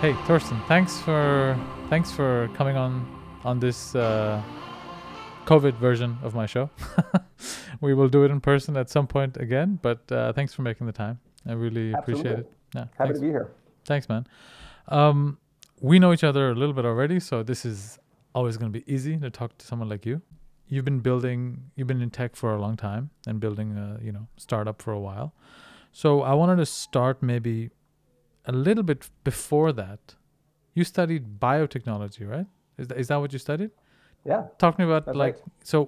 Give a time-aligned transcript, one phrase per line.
[0.00, 1.54] Hey, Torsten, thanks for
[1.90, 3.06] thanks for coming on
[3.44, 4.40] on this uh,
[5.44, 6.70] COVID version of my show.
[7.82, 10.86] we will do it in person at some point again, but uh, thanks for making
[10.86, 11.20] the time.
[11.46, 12.52] I really appreciate it.
[12.74, 13.18] Yeah, Happy thanks.
[13.18, 13.50] to be here.
[13.84, 14.26] Thanks, man.
[14.88, 15.36] Um,
[15.82, 17.98] we know each other a little bit already, so this is
[18.34, 20.22] always going to be easy to talk to someone like you.
[20.66, 24.12] You've been building, you've been in tech for a long time and building a you
[24.12, 25.34] know startup for a while.
[25.92, 27.68] So I wanted to start maybe
[28.50, 30.14] a little bit before that.
[30.74, 32.46] You studied biotechnology, right?
[32.78, 33.70] Is that, is that what you studied?
[34.30, 35.44] Yeah, Talk to me about like right.
[35.72, 35.78] so.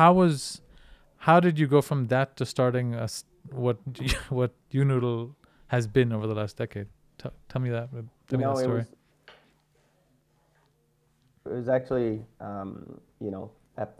[0.00, 0.60] How was,
[1.28, 3.08] how did you go from that to starting a
[3.50, 3.78] what
[4.40, 5.34] what YouNoodle
[5.74, 6.86] has been over the last decade?
[7.18, 7.88] Tell, tell me that.
[8.28, 8.78] Tell me No, that it story.
[8.78, 8.88] was,
[11.46, 13.50] it was actually, um, you know,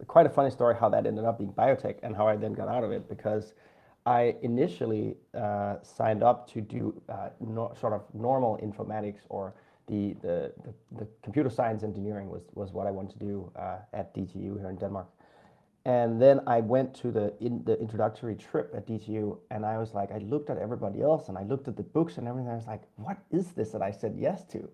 [0.06, 2.68] quite a funny story how that ended up being biotech and how I then got
[2.68, 3.54] out of it because
[4.06, 9.54] I initially uh, signed up to do uh, no, sort of normal informatics or
[9.86, 13.78] the, the, the, the computer science engineering was, was what I wanted to do uh,
[13.92, 15.08] at DTU here in Denmark.
[15.84, 19.94] And then I went to the in the introductory trip at DTU, and I was
[19.94, 22.50] like, I looked at everybody else, and I looked at the books and everything.
[22.50, 24.68] I was like, what is this that I said yes to?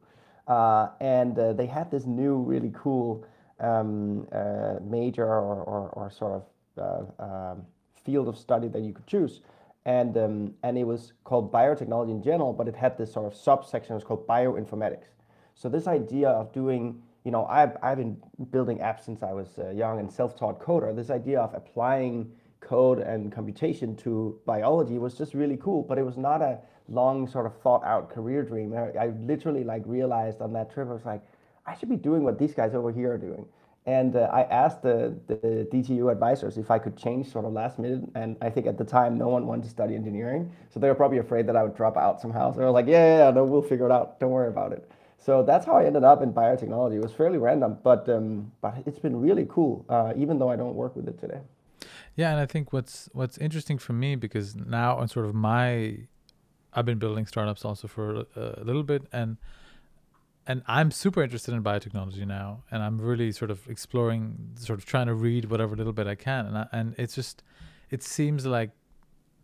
[0.48, 3.24] Uh, and uh, they had this new, really cool
[3.60, 6.42] um, uh, major or, or, or sort
[6.76, 7.64] of um,
[8.06, 9.40] field of study that you could choose.
[9.84, 13.34] And, um, and it was called biotechnology in general, but it had this sort of
[13.38, 15.08] subsection, it was called bioinformatics.
[15.54, 18.16] So this idea of doing, you know, I've, I've been
[18.50, 20.94] building apps since I was uh, young and self-taught coder.
[20.94, 26.04] This idea of applying code and computation to biology was just really cool, but it
[26.04, 28.74] was not a long sort of thought out career dream.
[28.74, 31.22] I, I literally like realized on that trip, I was like,
[31.64, 33.46] I should be doing what these guys over here are doing.
[33.86, 37.78] And uh, I asked the, the DTU advisors if I could change sort of last
[37.78, 38.02] minute.
[38.16, 40.50] And I think at the time, no one wanted to study engineering.
[40.70, 42.52] So they were probably afraid that I would drop out somehow.
[42.52, 44.18] So they were like, yeah, yeah, yeah, no, we'll figure it out.
[44.18, 44.90] Don't worry about it.
[45.18, 46.96] So that's how I ended up in biotechnology.
[46.96, 50.56] It was fairly random, but, um, but it's been really cool, uh, even though I
[50.56, 51.40] don't work with it today.
[52.16, 55.98] Yeah, and I think what's what's interesting for me because now on sort of my,
[56.72, 59.36] I've been building startups also for a, a little bit, and
[60.46, 64.84] and I'm super interested in biotechnology now, and I'm really sort of exploring, sort of
[64.84, 67.42] trying to read whatever little bit I can, and I, and it's just,
[67.90, 68.70] it seems like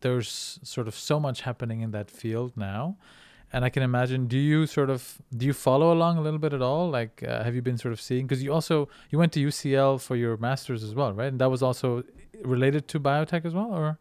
[0.00, 2.96] there's sort of so much happening in that field now,
[3.52, 4.26] and I can imagine.
[4.26, 6.88] Do you sort of do you follow along a little bit at all?
[6.88, 8.26] Like, uh, have you been sort of seeing?
[8.26, 11.28] Because you also you went to UCL for your masters as well, right?
[11.28, 12.02] And that was also
[12.44, 13.98] related to biotech as well, or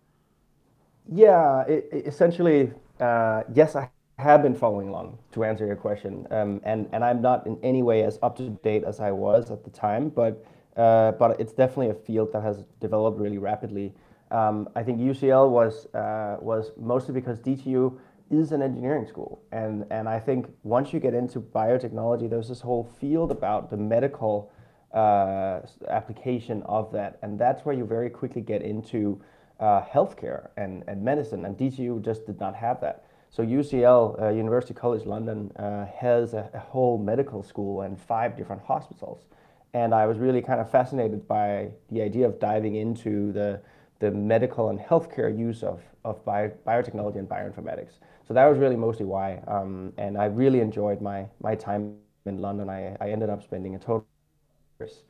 [1.11, 3.89] Yeah, it, it essentially, uh, yes, I
[4.21, 7.83] have been following along to answer your question, um, and and I'm not in any
[7.83, 10.45] way as up to date as I was at the time, but
[10.77, 13.93] uh, but it's definitely a field that has developed really rapidly.
[14.29, 17.97] Um, I think UCL was uh, was mostly because DTU
[18.29, 22.61] is an engineering school, and and I think once you get into biotechnology, there's this
[22.61, 24.51] whole field about the medical
[24.93, 29.21] uh, application of that, and that's where you very quickly get into
[29.59, 33.05] uh, healthcare and, and medicine, and DTU just did not have that.
[33.31, 38.35] So UCL, uh, University College London, uh, has a, a whole medical school and five
[38.35, 39.21] different hospitals,
[39.73, 43.61] and I was really kind of fascinated by the idea of diving into the
[43.99, 47.99] the medical and healthcare use of, of bio, biotechnology and bioinformatics.
[48.27, 52.39] So that was really mostly why, um, and I really enjoyed my, my time in
[52.39, 52.67] London.
[52.67, 54.07] I, I ended up spending a total
[54.79, 55.03] years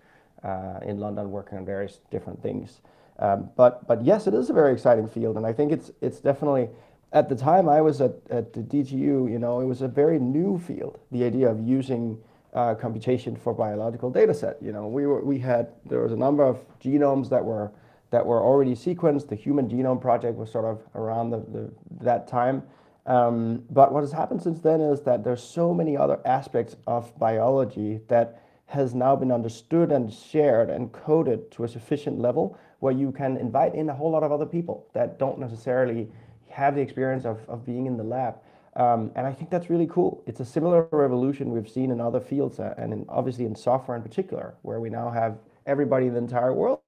[0.43, 2.81] uh, in London working on various different things.
[3.19, 6.19] Um, but but yes, it is a very exciting field, and I think it's it's
[6.19, 6.69] definitely
[7.13, 10.19] at the time I was at, at the DTU, you know, it was a very
[10.19, 10.99] new field.
[11.11, 12.17] The idea of using
[12.53, 14.57] uh, computation for biological data set.
[14.61, 17.71] You know, we were we had there was a number of genomes that were
[18.11, 19.29] that were already sequenced.
[19.29, 21.71] The Human Genome Project was sort of around the, the
[22.01, 22.63] that time.
[23.05, 27.17] Um, but what has happened since then is that there's so many other aspects of
[27.17, 32.93] biology that has now been understood and shared and coded to a sufficient level where
[32.93, 36.09] you can invite in a whole lot of other people that don't necessarily
[36.51, 38.35] have the experience of, of being in the lab.
[38.75, 40.23] Um, and I think that's really cool.
[40.25, 43.97] It's a similar revolution we've seen in other fields uh, and in, obviously in software
[43.97, 46.79] in particular, where we now have everybody in the entire world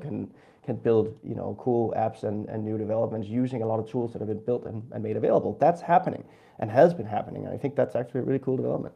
[0.00, 0.32] can
[0.64, 4.12] can build you know cool apps and, and new developments using a lot of tools
[4.12, 5.56] that have been built and, and made available.
[5.58, 6.24] That's happening
[6.58, 7.46] and has been happening.
[7.46, 8.94] And I think that's actually a really cool development.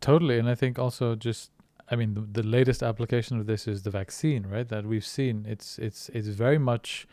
[0.00, 1.52] Totally, and I think also just
[1.88, 4.68] I mean the, the latest application of this is the vaccine, right?
[4.68, 5.46] That we've seen.
[5.48, 7.06] It's it's it's very much.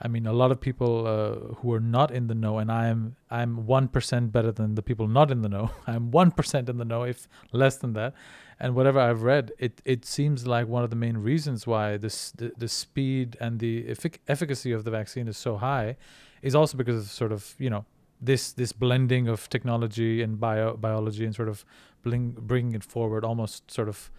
[0.00, 2.86] I mean, a lot of people uh, who are not in the know, and I
[2.86, 5.70] am I'm one percent better than the people not in the know.
[5.86, 8.14] I'm one percent in the know, if less than that.
[8.60, 12.30] And whatever I've read, it it seems like one of the main reasons why this
[12.32, 15.96] the, the speed and the effic- efficacy of the vaccine is so high,
[16.42, 17.84] is also because of sort of you know
[18.20, 21.64] this this blending of technology and bio biology and sort of
[22.02, 24.10] bring bringing it forward, almost sort of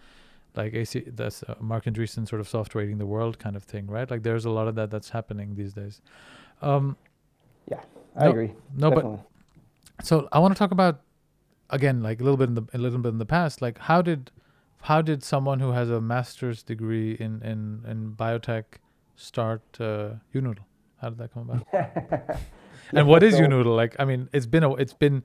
[0.56, 3.86] like AC that's uh, Marc Andreessen sort of software eating the world kind of thing,
[3.86, 4.10] right?
[4.10, 6.00] Like there's a lot of that that's happening these days.
[6.62, 6.96] Um,
[7.70, 7.80] yeah,
[8.16, 8.52] I no, agree.
[8.76, 9.18] No, Definitely.
[9.96, 11.00] but so I want to talk about
[11.70, 14.02] again, like a little bit in the a little bit in the past, like how
[14.02, 14.30] did
[14.82, 18.64] how did someone who has a master's degree in in in biotech
[19.16, 20.64] start uh, YouNoodle?
[21.00, 21.66] How did that come about?
[22.92, 23.74] and what is so, YouNoodle?
[23.76, 25.22] Like, I mean, it's been a it's been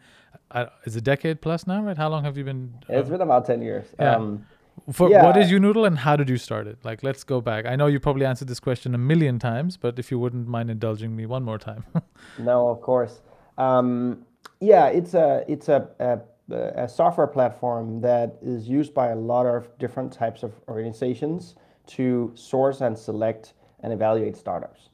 [0.51, 1.97] uh, it's a decade plus now, right?
[1.97, 2.73] How long have you been?
[2.89, 3.85] Uh, it's been about ten years.
[3.99, 4.15] Yeah.
[4.15, 4.45] Um,
[4.91, 5.23] for yeah.
[5.23, 6.77] what is YouNoodle and how did you start it?
[6.83, 7.65] Like, let's go back.
[7.65, 10.69] I know you probably answered this question a million times, but if you wouldn't mind
[10.69, 11.83] indulging me one more time.
[12.39, 13.21] no, of course.
[13.57, 14.25] Um,
[14.59, 16.19] yeah, it's a it's a, a
[16.51, 21.55] a software platform that is used by a lot of different types of organizations
[21.87, 24.89] to source and select and evaluate startups.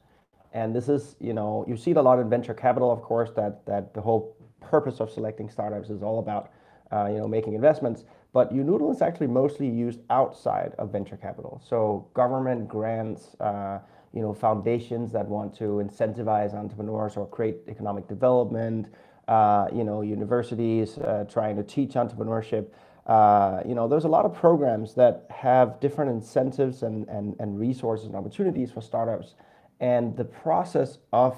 [0.54, 3.30] And this is, you know, you see it a lot in venture capital, of course,
[3.36, 6.50] that that the whole purpose of selecting startups is all about,
[6.90, 8.04] uh, you know, making investments.
[8.32, 11.60] But YouNoodle is actually mostly used outside of venture capital.
[11.64, 13.80] So government grants, uh,
[14.14, 18.88] you know, foundations that want to incentivize entrepreneurs or create economic development,
[19.28, 22.68] uh, you know, universities uh, trying to teach entrepreneurship.
[23.06, 27.58] Uh, you know, there's a lot of programs that have different incentives and, and, and
[27.58, 29.34] resources and opportunities for startups.
[29.80, 31.36] And the process of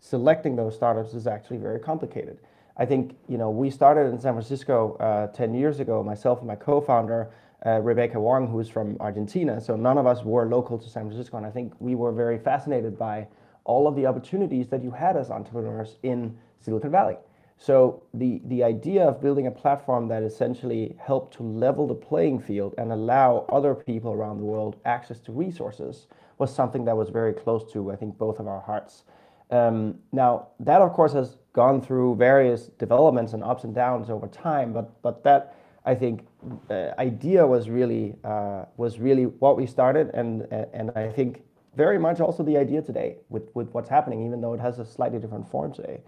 [0.00, 2.38] selecting those startups is actually very complicated.
[2.76, 6.48] I think, you know, we started in San Francisco uh, 10 years ago, myself and
[6.48, 7.30] my co-founder,
[7.64, 9.60] uh, Rebecca Wong, who's from Argentina.
[9.60, 11.36] So none of us were local to San Francisco.
[11.36, 13.28] And I think we were very fascinated by
[13.64, 17.16] all of the opportunities that you had as entrepreneurs in Silicon Valley.
[17.58, 22.40] So the, the idea of building a platform that essentially helped to level the playing
[22.40, 26.08] field and allow other people around the world access to resources
[26.38, 29.04] was something that was very close to, I think, both of our hearts.
[29.52, 34.26] Um, now, that of course has gone through various developments and ups and downs over
[34.26, 36.26] time, but, but that I think
[36.70, 41.42] uh, idea was really uh, was really what we started, and and I think
[41.76, 44.84] very much also the idea today with, with what's happening, even though it has a
[44.84, 46.00] slightly different form today.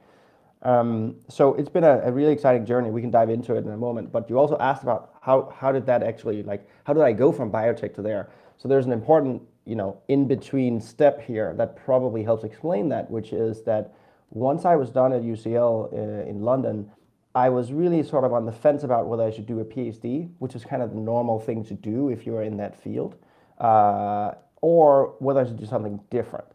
[0.62, 2.90] Um, so it's been a, a, really exciting journey.
[2.90, 4.12] We can dive into it in a moment.
[4.12, 7.32] But you also asked about how how did that actually like how did I go
[7.32, 8.30] from biotech to there?
[8.56, 13.10] So there's an important you know in between step here that probably helps explain that,
[13.10, 13.94] which is that
[14.34, 16.90] once I was done at UCL uh, in London,
[17.36, 20.30] I was really sort of on the fence about whether I should do a PhD,
[20.38, 23.16] which is kind of the normal thing to do if you're in that field,
[23.58, 26.46] uh, or whether I should do something different.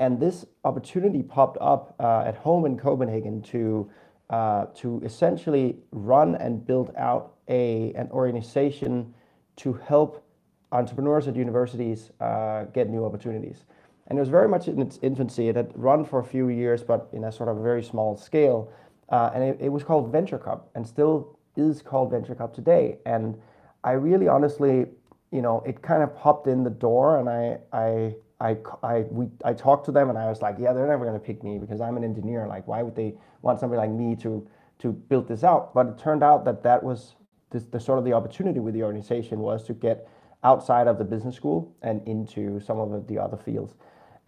[0.00, 3.90] And this opportunity popped up uh, at home in Copenhagen to
[4.30, 9.14] uh, to essentially run and build out a an organization
[9.56, 10.24] to help
[10.70, 13.64] entrepreneurs at universities uh, get new opportunities.
[14.08, 15.48] And it was very much in its infancy.
[15.48, 18.72] It had run for a few years, but in a sort of very small scale.
[19.10, 22.98] Uh, and it, it was called Venture Cup, and still is called Venture Cup today.
[23.06, 23.38] And
[23.84, 24.86] I really, honestly,
[25.30, 29.26] you know, it kind of popped in the door, and I I I, I, we,
[29.44, 31.58] I talked to them and I was like, yeah, they're never going to pick me
[31.58, 32.46] because I'm an engineer.
[32.46, 34.46] Like, why would they want somebody like me to,
[34.78, 35.74] to build this out?
[35.74, 37.16] But it turned out that that was
[37.50, 40.08] this, the sort of the opportunity with the organization was to get
[40.44, 43.74] outside of the business school and into some of the other fields.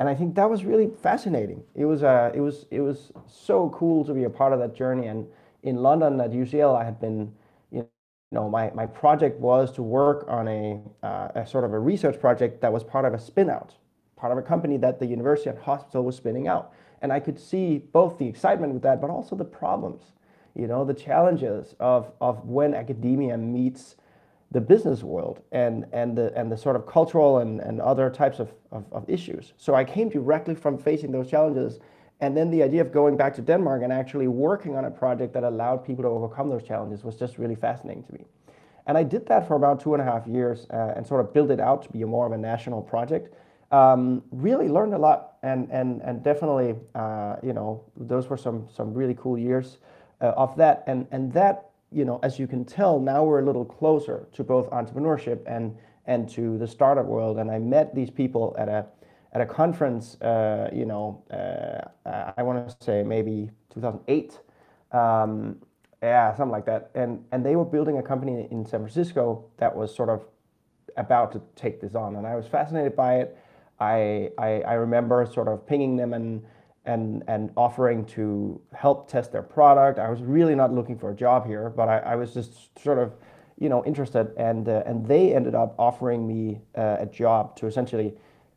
[0.01, 1.63] And I think that was really fascinating.
[1.77, 4.75] It was, uh, it was, it was so cool to be a part of that
[4.75, 5.07] journey.
[5.07, 5.27] And
[5.63, 7.33] in London at UCL, I had been,
[7.71, 7.87] you
[8.33, 12.19] know, my, my project was to work on a, uh, a sort of a research
[12.19, 13.75] project that was part of a spin out
[14.21, 16.73] part of a company that the university and hospital was spinning out.
[17.01, 20.03] And I could see both the excitement with that, but also the problems,
[20.55, 23.97] you know, the challenges of, of when academia meets
[24.51, 28.41] the business world and, and, the, and the sort of cultural and, and other types
[28.41, 29.53] of, of, of issues.
[29.57, 31.79] So I came directly from facing those challenges.
[32.21, 35.33] And then the idea of going back to Denmark and actually working on a project
[35.35, 38.25] that allowed people to overcome those challenges was just really fascinating to me.
[38.87, 41.33] And I did that for about two and a half years uh, and sort of
[41.33, 43.35] built it out to be more of a national project
[43.71, 48.67] um, really learned a lot and and and definitely uh, you know those were some
[48.75, 49.79] some really cool years
[50.21, 53.45] uh, of that and and that you know as you can tell now we're a
[53.45, 57.39] little closer to both entrepreneurship and and to the startup world.
[57.39, 58.87] And I met these people at a
[59.33, 64.41] at a conference uh, you know uh, I want to say maybe 2008
[64.93, 65.57] um,
[66.03, 66.91] yeah something like that.
[66.95, 70.25] And and they were building a company in San Francisco that was sort of
[70.97, 72.17] about to take this on.
[72.17, 73.37] And I was fascinated by it.
[73.79, 76.45] I, I, I remember sort of pinging them and
[76.85, 79.99] and and offering to help test their product.
[79.99, 82.99] I was really not looking for a job here, but I, I was just sort
[82.99, 83.15] of
[83.59, 87.67] you know interested, and uh, and they ended up offering me uh, a job to
[87.67, 88.15] essentially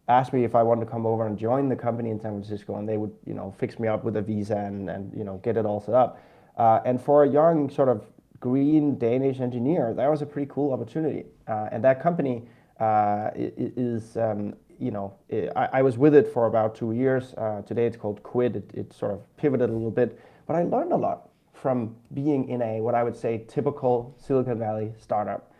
[0.08, 2.78] ask me if I wanted to come over and join the company in San Francisco,
[2.78, 5.38] and they would, you know, fix me up with a visa and, and you know,
[5.38, 6.22] get it all set up.
[6.58, 8.06] Uh, and for a young sort of
[8.40, 11.26] green Danish engineer, that was a pretty cool opportunity.
[11.48, 12.44] Uh, and that company
[12.80, 15.14] uh, is, um, you know,
[15.56, 17.34] I, I, was with it for about two years.
[17.36, 18.56] Uh, today it's called Quid.
[18.56, 22.50] It, it sort of pivoted a little bit, but I learned a lot from being
[22.50, 25.54] in a what I would say typical Silicon Valley startup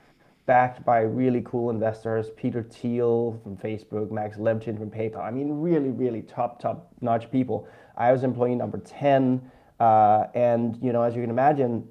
[0.46, 5.24] backed by really cool investors, Peter Thiel from Facebook, Max Levchin from PayPal.
[5.24, 7.68] I mean, really, really top, top notch people.
[7.96, 9.42] I was employee number 10.
[9.80, 11.88] Uh, and, you know, as you can imagine,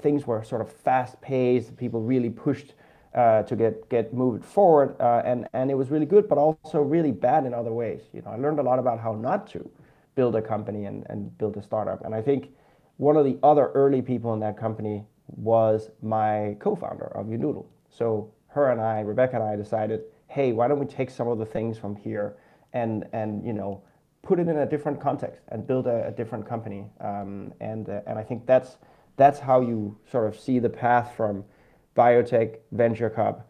[0.00, 1.76] things were sort of fast paced.
[1.76, 2.74] People really pushed
[3.14, 4.96] to get, get moved forward.
[5.00, 8.02] Uh, and, and it was really good, but also really bad in other ways.
[8.12, 9.70] You know, I learned a lot about how not to
[10.14, 12.04] build a company and, and build a startup.
[12.04, 12.50] And I think
[12.96, 17.66] one of the other early people in that company was my co-founder of YouNoodle.
[17.88, 21.38] So her and I, Rebecca and I decided, hey, why don't we take some of
[21.38, 22.36] the things from here
[22.72, 23.82] and, and you know,
[24.22, 26.86] put it in a different context and build a, a different company.
[27.00, 28.78] Um, and, uh, and I think that's,
[29.16, 31.44] that's how you sort of see the path from
[31.96, 33.48] biotech, venture cup,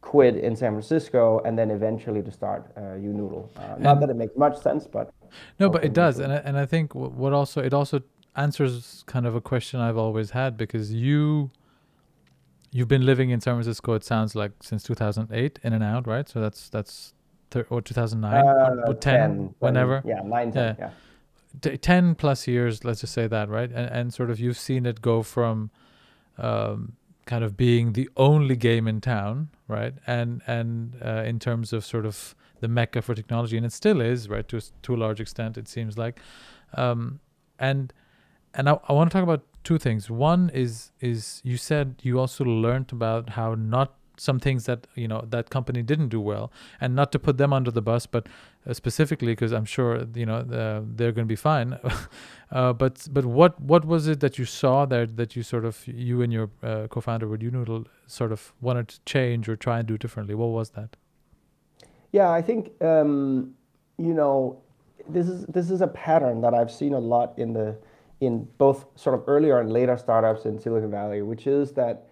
[0.00, 3.48] quid in San Francisco, and then eventually to start uh, YouNoodle.
[3.56, 5.12] Uh, not that it makes much sense, but
[5.58, 8.00] no, but it does, and I, and I think what also it also
[8.36, 11.50] answers kind of a question I've always had because you
[12.70, 13.94] you've been living in San Francisco.
[13.94, 16.28] It sounds like since 2008, in and out, right?
[16.28, 17.14] So that's that's
[17.50, 20.02] thir- or 2009 uh, or 10, 10 whenever.
[20.04, 20.90] yeah, nine, 10, yeah.
[21.62, 21.76] yeah.
[21.76, 23.70] 10 plus years, let's just say that, right?
[23.70, 25.70] And, and sort of you've seen it go from
[26.38, 26.92] um,
[27.26, 29.94] kind of being the only game in town, right?
[30.06, 34.00] And and uh, in terms of sort of the mecca for technology, and it still
[34.00, 34.48] is, right?
[34.48, 36.20] To to a large extent, it seems like.
[36.74, 37.20] Um,
[37.58, 37.92] and
[38.54, 40.08] and I, I want to talk about two things.
[40.08, 45.08] One is is you said you also learned about how not some things that you
[45.08, 48.28] know that company didn't do well, and not to put them under the bus, but
[48.66, 51.78] uh, specifically because I'm sure you know they're going to be fine.
[52.50, 55.86] uh, but but what what was it that you saw there that you sort of
[55.86, 59.88] you and your uh, co-founder with YouNoodle sort of wanted to change or try and
[59.88, 60.34] do differently?
[60.34, 60.96] What was that?
[62.12, 63.54] Yeah, I think um,
[63.98, 64.62] you know
[65.08, 67.76] this is this is a pattern that I've seen a lot in the
[68.20, 72.08] in both sort of earlier and later startups in Silicon Valley, which is that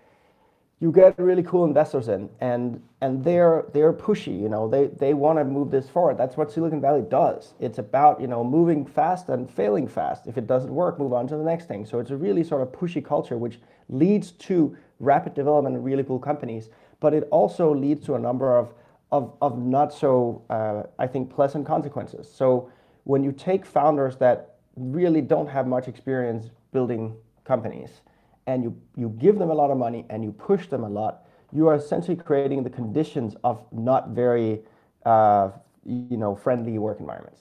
[0.84, 5.14] you get really cool investors in and and they're they're pushy you know they they
[5.14, 6.18] want to move this forward.
[6.18, 7.54] That's what silicon valley does.
[7.58, 10.26] It's about you know moving fast and failing fast.
[10.26, 11.86] If it doesn't work move on to the next thing.
[11.86, 16.04] So it's a really sort of pushy culture which leads to rapid development and really
[16.04, 16.68] cool companies
[17.00, 18.74] but it also leads to a number of
[19.10, 22.30] of, of not so uh, i think pleasant consequences.
[22.30, 22.70] So
[23.04, 28.02] when you take founders that really don't have much experience building companies
[28.46, 31.24] and you, you give them a lot of money and you push them a lot,
[31.52, 34.60] you are essentially creating the conditions of not very
[35.04, 35.50] uh,
[35.84, 37.40] you know, friendly work environments.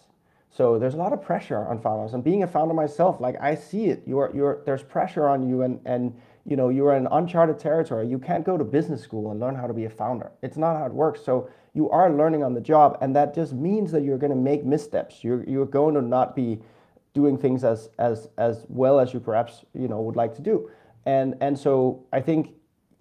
[0.50, 2.14] So there's a lot of pressure on founders.
[2.14, 5.64] And being a founder myself, like I see it, you're, you're, there's pressure on you
[5.64, 8.08] and, and you know, you're in uncharted territory.
[8.08, 10.32] You can't go to business school and learn how to be a founder.
[10.44, 11.22] It's not how it works.
[11.26, 12.98] So you are learning on the job.
[13.02, 15.24] And that just means that you're going to make missteps.
[15.24, 16.60] You're, you're going to not be
[17.14, 20.70] doing things as as as well as you perhaps you know would like to do
[21.06, 22.54] and and so i think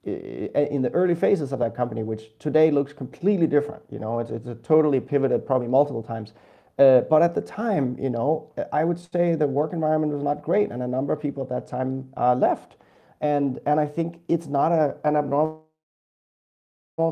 [0.05, 4.33] in the early phases of that company which today looks completely different you know it's,
[4.63, 6.33] totally pivoted probably multiple times
[6.79, 10.43] uh, but at the time you know i would say the work environment was not
[10.43, 12.77] great and a number of people at that time uh, left
[13.21, 15.65] and and i think it's not a an abnormal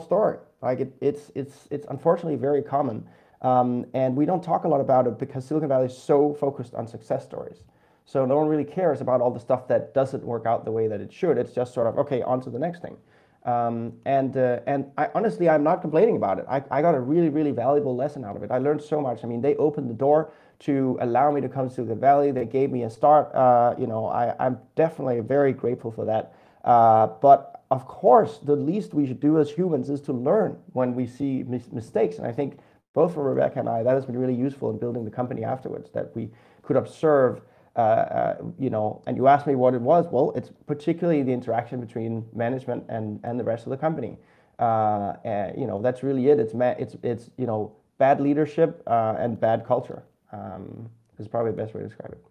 [0.05, 3.07] story like it, it's it's it's unfortunately very common
[3.43, 6.75] um, and we don't talk a lot about it because Silicon Valley is so focused
[6.75, 7.65] on success stories.
[8.11, 10.89] So no one really cares about all the stuff that doesn't work out the way
[10.89, 11.39] that it should.
[11.39, 12.97] It's just sort of, okay, on to the next thing.
[13.45, 16.45] Um, and uh, and I, honestly, I'm not complaining about it.
[16.49, 18.51] I, I got a really, really valuable lesson out of it.
[18.51, 19.23] I learned so much.
[19.23, 20.33] I mean, they opened the door
[20.67, 22.33] to allow me to come to the Valley.
[22.33, 23.33] They gave me a start.
[23.33, 26.35] Uh, you know, I, I'm definitely very grateful for that.
[26.65, 30.97] Uh, but of course, the least we should do as humans is to learn when
[30.97, 32.19] we see mis- mistakes.
[32.19, 32.59] And I think
[32.93, 35.91] both for Rebecca and I, that has been really useful in building the company afterwards,
[35.93, 36.29] that we
[36.63, 37.41] could observe,
[37.77, 40.07] uh, uh, you know, and you asked me what it was.
[40.11, 44.19] Well, it's particularly the interaction between management and, and the rest of the company.
[44.59, 46.39] Uh, and, you know, that's really it.
[46.39, 51.53] It's, ma- it's, it's you know, bad leadership uh, and bad culture um, is probably
[51.53, 52.25] the best way to describe it.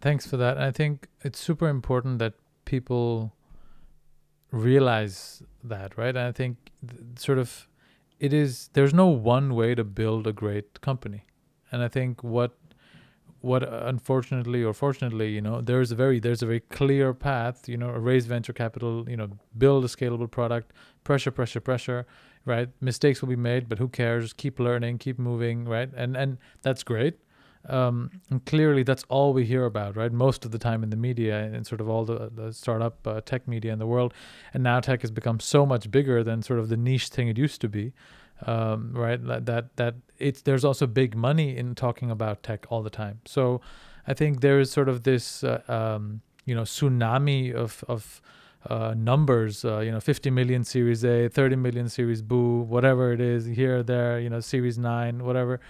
[0.00, 0.58] Thanks for that.
[0.58, 2.34] I think it's super important that
[2.64, 3.32] people
[4.50, 6.14] realize that, right?
[6.14, 7.68] And I think th- sort of
[8.20, 11.24] it is there's no one way to build a great company
[11.70, 12.56] and i think what
[13.44, 13.62] what
[13.94, 17.90] unfortunately or fortunately you know there's a very there's a very clear path you know
[18.10, 20.72] raise venture capital you know build a scalable product
[21.04, 22.06] pressure pressure pressure
[22.44, 22.68] right?
[22.80, 24.32] Mistakes will be made, but who cares?
[24.32, 25.90] Keep learning, keep moving, right?
[25.96, 27.18] And and that's great.
[27.66, 30.12] Um, and clearly, that's all we hear about, right?
[30.12, 33.22] Most of the time in the media and sort of all the, the startup uh,
[33.22, 34.12] tech media in the world.
[34.52, 37.38] And now tech has become so much bigger than sort of the niche thing it
[37.38, 37.94] used to be,
[38.46, 39.18] um, right?
[39.46, 43.20] That that it's there's also big money in talking about tech all the time.
[43.24, 43.60] So
[44.06, 48.20] I think there is sort of this, uh, um, you know, tsunami of of
[48.68, 53.20] uh, numbers, uh, you know, 50 million Series A, 30 million Series Boo, whatever it
[53.20, 55.60] is, here, there, you know, Series 9, whatever.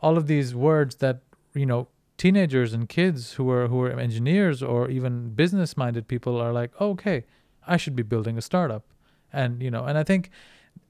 [0.00, 1.22] All of these words that,
[1.54, 1.88] you know,
[2.18, 6.72] teenagers and kids who are who are engineers or even business minded people are like,
[6.80, 7.24] oh, okay,
[7.66, 8.84] I should be building a startup.
[9.32, 10.30] And, you know, and I think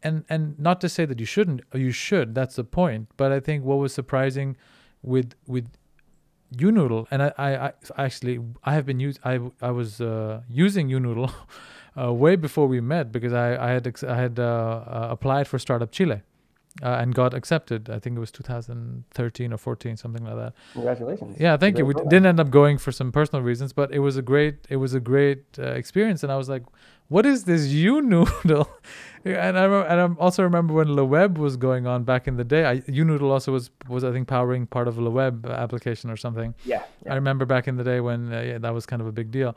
[0.06, 3.08] and and not to say that you shouldn't, you should, that's the point.
[3.16, 4.56] But I think what was surprising
[5.02, 5.66] with with
[6.54, 7.72] YouNoodle, and I, I, I
[8.06, 11.32] actually I have been use I I was uh, using YouNoodle
[12.00, 15.58] uh, way before we met because I I had I had uh, uh applied for
[15.58, 16.22] Startup Chile.
[16.82, 17.88] Uh, and got accepted.
[17.88, 20.52] I think it was 2013 or 14, something like that.
[20.74, 21.36] Congratulations!
[21.40, 21.86] Yeah, thank you.
[21.86, 24.76] We didn't end up going for some personal reasons, but it was a great it
[24.76, 26.22] was a great uh, experience.
[26.22, 26.64] And I was like,
[27.08, 28.68] "What is this YouNoodle?"
[29.24, 32.44] and I and I also remember when Le Web was going on back in the
[32.44, 32.66] day.
[32.66, 36.16] I, YouNoodle also was was I think powering part of a Le Web application or
[36.18, 36.54] something.
[36.66, 37.12] Yeah, yeah.
[37.12, 39.30] I remember back in the day when uh, yeah, that was kind of a big
[39.30, 39.56] deal.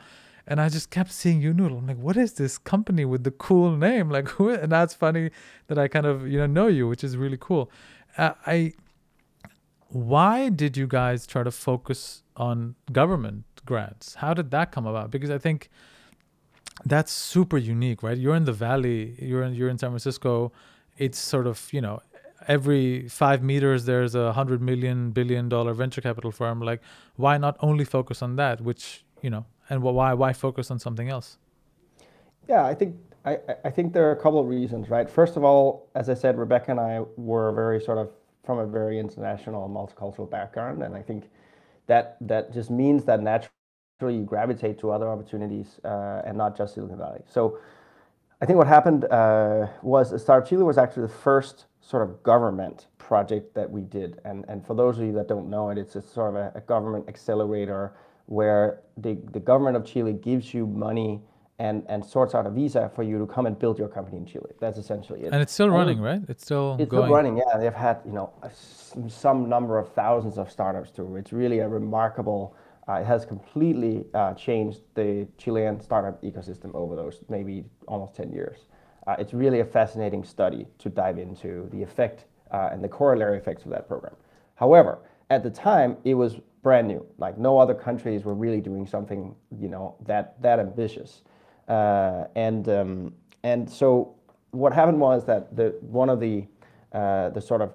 [0.49, 1.77] And I just kept seeing YouNoodle.
[1.77, 4.09] I'm like, what is this company with the cool name?
[4.17, 4.49] Like, who?
[4.49, 5.29] And that's funny
[5.67, 7.71] that I kind of you know know you, which is really cool.
[8.17, 8.73] Uh, I.
[9.91, 14.15] Why did you guys try to focus on government grants?
[14.15, 15.09] How did that come about?
[15.09, 15.69] Because I think
[16.85, 18.17] that's super unique, right?
[18.17, 20.51] You're in the valley, you're in you're in San Francisco.
[20.97, 22.01] It's sort of you know
[22.47, 26.61] every five meters there's a hundred million billion dollar venture capital firm.
[26.61, 26.81] Like,
[27.15, 28.61] why not only focus on that?
[28.61, 31.37] Which you know, and why why focus on something else?
[32.47, 32.95] Yeah, I think
[33.25, 35.09] I, I think there are a couple of reasons, right?
[35.09, 38.09] First of all, as I said, Rebecca and I were very sort of
[38.43, 41.29] from a very international multicultural background, and I think
[41.87, 46.75] that that just means that naturally you gravitate to other opportunities uh, and not just
[46.75, 47.21] Silicon Valley.
[47.27, 47.59] So
[48.41, 52.87] I think what happened uh, was Startup Chile was actually the first sort of government
[52.97, 54.21] project that we did.
[54.23, 56.51] And, and for those of you that don't know it, it's a sort of a,
[56.55, 57.93] a government accelerator
[58.29, 61.21] where the, the government of Chile gives you money
[61.57, 64.25] and, and sorts out a visa for you to come and build your company in
[64.25, 64.51] Chile.
[64.59, 65.33] That's essentially it.
[65.33, 66.21] And it's still running, right?
[66.29, 67.03] It's still it's going.
[67.03, 67.37] still running.
[67.37, 68.31] Yeah, they've had you know
[69.07, 71.17] some number of thousands of startups too.
[71.17, 72.55] It's really a remarkable
[72.89, 78.31] uh, it has completely uh, changed the Chilean startup ecosystem over those maybe almost 10
[78.31, 78.65] years.
[79.05, 83.37] Uh, it's really a fascinating study to dive into the effect uh, and the corollary
[83.37, 84.15] effects of that program.
[84.55, 87.05] However, at the time, it was brand new.
[87.17, 91.21] Like no other countries were really doing something, you know, that that ambitious.
[91.67, 94.15] Uh, and um, and so
[94.51, 96.45] what happened was that the one of the
[96.91, 97.73] uh, the sort of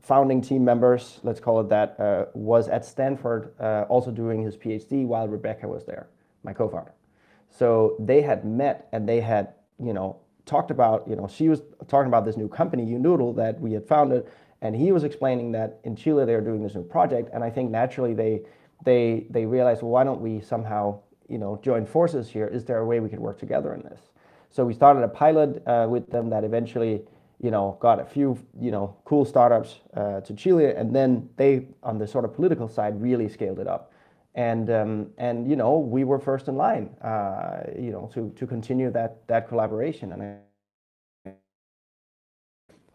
[0.00, 4.56] founding team members, let's call it that, uh, was at Stanford uh, also doing his
[4.56, 6.08] PhD while Rebecca was there,
[6.44, 6.92] my co-founder.
[7.50, 11.62] So they had met and they had, you know, talked about, you know, she was
[11.88, 14.26] talking about this new company, YouNoodle, that we had founded,
[14.62, 17.50] and he was explaining that in Chile they are doing this new project, and I
[17.50, 18.42] think naturally they
[18.84, 22.46] they they realized, well, why don't we somehow, you know, join forces here?
[22.46, 24.00] Is there a way we could work together in this?
[24.50, 27.02] So we started a pilot uh, with them that eventually
[27.40, 31.68] you know, got a few, you know, cool startups uh, to Chile, and then they,
[31.82, 33.92] on the sort of political side, really scaled it up.
[34.34, 38.46] And um, and you know, we were first in line, uh, you know, to to
[38.46, 40.12] continue that that collaboration.
[40.12, 40.36] And I,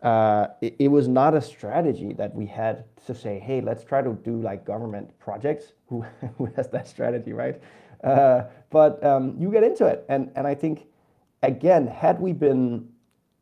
[0.03, 4.01] uh, it, it, was not a strategy that we had to say, hey, let's try
[4.01, 5.73] to do like government projects.
[5.87, 6.05] Who
[6.37, 7.61] who has that strategy, right?
[8.03, 10.87] Uh, but um, you get into it, and and I think,
[11.41, 12.89] again, had we been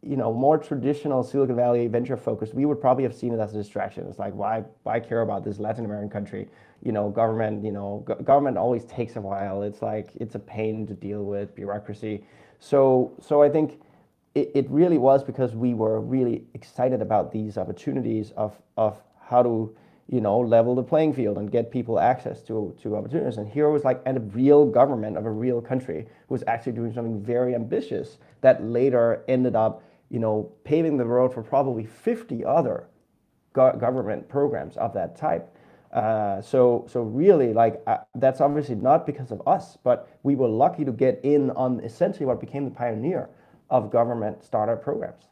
[0.03, 3.53] you know, more traditional Silicon Valley venture focused, we would probably have seen it as
[3.53, 4.07] a distraction.
[4.07, 6.49] It's like, why, why care about this Latin American country?
[6.81, 9.61] You know, government, you know, go- government always takes a while.
[9.61, 12.23] It's like, it's a pain to deal with, bureaucracy.
[12.59, 13.79] So, so I think
[14.35, 18.57] it, really was because we were really excited about these opportunities of,
[19.23, 19.73] how to,
[20.09, 23.37] you know, level the playing field and get people access to, to opportunities.
[23.37, 26.91] And here was like a real government of a real country who was actually doing
[26.91, 32.43] something very ambitious that later ended up you know, paving the road for probably 50
[32.43, 32.87] other
[33.53, 35.55] go- government programs of that type.
[35.93, 40.47] Uh, so, so really, like uh, that's obviously not because of us, but we were
[40.49, 43.29] lucky to get in on essentially what became the pioneer
[43.71, 45.23] of government startup programs.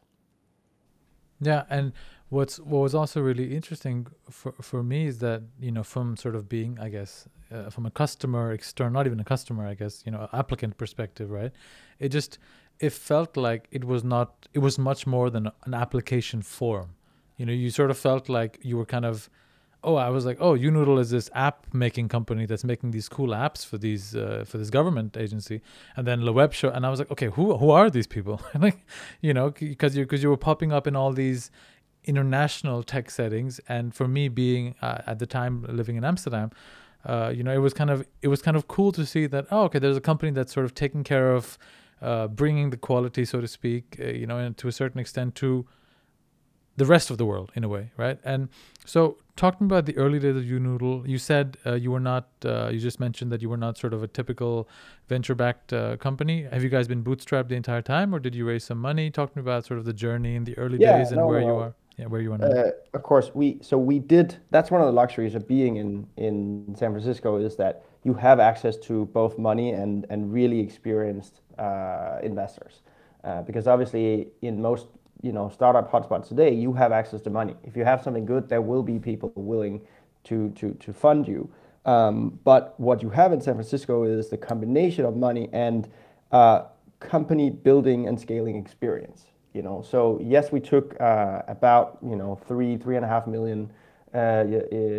[1.40, 1.92] Yeah, and
[2.28, 6.34] what's what was also really interesting for for me is that you know from sort
[6.34, 10.02] of being I guess uh, from a customer external, not even a customer, I guess
[10.04, 11.52] you know applicant perspective, right?
[11.98, 12.38] It just
[12.80, 16.96] it felt like it was not it was much more than an application form
[17.40, 19.30] you know you sort of felt like you were kind of
[19.82, 23.28] oh i was like oh younoodle is this app making company that's making these cool
[23.28, 25.60] apps for these uh, for this government agency.
[25.96, 28.40] And then the web show and i was like okay who who are these people?
[28.58, 28.84] Like
[29.20, 31.50] you know because you because you were popping up in all these
[32.04, 33.60] international tech settings.
[33.68, 36.50] And for me being uh, at the time living in amsterdam
[37.04, 39.46] uh, you know, it was kind of it was kind of cool to see that
[39.50, 41.58] oh, okay, there's a company that's sort of taking care of
[42.02, 45.34] uh, bringing the quality, so to speak, uh, you know, and to a certain extent
[45.36, 45.66] to
[46.80, 48.18] the rest of the world in a way, right?
[48.24, 48.48] And
[48.86, 49.00] so,
[49.36, 52.24] talking about the early days of YouNoodle, you said uh, you were not.
[52.52, 54.66] Uh, you just mentioned that you were not sort of a typical
[55.08, 56.36] venture-backed uh, company.
[56.54, 59.10] Have you guys been bootstrapped the entire time, or did you raise some money?
[59.10, 61.56] Talking about sort of the journey in the early Yeah, days and no, where you
[61.64, 62.48] are, yeah, where you are now.
[62.48, 64.36] Uh, of course, we so we did.
[64.50, 68.40] That's one of the luxuries of being in in San Francisco is that you have
[68.40, 72.80] access to both money and and really experienced uh, investors.
[73.22, 74.86] Uh, because obviously, in most
[75.22, 77.54] you know startup hotspots today, you have access to money.
[77.62, 79.80] If you have something good, there will be people willing
[80.24, 81.50] to to to fund you.
[81.84, 85.88] Um, but what you have in San Francisco is the combination of money and
[86.30, 86.64] uh,
[87.00, 89.26] company building and scaling experience.
[89.54, 93.26] You know, so yes, we took uh, about you know three three and a half
[93.26, 93.70] million
[94.14, 94.44] uh,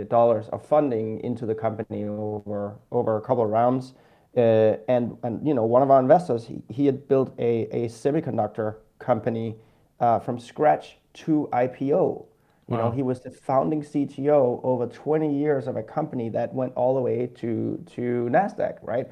[0.09, 3.93] dollars of funding into the company over over a couple of rounds,
[4.35, 7.87] uh, and and you know one of our investors he, he had built a, a
[7.87, 9.55] semiconductor company
[10.01, 12.25] uh, from scratch to IPO.
[12.69, 16.71] You know, he was the founding CTO over 20 years of a company that went
[16.75, 19.07] all the way to to Nasdaq, right?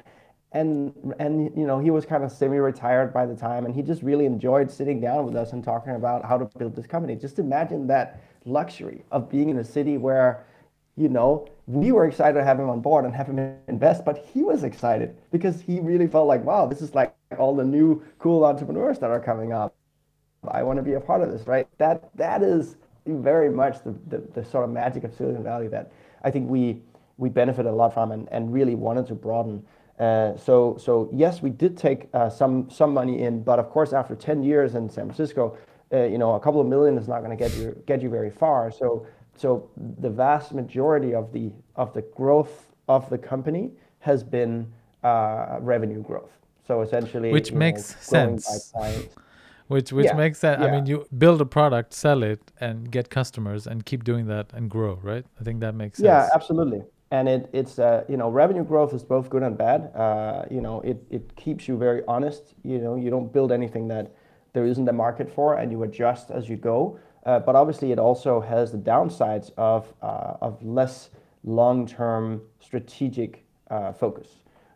[0.52, 4.02] And and you know, he was kind of semi-retired by the time, and he just
[4.02, 7.16] really enjoyed sitting down with us and talking about how to build this company.
[7.16, 10.46] Just imagine that luxury of being in a city where,
[10.96, 14.16] you know, we were excited to have him on board and have him invest, but
[14.32, 18.02] he was excited because he really felt like, wow, this is like all the new
[18.18, 19.74] cool entrepreneurs that are coming up.
[20.48, 21.66] I want to be a part of this, right?
[21.78, 22.76] That that is
[23.06, 26.80] very much the, the, the sort of magic of Silicon Valley that I think we
[27.18, 29.62] we benefit a lot from and, and really wanted to broaden.
[29.98, 33.92] Uh, so so yes, we did take uh, some some money in, but of course
[33.92, 35.58] after 10 years in San Francisco,
[35.92, 38.08] uh, you know, a couple of million is not going to get you get you
[38.08, 38.70] very far.
[38.70, 44.72] So so the vast majority of the of the growth of the company has been
[45.02, 46.32] uh, revenue growth.
[46.66, 48.72] So essentially, Which you know, makes sense.
[49.70, 50.60] Which which Yeah, makes sense.
[50.60, 54.46] I mean, you build a product, sell it, and get customers, and keep doing that
[54.52, 55.24] and grow, right?
[55.40, 56.06] I think that makes sense.
[56.06, 56.82] Yeah, absolutely.
[57.12, 59.80] And it, it's uh, you know revenue growth is both good and bad.
[59.94, 62.54] Uh, you know it, it keeps you very honest.
[62.64, 64.12] You know you don't build anything that
[64.54, 66.98] there isn't a market for, and you adjust as you go.
[67.24, 71.10] Uh, but obviously, it also has the downsides of uh, of less
[71.44, 74.28] long-term strategic uh, focus.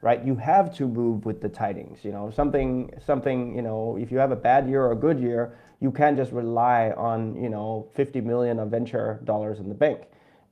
[0.05, 0.23] Right?
[0.23, 2.05] You have to move with the tidings.
[2.05, 3.57] You know something something.
[3.57, 6.31] You know if you have a bad year or a good year, you can't just
[6.31, 10.01] rely on you know 50 million of venture dollars in the bank.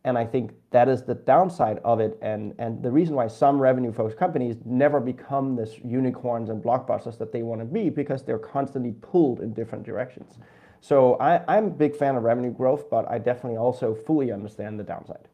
[0.05, 3.61] And I think that is the downside of it, and and the reason why some
[3.61, 8.47] revenue-focused companies never become this unicorns and blockbusters that they want to be because they're
[8.57, 10.39] constantly pulled in different directions.
[10.81, 14.81] So I, I'm a big fan of revenue growth, but I definitely also fully understand
[14.81, 15.29] the downside.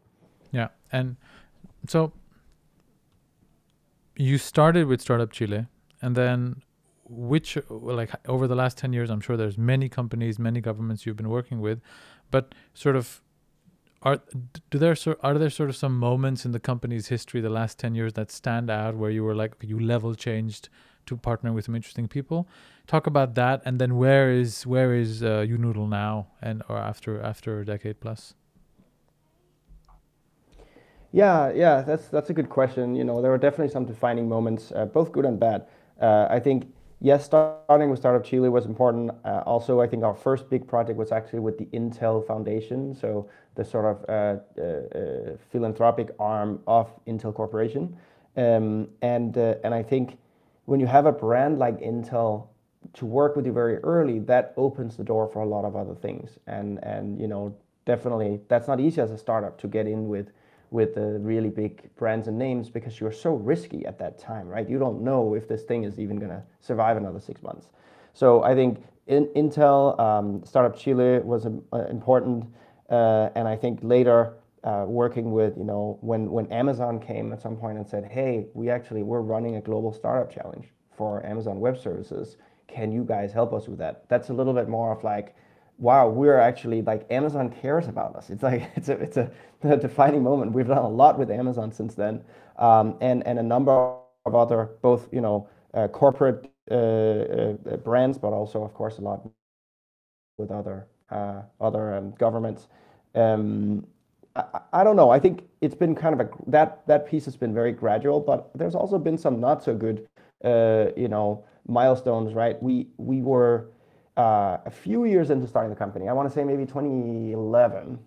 [0.51, 1.17] Yeah, and
[1.87, 2.13] so
[4.19, 5.67] you started with Startup Chile,
[6.03, 6.63] and then
[7.11, 11.17] which like over the last 10 years i'm sure there's many companies many governments you've
[11.17, 11.81] been working with
[12.31, 13.23] but sort of
[14.03, 14.21] are
[14.71, 17.79] do there sort are there sort of some moments in the company's history the last
[17.79, 20.69] 10 years that stand out where you were like you level changed
[21.07, 22.47] to partner with some interesting people?
[22.87, 27.21] Talk about that and then where is where is uh, younoodle now and or after
[27.21, 28.35] after a decade plus
[31.13, 32.95] Yeah, yeah, that's that's a good question.
[32.95, 35.67] You know, there were definitely some defining moments, uh, both good and bad.
[36.01, 36.67] Uh, I think
[37.01, 39.11] yes, starting with Startup Chile was important.
[39.25, 43.29] Uh, also, I think our first big project was actually with the Intel Foundation, so
[43.55, 44.63] the sort of uh, uh,
[44.99, 47.97] uh, philanthropic arm of Intel Corporation.
[48.37, 50.19] Um, and and I think
[50.67, 52.49] when you have a brand like Intel
[52.95, 55.95] to work with you very early, that opens the door for a lot of other
[55.95, 56.39] things.
[56.47, 57.55] And and you know,
[57.87, 60.31] definitely that's not easy as a startup to get in with
[60.71, 64.69] with the really big brands and names because you're so risky at that time, right?
[64.69, 67.69] You don't know if this thing is even going to survive another six months.
[68.13, 72.45] So I think in, Intel, um, Startup Chile was um, uh, important,
[72.91, 77.41] uh, and I think later uh, working with you know when when Amazon came at
[77.41, 81.61] some point and said, hey, we actually we're running a global startup challenge for Amazon
[81.61, 82.37] Web Services.
[82.67, 84.09] Can you guys help us with that?
[84.09, 85.35] That's a little bit more of like
[85.79, 88.31] wow, we're actually like Amazon cares about us.
[88.31, 89.31] It's like it's a it's a,
[89.77, 90.53] defining moment.
[90.53, 92.23] We've done a lot with Amazon since then,
[92.59, 93.73] um, and and a number
[94.27, 99.01] of other both you know uh, corporate uh, uh, brands, but also, of course, a
[99.01, 99.27] lot
[100.37, 102.69] with other uh, other um, governments.
[103.15, 103.87] Um,
[104.37, 105.11] I, I, don't know.
[105.11, 108.51] I think it's been kind of a that that piece has been very gradual, but
[108.55, 110.07] there's also been some not so good,
[110.45, 112.35] uh, you know, milestones.
[112.35, 112.63] Right?
[112.63, 113.71] We we were
[114.19, 116.09] uh, a few years into starting the company.
[116.09, 117.99] I want to say maybe 2011,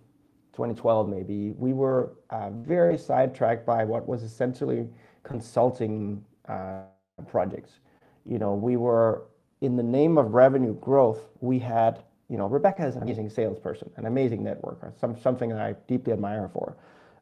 [0.53, 1.51] 2012, maybe.
[1.57, 4.87] We were uh, very sidetracked by what was essentially
[5.23, 6.81] consulting uh,
[7.27, 7.79] projects.
[8.25, 9.23] You know, we were
[9.61, 11.29] in the name of revenue growth.
[11.39, 15.59] We had you know, Rebecca is an amazing salesperson, an amazing networker, some, something that
[15.59, 16.77] I deeply admire for.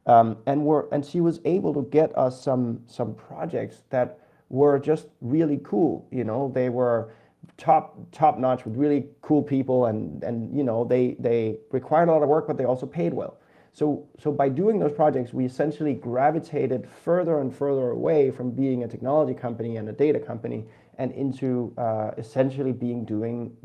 [0.06, 4.78] Um, and we're, and she was able to get us some some projects that were
[4.78, 6.06] just really cool.
[6.12, 7.12] You know, they were
[7.56, 12.12] top top notch with really cool people, and and you know they they required a
[12.12, 13.38] lot of work, but they also paid well.
[13.72, 18.84] So so by doing those projects, we essentially gravitated further and further away from being
[18.84, 20.64] a technology company and a data company,
[20.98, 23.56] and into uh, essentially being doing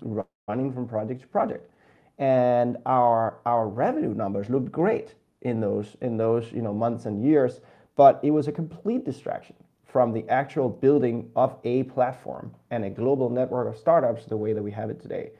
[0.48, 1.70] running from project to project.
[2.18, 7.24] And our our revenue numbers looked great in those in those you know months and
[7.24, 7.62] years,
[7.96, 9.56] but it was a complete distraction
[9.96, 14.52] from the actual building of a platform and a global network of startups the way
[14.52, 15.32] that we have it today.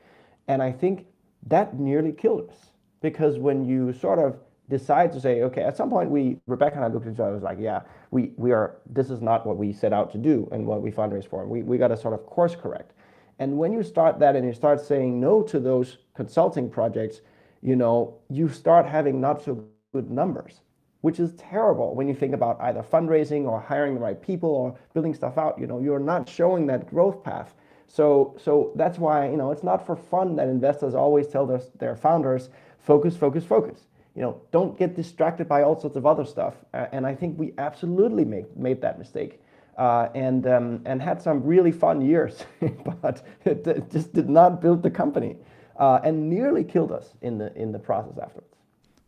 [0.48, 1.04] And I think
[1.48, 2.70] that nearly killed us
[3.02, 4.38] because when you sort of
[4.70, 7.32] decide to say, okay, at some point we Rebecca and I looked at each other,
[7.32, 10.18] and was like, yeah, we we are this is not what we set out to
[10.18, 11.46] do and what we fundraise for.
[11.46, 12.94] We we got to sort of course correct.
[13.38, 17.20] And when you start that and you start saying no to those consulting projects,
[17.60, 20.62] you know, you start having not so good numbers,
[21.06, 24.76] which is terrible when you think about either fundraising or hiring the right people or
[24.92, 25.56] building stuff out.
[25.56, 27.54] You know, you're not showing that growth path.
[27.86, 31.60] So, so that's why you know it's not for fun that investors always tell their,
[31.78, 33.86] their founders focus, focus, focus.
[34.16, 36.56] You know, don't get distracted by all sorts of other stuff.
[36.74, 39.40] Uh, and I think we absolutely make, made that mistake
[39.78, 42.44] uh, and um, and had some really fun years,
[43.00, 45.36] but it, it, just did not build the company,
[45.78, 48.55] uh, and nearly killed us in the in the process afterwards.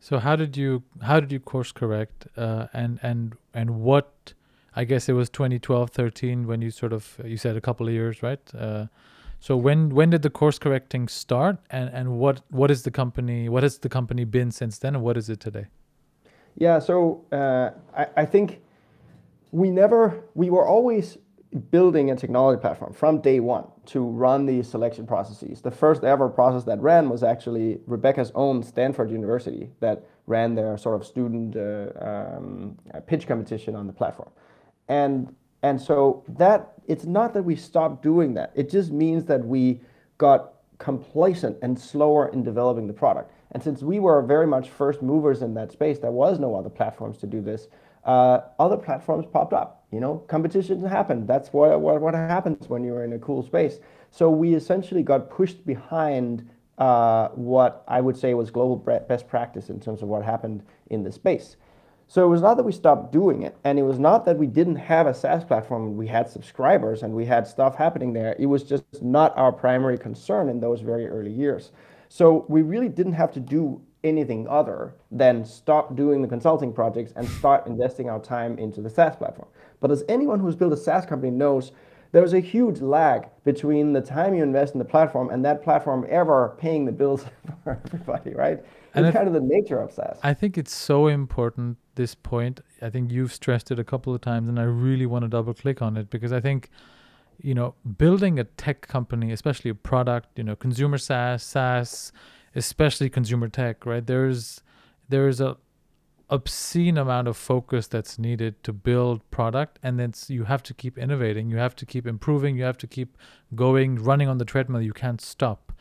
[0.00, 4.32] So how did you how did you course correct uh, and and and what
[4.76, 7.92] I guess it was 2012 13 when you sort of you said a couple of
[7.92, 8.40] years right?
[8.54, 8.86] Uh,
[9.40, 11.58] so when when did the course correcting start?
[11.70, 15.04] And and what what is the company what has the company been since then and
[15.04, 15.66] what is it today?
[16.56, 18.60] Yeah so uh, I, I think
[19.52, 21.18] we never, we were always
[21.70, 25.62] building a technology platform from day one to run these selection processes.
[25.62, 30.76] The first ever process that ran was actually Rebecca's own Stanford University that ran their
[30.76, 34.30] sort of student uh, um, pitch competition on the platform.
[34.88, 38.52] And, and so that, it's not that we stopped doing that.
[38.54, 39.80] It just means that we
[40.18, 43.32] got complacent and slower in developing the product.
[43.52, 46.68] And since we were very much first movers in that space, there was no other
[46.68, 47.68] platforms to do this
[48.08, 49.84] uh, other platforms popped up.
[49.92, 51.28] You know, competition happened.
[51.28, 53.80] That's what, what, what happens when you're in a cool space.
[54.10, 59.68] So we essentially got pushed behind uh, what I would say was global best practice
[59.68, 61.56] in terms of what happened in the space.
[62.06, 64.46] So it was not that we stopped doing it, and it was not that we
[64.46, 65.94] didn't have a SaaS platform.
[65.98, 68.34] We had subscribers and we had stuff happening there.
[68.38, 71.72] It was just not our primary concern in those very early years.
[72.08, 77.12] So we really didn't have to do anything other than stop doing the consulting projects
[77.16, 79.48] and start investing our time into the SaaS platform.
[79.80, 81.72] But as anyone who's built a SaaS company knows,
[82.12, 86.06] there's a huge lag between the time you invest in the platform and that platform
[86.08, 87.24] ever paying the bills
[87.64, 88.64] for everybody, right?
[88.94, 90.18] And it's kind of the nature of SaaS.
[90.22, 92.60] I think it's so important this point.
[92.80, 95.52] I think you've stressed it a couple of times, and I really want to double
[95.52, 96.70] click on it because I think,
[97.42, 102.12] you know, building a tech company, especially a product, you know, consumer SaaS, SaaS,
[102.58, 104.06] especially consumer tech, right?
[104.06, 104.60] There's
[105.08, 105.56] there's a
[106.30, 110.98] obscene amount of focus that's needed to build product and then you have to keep
[110.98, 113.16] innovating you have to keep improving you have to keep
[113.54, 115.72] going running on the treadmill you can't stop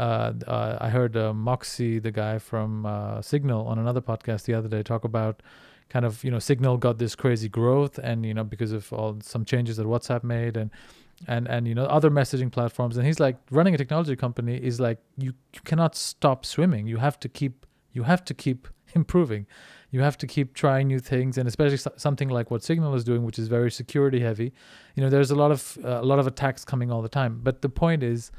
[0.00, 4.54] uh, uh, i heard uh, moxie the guy from uh, signal on another podcast the
[4.54, 5.40] other day talk about
[5.88, 9.16] kind of you know signal got this crazy growth and you know because of all
[9.22, 10.72] some changes that whatsapp made and
[11.26, 12.96] and and you know other messaging platforms.
[12.96, 16.86] And he's like running a technology company is like you, you cannot stop swimming.
[16.86, 19.46] You have to keep you have to keep improving.
[19.90, 21.38] You have to keep trying new things.
[21.38, 24.52] And especially something like what signal is doing which is very security heavy.
[24.94, 27.40] You know there's a lot of uh, a lot of attacks coming all the time.
[27.42, 28.30] But the point is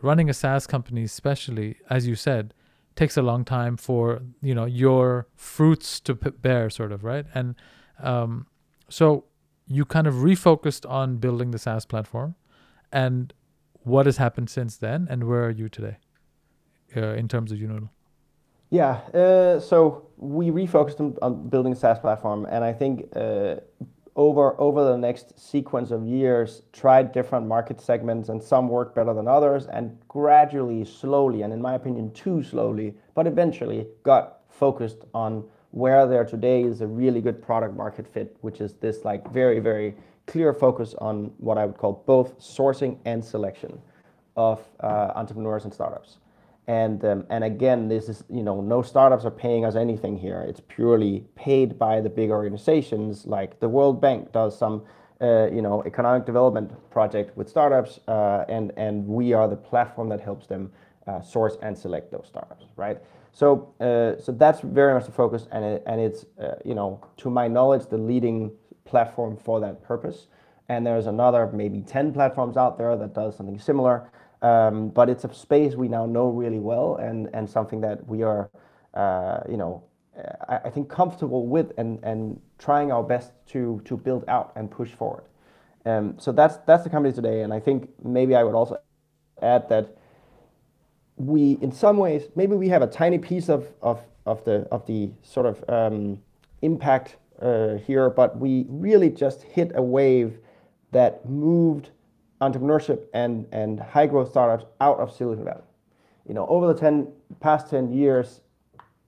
[0.00, 2.54] running a SaaS company especially as you said
[2.94, 7.26] takes a long time for you know your fruits to bear sort of right?
[7.34, 7.54] And
[8.00, 8.46] um,
[8.88, 9.24] so
[9.74, 12.34] you kind of refocused on building the SaaS platform,
[12.92, 13.32] and
[13.82, 15.96] what has happened since then, and where are you today
[16.96, 17.90] uh, in terms of YouNoodle?
[18.70, 23.56] Yeah, uh, so we refocused on, on, building a SaaS platform, and I think uh,
[24.14, 29.14] over over the next sequence of years tried different market segments and some worked better
[29.14, 35.04] than others and gradually slowly and in my opinion too slowly but eventually got focused
[35.14, 39.04] on where they are today is a really good product market fit which is this
[39.04, 39.94] like very very
[40.26, 43.78] clear focus on what i would call both sourcing and selection
[44.36, 46.18] of uh, entrepreneurs and startups.
[46.68, 50.42] And um, and again this is you know no startups are paying us anything here.
[50.42, 54.84] It's purely paid by the big organizations like the world bank does some
[55.20, 60.08] uh, you know economic development project with startups uh, and and we are the platform
[60.10, 60.70] that helps them
[61.08, 62.98] uh, source and select those startups right
[63.32, 67.00] so uh, so that's very much the focus and it, and it's uh, you know
[67.16, 68.50] to my knowledge the leading
[68.84, 70.26] platform for that purpose
[70.68, 74.10] and there's another maybe 10 platforms out there that does something similar
[74.42, 78.50] um, but it's a space we now know really well and, something that we are,
[78.94, 79.84] uh, you know,
[80.48, 84.90] I, think comfortable with and, and trying our best to, to build out and push
[84.90, 85.24] forward.
[85.86, 87.42] Um, so that's, that's the company today.
[87.42, 88.78] And I think maybe I would also
[89.40, 89.96] add that
[91.22, 95.46] we, in some ways, maybe we have a tiny piece of, the, of the sort
[95.46, 96.20] of um,
[96.62, 100.38] impact uh, here, but we really just hit a wave
[100.90, 101.90] that moved
[102.40, 105.62] entrepreneurship and, and high growth startups out of Silicon Valley.
[106.26, 107.08] You know, over the 10,
[107.40, 108.40] past 10 years,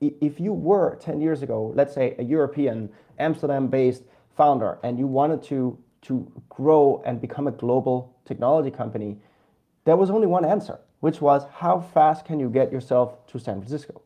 [0.01, 4.05] if you were 10 years ago, let's say a European, Amsterdam based
[4.37, 5.79] founder, and you wanted to
[6.49, 9.17] grow and become a global technology company,
[9.85, 13.57] there was only one answer, which was how fast can you get yourself to San
[13.61, 14.01] Francisco?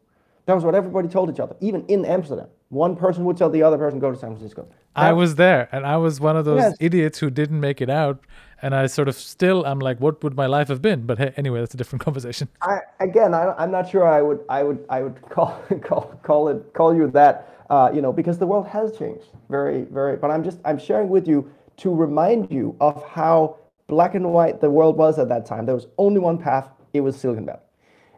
[0.46, 2.48] That was what everybody told each other, even in Amsterdam.
[2.70, 4.66] One person would tell the other person, go to San Francisco.
[4.96, 6.76] I was there, and I was one of those yes.
[6.80, 8.18] idiots who didn't make it out
[8.62, 11.06] and I sort of still I'm like, what would my life have been?
[11.06, 12.48] But hey, anyway, that's a different conversation.
[12.62, 16.48] I, again, I, am not sure I would I would I would call call call
[16.48, 20.16] it call you that, uh, you know, because the world has changed very very.
[20.16, 23.56] But I'm just I'm sharing with you to remind you of how
[23.86, 25.64] black and white the world was at that time.
[25.66, 26.68] There was only one path.
[26.92, 27.60] It was Silicon Valley.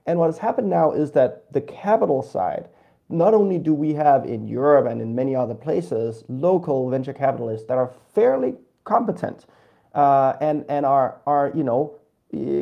[0.06, 2.68] And what has happened now is that the capital side.
[3.12, 7.66] Not only do we have in Europe and in many other places local venture capitalists
[7.66, 8.54] that are fairly
[8.84, 9.46] competent
[9.94, 11.96] uh, and and are are you know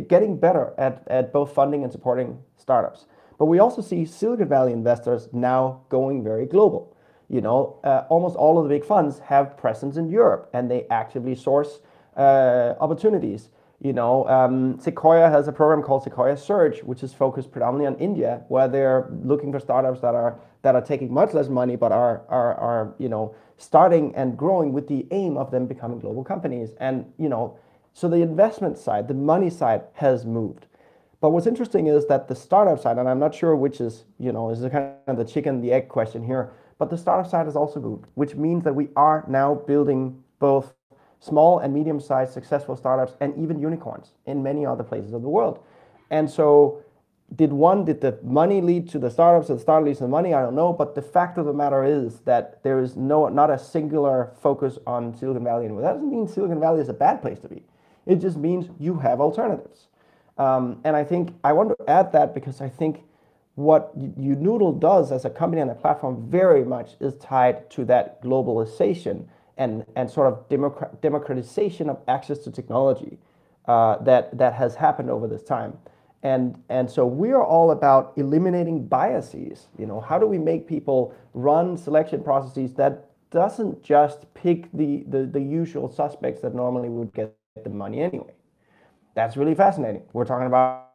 [0.08, 3.06] getting better at, at both funding and supporting startups.
[3.38, 6.96] But we also see Silicon Valley investors now going very global.
[7.28, 10.86] You know, uh, almost all of the big funds have presence in Europe, and they
[10.90, 11.80] actively source
[12.16, 13.50] uh, opportunities.
[13.80, 18.00] You know, um, Sequoia has a program called Sequoia Surge, which is focused predominantly on
[18.00, 21.92] India, where they're looking for startups that are that are taking much less money, but
[21.92, 26.24] are are are you know starting and growing with the aim of them becoming global
[26.24, 26.70] companies.
[26.78, 27.58] And, you know,
[27.92, 30.66] so the investment side, the money side has moved.
[31.20, 34.30] But what's interesting is that the startup side, and I'm not sure which is, you
[34.30, 37.46] know, is the kind of the chicken, the egg question here, but the startup side
[37.46, 40.74] has also moved, which means that we are now building both
[41.20, 45.28] small and medium sized successful startups and even unicorns in many other places of the
[45.28, 45.62] world.
[46.10, 46.82] And so
[47.34, 50.08] did one did the money lead to the startups or the startup leads to the
[50.08, 50.32] money?
[50.32, 53.50] I don't know but the fact of the matter is that there is no not
[53.50, 55.82] a singular focus on silicon valley anymore.
[55.82, 57.64] That doesn't mean silicon valley is a bad place to be.
[58.06, 59.88] It just means you have alternatives.
[60.38, 63.02] Um, and i think i want to add that because i think
[63.58, 68.22] what Noodle does as a company and a platform very much is tied to that
[68.22, 69.26] globalization
[69.58, 70.48] and, and sort of
[71.00, 73.18] democratization of access to technology
[73.66, 75.76] uh, that, that has happened over this time.
[76.22, 76.58] And,
[76.90, 79.68] so we are all about eliminating biases.
[79.78, 85.40] You know, how do we make people run selection processes that doesn't just pick the
[85.40, 88.32] usual suspects that normally would get the money anyway?
[89.14, 90.02] That's really fascinating.
[90.12, 90.86] We're talking about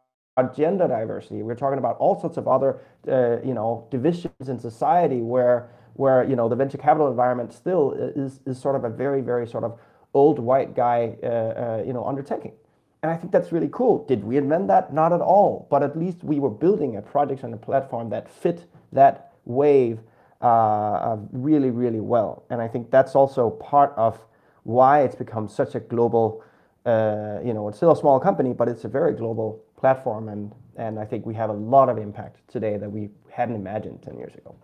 [0.56, 1.44] gender diversity.
[1.44, 6.24] We're talking about all sorts of other, uh, you know, divisions in society where, where
[6.24, 9.64] you know, the venture capital environment still is, is sort of a very, very sort
[9.64, 9.80] of
[10.14, 12.54] old white guy, uh, uh, you know, undertaking.
[13.02, 14.06] And I think that's really cool.
[14.06, 14.94] Did we invent that?
[14.94, 15.68] Not at all.
[15.70, 20.00] But at least we were building a project and a platform that fit that wave
[20.42, 22.44] uh, uh, really, really well.
[22.50, 24.18] And I think that's also part of
[24.64, 26.44] why it's become such a global,
[26.86, 30.30] uh, you know, it's still a small company, but it's a very global platform.
[30.30, 34.02] And, and I think we have a lot of impact today that we hadn't imagined
[34.02, 34.56] 10 years ago.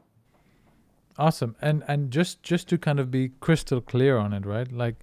[1.20, 1.56] Awesome.
[1.62, 4.72] And, and just, just to kind of be crystal clear on it, right?
[4.72, 4.96] Like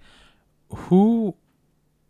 [0.71, 1.37] who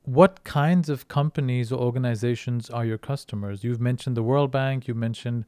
[0.04, 3.64] what kinds of companies or organizations are your customers?
[3.64, 5.44] You've mentioned the World Bank, you mentioned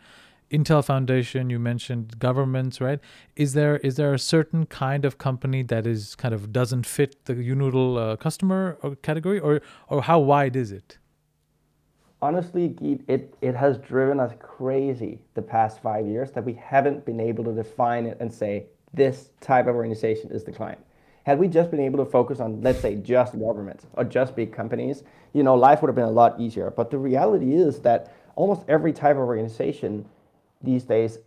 [0.51, 3.01] Intel Foundation, you mentioned governments, right?
[3.37, 7.25] Is there is there a certain kind of company that is kind of doesn't fit
[7.27, 10.98] the YouNoodle uh, customer or category, or or how wide is it?
[12.21, 12.75] Honestly,
[13.07, 17.45] it it has driven us crazy the past five years that we haven't been able
[17.45, 20.81] to define it and say this type of organization is the client
[21.29, 24.51] had we just been able to focus on, let's say, just governments or just big
[24.51, 25.03] companies,
[25.35, 26.71] you know, life would have been a lot easier.
[26.71, 30.07] But the reality is that almost every type of organization
[30.63, 31.19] these days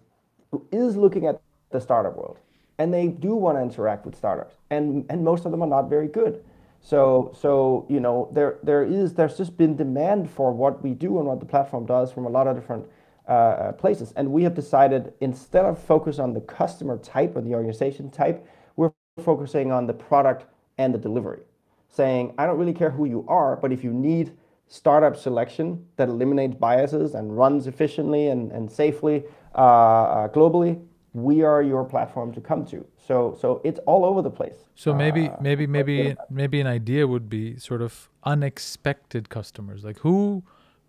[0.71, 1.39] is looking at
[1.69, 2.39] the startup world
[2.79, 5.83] and they do want to interact with startups and and most of them are not
[5.87, 6.43] very good
[6.81, 11.19] so so you know there there is there's just been demand for what we do
[11.19, 12.85] and what the platform does from a lot of different
[13.29, 14.13] uh, uh places.
[14.15, 18.45] And we have decided instead of focus on the customer type or the organization type
[18.75, 18.91] we're
[19.23, 20.45] focusing on the product
[20.79, 21.41] and the delivery.
[21.87, 24.33] Saying i don't really care who you are but if you need
[24.67, 29.23] startup selection that eliminates biases and runs efficiently and, and safely
[29.53, 30.81] uh, uh, globally
[31.13, 32.85] we are your platform to come to.
[32.97, 34.55] So so it's all over the place.
[34.75, 39.83] So maybe uh, maybe maybe maybe an idea would be sort of unexpected customers.
[39.83, 40.43] Like who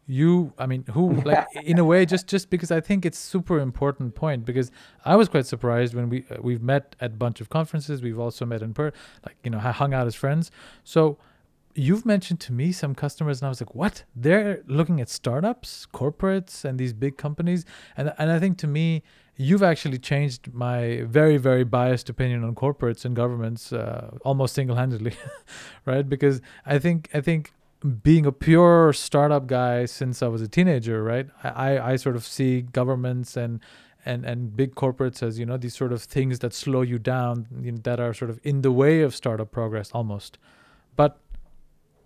[0.07, 3.59] you I mean who like in a way just just because I think it's super
[3.59, 4.71] important point because
[5.05, 8.19] I was quite surprised when we uh, we've met at a bunch of conferences, we've
[8.19, 8.93] also met in per
[9.27, 10.53] like you know hung out as friends.
[10.85, 11.19] So
[11.75, 14.05] you've mentioned to me some customers and I was like, "What?
[14.15, 17.65] They're looking at startups, corporates and these big companies."
[17.97, 19.03] And and I think to me
[19.37, 25.15] you've actually changed my very very biased opinion on corporates and governments uh, almost single-handedly
[25.87, 26.09] right?
[26.09, 27.53] Because i think i think
[28.03, 31.29] being a pure startup guy since i was a teenager right?
[31.43, 33.61] I i sort of see governments and
[34.05, 37.47] and and big corporates as you know these sort of things that slow you down
[37.61, 40.39] you know, that are sort of in the way of startup progress almost.
[40.97, 41.19] But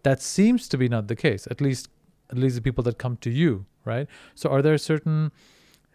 [0.03, 1.89] that seems to be not the case at least
[2.31, 4.09] at least the people that come to you right?
[4.35, 5.33] So are there certain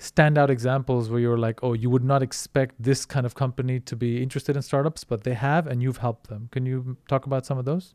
[0.02, 3.96] standout examples where you're like, oh, you would not expect this kind of company to
[3.96, 6.50] be interested in startups, but they have, and you've helped them.
[6.52, 7.94] Can you talk about some of those?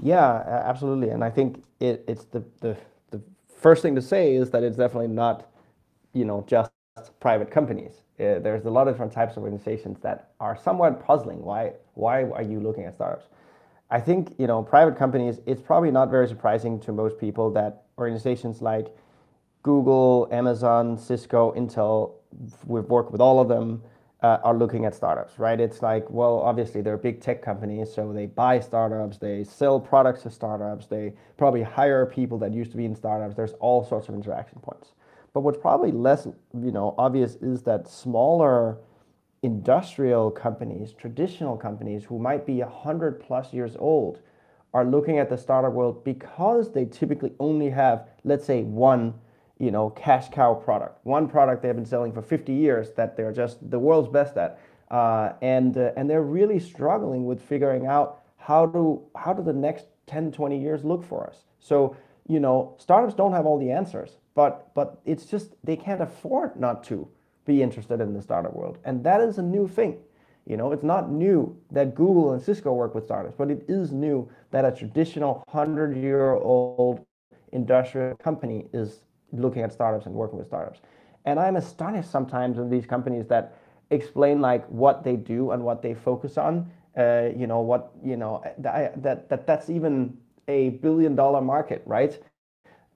[0.00, 0.34] Yeah,
[0.64, 1.10] absolutely.
[1.10, 2.76] And I think it, it's the, the
[3.10, 3.20] the
[3.56, 5.50] first thing to say is that it's definitely not,
[6.12, 6.70] you know, just
[7.20, 8.02] private companies.
[8.20, 11.42] Uh, there's a lot of different types of organizations that are somewhat puzzling.
[11.42, 13.26] Why why are you looking at startups?
[13.90, 15.40] I think you know private companies.
[15.46, 18.88] It's probably not very surprising to most people that organizations like
[19.64, 22.12] Google, Amazon, Cisco, Intel,
[22.66, 23.82] we've worked with all of them,
[24.22, 25.58] uh, are looking at startups, right?
[25.58, 30.22] It's like, well, obviously they're big tech companies, so they buy startups, they sell products
[30.22, 33.34] to startups, they probably hire people that used to be in startups.
[33.34, 34.92] There's all sorts of interaction points.
[35.32, 38.78] But what's probably less, you know, obvious is that smaller
[39.42, 44.20] industrial companies, traditional companies who might be 100 plus years old,
[44.74, 49.14] are looking at the startup world because they typically only have, let's say, one
[49.58, 51.04] you know, cash cow product.
[51.04, 54.60] One product they've been selling for 50 years that they're just the world's best at.
[54.90, 59.52] Uh, and, uh, and they're really struggling with figuring out how do, how do the
[59.52, 61.44] next 10, 20 years look for us.
[61.60, 61.96] So,
[62.28, 66.56] you know, startups don't have all the answers, but, but it's just they can't afford
[66.56, 67.08] not to
[67.46, 68.78] be interested in the startup world.
[68.84, 69.98] And that is a new thing.
[70.46, 73.92] You know, it's not new that Google and Cisco work with startups, but it is
[73.92, 77.04] new that a traditional 100 year old
[77.52, 79.00] industrial company is
[79.34, 80.80] looking at startups and working with startups.
[81.24, 83.56] And I'm astonished sometimes of these companies that
[83.90, 86.70] explain like what they do and what they focus on.
[86.96, 90.16] Uh, you know what you know that, that that that's even
[90.46, 92.20] a billion dollar market, right?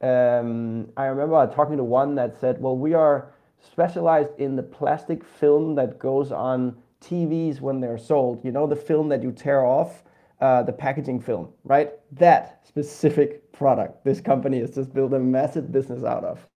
[0.00, 5.24] Um, I remember talking to one that said, "Well, we are specialized in the plastic
[5.24, 8.44] film that goes on TVs when they're sold.
[8.44, 10.04] You know, the film that you tear off,
[10.40, 11.92] uh, the packaging film, right?
[12.12, 16.46] That specific product this company has just built a massive business out of.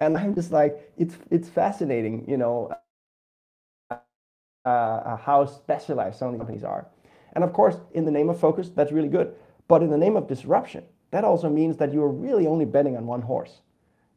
[0.00, 2.72] And I'm just like, it's it's fascinating, you know,
[3.90, 3.96] uh,
[4.68, 6.86] uh, how specialized some of these companies are.
[7.34, 9.34] And of course, in the name of focus, that's really good.
[9.68, 12.96] But in the name of disruption, that also means that you are really only betting
[12.96, 13.62] on one horse.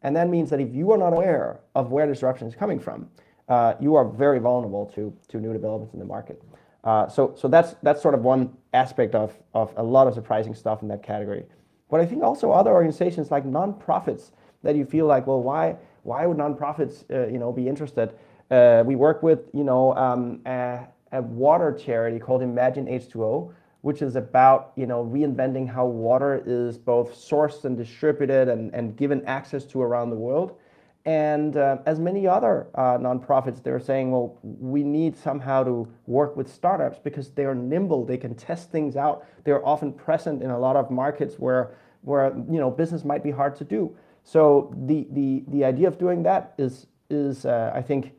[0.01, 3.09] And that means that if you are not aware of where disruption is coming from,
[3.47, 6.41] uh, you are very vulnerable to, to new developments in the market.
[6.83, 10.53] Uh, so so that's that's sort of one aspect of, of a lot of surprising
[10.53, 11.43] stuff in that category.
[11.89, 14.31] But I think also other organizations like nonprofits
[14.63, 18.13] that you feel like, well, why why would nonprofits uh, you know be interested?
[18.51, 24.01] Uh, we work with you know um, a, a, water charity called Imagine H2O, which
[24.01, 29.23] is about you know reinventing how water is both sourced and distributed and, and given
[29.25, 30.57] access to around the world.
[31.05, 36.35] And uh, as many other uh, nonprofits, they're saying, well, we need somehow to work
[36.35, 39.25] with startups because they are nimble, they can test things out.
[39.43, 43.29] They're often present in a lot of markets where, where you know, business might be
[43.29, 43.95] hard to do.
[44.23, 48.13] So the, the, the idea of doing that is, is uh, I think,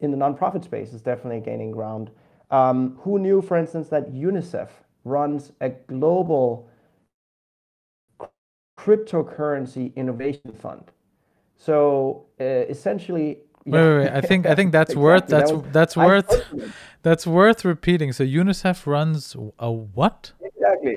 [0.00, 2.10] in the nonprofit space is definitely gaining ground.
[2.50, 4.68] Um, who knew, for instance, that UNICEF
[5.04, 6.70] runs a global
[8.78, 10.90] cryptocurrency innovation fund?
[11.66, 12.44] So uh,
[12.74, 14.08] essentially, Wait, wait, wait.
[14.10, 15.02] I think I think that's Exactly.
[15.04, 16.72] worth That that's was- that's worth spoke to them.
[17.02, 18.12] that's worth repeating.
[18.12, 20.32] So UNICEF runs a what?
[20.42, 20.96] Exactly.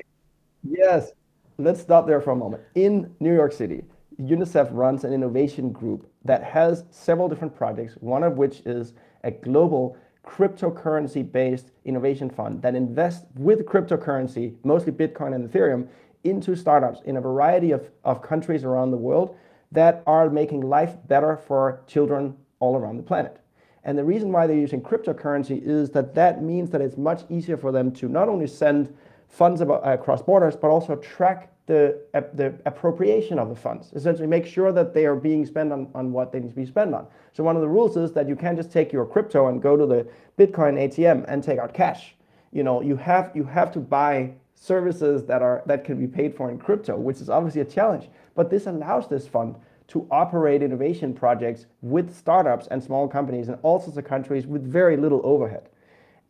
[0.66, 1.12] Yes.
[1.58, 2.62] Let's stop there for a moment.
[2.74, 3.84] In New York City,
[4.18, 9.30] UNICEF runs an innovation group that has several different projects, one of which is a
[9.30, 9.96] global
[10.26, 15.86] cryptocurrency based innovation fund that invests with cryptocurrency, mostly Bitcoin and Ethereum,
[16.24, 19.36] into startups in a variety of, of countries around the world
[19.74, 23.40] that are making life better for children all around the planet.
[23.84, 27.56] And the reason why they're using cryptocurrency is that that means that it's much easier
[27.56, 28.94] for them to not only send
[29.28, 33.90] funds about, across borders, but also track the, uh, the appropriation of the funds.
[33.94, 36.66] Essentially, make sure that they are being spent on, on what they need to be
[36.66, 37.06] spent on.
[37.32, 39.76] So one of the rules is that you can't just take your crypto and go
[39.76, 40.06] to the
[40.38, 42.14] Bitcoin ATM and take out cash.
[42.52, 46.34] You know, you have you have to buy services that are that can be paid
[46.34, 48.08] for in crypto, which is obviously a challenge.
[48.34, 49.56] But this allows this fund
[49.88, 54.64] to operate innovation projects with startups and small companies in all sorts of countries with
[54.64, 55.68] very little overhead.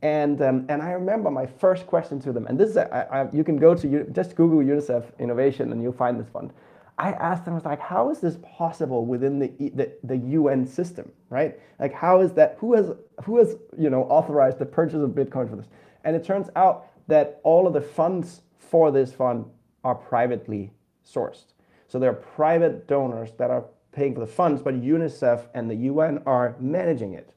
[0.03, 3.31] And, um, and I remember my first question to them, and this is, I, I,
[3.33, 6.53] you can go to, just Google UNICEF innovation and you'll find this fund.
[6.99, 10.67] I asked them, I was like, how is this possible within the, the, the UN
[10.67, 11.59] system, right?
[11.79, 12.93] Like, how is that, who has,
[13.25, 15.69] who has, you know, authorized the purchase of Bitcoin for this?
[16.05, 19.47] And it turns out that all of the funds for this fund
[19.83, 20.71] are privately
[21.05, 21.54] sourced.
[21.89, 25.77] So there are private donors that are paying for the funds, but UNICEF and the
[25.77, 27.31] UN are managing it.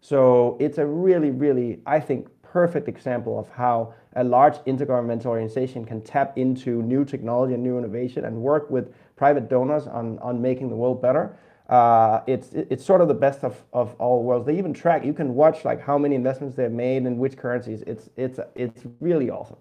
[0.00, 5.84] So it's a really, really, I think, perfect example of how a large intergovernmental organization
[5.84, 10.42] can tap into new technology and new innovation and work with private donors on, on
[10.42, 11.36] making the world better.
[11.68, 14.44] Uh, it's it's sort of the best of, of all worlds.
[14.44, 15.04] They even track.
[15.04, 17.82] You can watch like how many investments they've made in which currencies.
[17.86, 19.58] It's it's it's really awesome.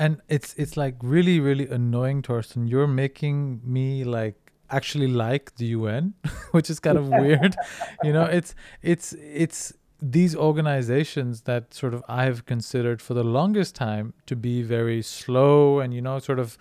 [0.00, 2.68] And it's it's like really really annoying, Torsten.
[2.68, 6.14] You're making me like actually like the UN,
[6.52, 7.54] which is kind of weird.
[8.02, 13.74] You know, it's it's it's these organizations that sort of I've considered for the longest
[13.74, 16.56] time to be very slow and you know sort of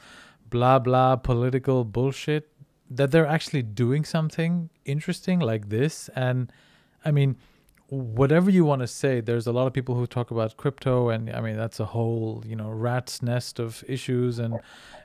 [0.50, 2.52] blah blah political bullshit
[2.90, 6.52] that they're actually doing something interesting like this and
[7.06, 7.38] I mean
[7.90, 11.28] whatever you want to say there's a lot of people who talk about crypto and
[11.32, 14.60] i mean that's a whole you know rat's nest of issues and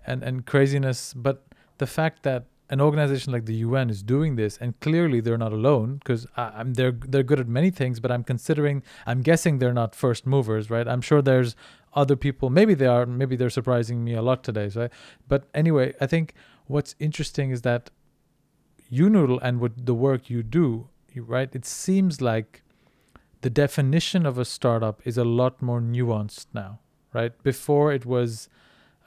[0.07, 1.15] and and craziness.
[1.15, 1.47] But
[1.79, 5.53] the fact that an organization like the UN is doing this and clearly they're not
[5.53, 9.75] alone because I'm they're they're good at many things but I'm considering I'm guessing they're
[9.75, 10.89] not first movers right?
[10.89, 11.55] I'm sure there's
[11.93, 14.91] other people maybe they are maybe they're surprising me a lot today right
[15.29, 16.33] but anyway I think
[16.67, 17.91] what's interesting is that
[18.91, 22.63] YouNoodle and what the work you do right it seems like
[23.45, 26.79] the definition of a startup is a lot more nuanced now,
[27.13, 27.33] right?
[27.43, 28.49] Before it was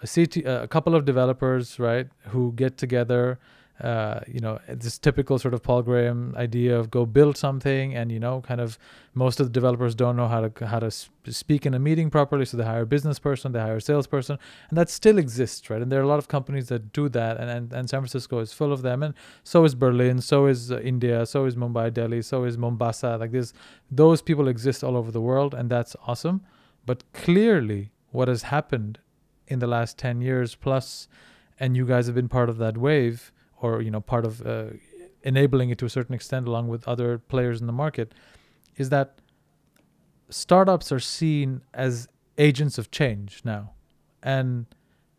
[0.04, 3.40] a CT, a couple of developers, right, who get together.
[3.80, 8.12] Uh, you know, this typical sort of Paul Graham idea of go build something, and
[8.12, 8.80] you know, kind of
[9.14, 12.46] most of the developers don't know how to how to speak in a meeting properly,
[12.46, 15.82] so they hire a business person, they hire a salesperson, and that still exists, right?
[15.82, 18.40] And there are a lot of companies that do that, and and, and San Francisco
[18.40, 19.14] is full of them, and
[19.44, 23.18] so is Berlin, so is uh, India, so is Mumbai, Delhi, so is Mombasa.
[23.18, 23.54] Like this,
[23.92, 26.42] those people exist all over the world, and that's awesome.
[26.88, 29.00] But clearly, what has happened
[29.48, 31.08] in the last 10 years plus
[31.60, 33.32] and you guys have been part of that wave
[33.62, 34.68] or you know part of uh,
[35.24, 38.14] enabling it to a certain extent along with other players in the market
[38.76, 39.20] is that
[40.30, 43.72] startups are seen as agents of change now.
[44.22, 44.66] And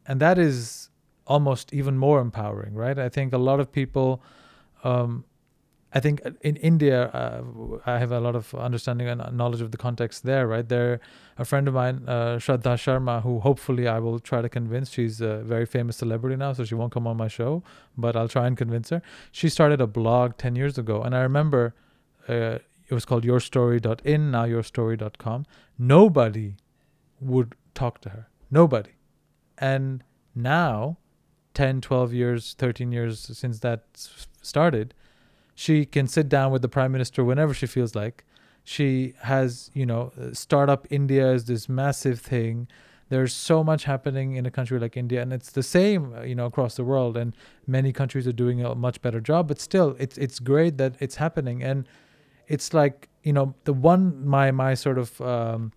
[0.07, 0.91] and that is
[1.27, 2.99] almost even more empowering right?
[2.99, 4.23] I think a lot of people
[4.85, 5.25] um,
[5.93, 7.43] I think in India, uh,
[7.87, 10.69] I have a lot of understanding and knowledge of the context there, right?
[10.69, 11.01] There,
[11.39, 14.91] a friend of mine, uh, Shraddha Sharma, who hopefully I will try to convince.
[14.91, 17.63] She's a very famous celebrity now, so she won't come on my show,
[17.97, 19.01] but I'll try and convince her.
[19.33, 21.75] She started a blog 10 years ago, and I remember
[22.29, 22.59] uh,
[22.89, 25.47] it was called yourstory.in, now yourstory.com.
[25.79, 26.57] Nobody
[27.19, 28.29] would talk to her.
[28.51, 28.91] Nobody.
[29.57, 30.99] And now,
[31.55, 33.85] 10, 12 years, 13 years since that
[34.43, 34.95] started,
[35.59, 38.25] she can sit down with the prime minister whenever she feels like.
[38.63, 42.69] She has you know startup india is this massive thing.
[43.09, 46.47] There's so much happening in a country like india and it's the same you know
[46.47, 47.35] across the world and
[47.67, 51.17] many countries are doing a much better job but still it's it's great that it's
[51.17, 51.59] happening.
[51.71, 51.89] And
[52.47, 54.03] it's like you know the one
[54.37, 55.73] my my sort of um,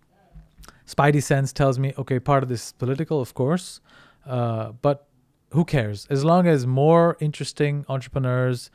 [0.85, 3.81] spidey sense tells me okay part of this is political of course
[4.27, 5.07] uh, but
[5.53, 6.07] who cares?
[6.09, 8.69] As long as more interesting entrepreneurs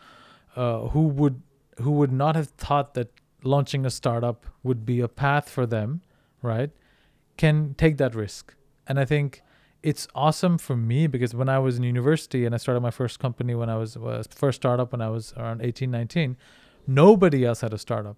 [0.56, 1.42] uh, who would
[1.80, 6.00] who would not have thought that launching a startup would be a path for them,
[6.42, 6.70] right?
[7.36, 8.54] Can take that risk,
[8.86, 9.42] and I think
[9.82, 13.20] it's awesome for me because when I was in university and I started my first
[13.20, 16.36] company when I was, was first startup when I was around 18, 19,
[16.86, 18.16] Nobody else had a startup.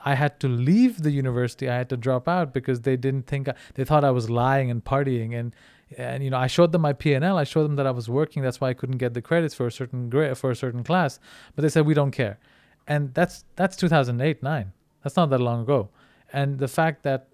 [0.00, 1.68] I had to leave the university.
[1.68, 4.70] I had to drop out because they didn't think I, they thought I was lying
[4.70, 5.54] and partying and
[5.96, 7.38] and you know I showed them my P&L.
[7.38, 8.42] I showed them that I was working.
[8.42, 11.18] That's why I couldn't get the credits for a certain grade for a certain class.
[11.54, 12.38] But they said we don't care,
[12.86, 14.72] and that's that's 2008 nine.
[15.02, 15.90] That's not that long ago.
[16.32, 17.28] And the fact that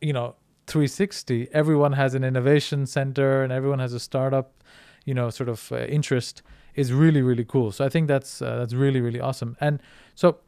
[0.00, 0.36] you know
[0.66, 4.62] 360 everyone has an innovation center and everyone has a startup
[5.04, 6.42] you know sort of uh, interest
[6.74, 9.80] is really really cool so i think that's uh, that's really really awesome and
[10.14, 10.38] so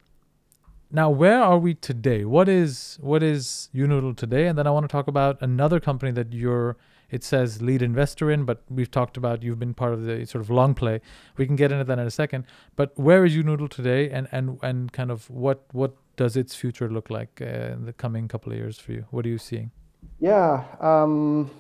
[0.90, 4.84] now where are we today what is what is YouNoodle today and then i want
[4.84, 6.76] to talk about another company that you're
[7.10, 10.42] it says lead investor in but we've talked about you've been part of the sort
[10.42, 11.00] of Longplay
[11.36, 12.44] we can get into that in a second
[12.76, 16.88] but where is YouNoodle today and and and kind of what what does its future
[16.88, 19.70] look like uh, in the coming couple of years for you what are you seeing
[20.20, 20.64] yeah.
[20.80, 21.50] Um,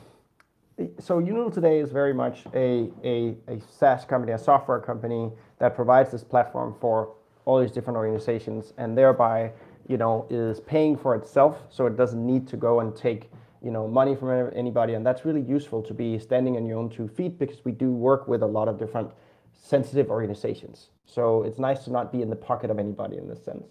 [0.98, 5.74] so YouNoodle today is very much a, a, a SaaS company, a software company that
[5.74, 7.14] provides this platform for
[7.44, 9.52] all these different organizations and thereby,
[9.86, 11.62] you know, is paying for itself.
[11.70, 13.30] So it doesn't need to go and take,
[13.64, 14.92] you know, money from anybody.
[14.92, 17.90] And that's really useful to be standing on your own two feet because we do
[17.90, 19.10] work with a lot of different
[19.52, 20.90] sensitive organizations.
[21.06, 23.66] So it's nice to not be in the pocket of anybody in this sense.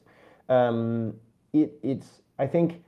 [0.49, 1.13] Um,
[1.53, 2.83] it, it's, I think,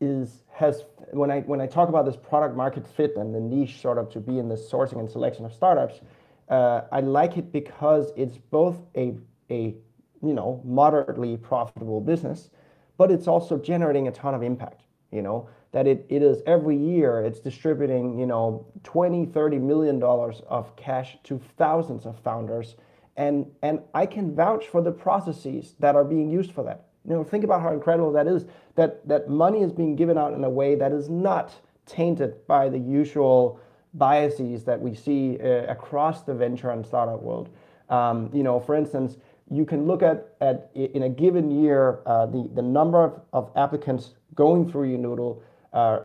[0.00, 3.80] is has when I when I talk about this product market fit and the niche
[3.80, 6.00] sort of to be in the sourcing and selection of startups,
[6.48, 9.14] uh, I like it because it's both a
[9.50, 9.74] a
[10.22, 12.50] you know moderately profitable business,
[12.98, 14.82] but it's also generating a ton of impact.
[15.10, 19.98] You know that it, it is every year it's distributing you know 20 30 million
[19.98, 22.76] dollars of cash to thousands of founders
[23.16, 27.14] and and i can vouch for the processes that are being used for that you
[27.14, 28.46] know, think about how incredible that is.
[28.76, 31.52] That that money is being given out in a way that is not
[31.86, 33.60] tainted by the usual
[33.92, 37.50] biases that we see uh, across the venture and startup world.
[37.90, 39.18] Um, you know, for instance,
[39.50, 43.50] you can look at, at in a given year uh, the the number of, of
[43.54, 45.44] applicants going through YouNoodle uh,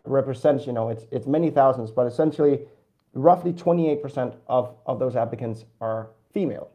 [0.06, 2.60] represents you know it's it's many thousands, but essentially
[3.14, 6.70] roughly 28% of, of those applicants are female.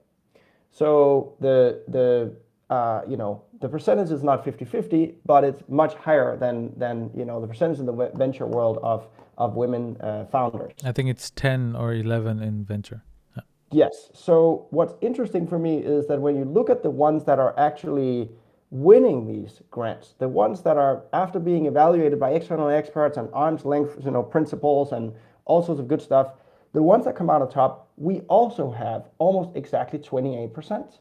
[0.70, 2.34] So the the
[2.70, 7.24] uh, you know, the percentage is not 50-50, but it's much higher than than you
[7.24, 10.72] know the percentage in the venture world of of women uh, founders.
[10.84, 13.02] I think it's 10 or 11 in venture.
[13.36, 13.42] Yeah.
[13.70, 14.10] Yes.
[14.14, 17.58] So what's interesting for me is that when you look at the ones that are
[17.58, 18.30] actually
[18.74, 23.64] winning these grants, the ones that are after being evaluated by external experts and arm's
[23.64, 25.14] length, you know, principles and
[25.44, 26.32] all sorts of good stuff,
[26.72, 30.98] the ones that come out on top, we also have almost exactly 28%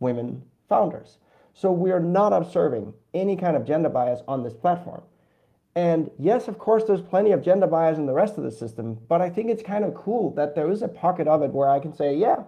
[0.00, 1.16] women founders.
[1.54, 5.00] So we are not observing any kind of gender bias on this platform.
[5.74, 8.98] And yes, of course, there's plenty of gender bias in the rest of the system,
[9.08, 11.70] but I think it's kind of cool that there is a pocket of it where
[11.70, 12.42] I can say, yeah,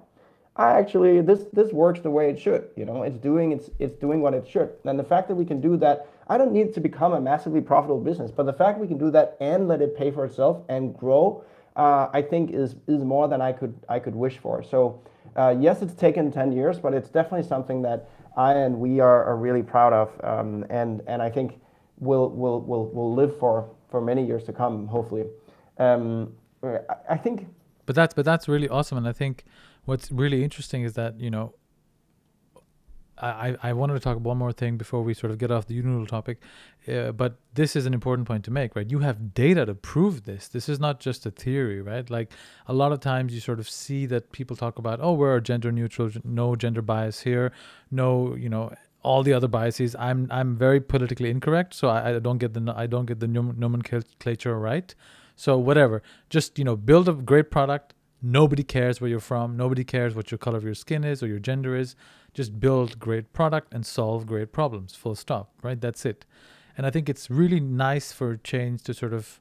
[0.59, 2.69] I actually this this works the way it should.
[2.77, 4.71] You know, it's doing it's it's doing what it should.
[4.85, 7.61] And the fact that we can do that, I don't need to become a massively
[7.61, 10.63] profitable business, but the fact we can do that and let it pay for itself
[10.69, 11.45] and grow,
[11.77, 14.63] uh, I think is is more than I could I could wish for.
[14.63, 15.03] So
[15.37, 19.25] uh, yes, it's taken 10 years, but it's definitely something that I and we are,
[19.25, 21.61] are really proud of, um, and and I think
[21.99, 25.25] will will will will live for for many years to come, hopefully.
[25.79, 26.33] Um,
[27.09, 27.47] I think.
[27.85, 29.45] But that's but that's really awesome, and I think
[29.87, 31.55] what's really interesting is that you know
[33.18, 35.80] I, I wanted to talk one more thing before we sort of get off the
[35.80, 36.43] YouNoodle topic,
[36.87, 38.91] uh, but this is an important point to make, right?
[38.91, 40.49] You have data to prove this.
[40.49, 42.09] This is not just a theory, right?
[42.11, 42.30] Like
[42.66, 45.72] a lot of times you sort of see that people talk about, oh, we're gender
[45.72, 47.53] neutral, no gender bias here,
[47.91, 48.72] no, you know,
[49.03, 49.95] all the other biases.
[49.99, 53.28] I'm I'm very politically incorrect, so I, I don't get the I don't get the
[53.28, 54.95] nomenclature right.
[55.37, 57.95] So whatever, just you know, build a great product.
[58.23, 59.57] Nobody cares where you're from.
[59.57, 61.95] Nobody cares what your color of your skin is or your gender is.
[62.35, 65.81] Just build great product and solve great problems full stop right?
[65.81, 66.25] That's it.
[66.77, 69.41] And i think it's really nice for change to sort of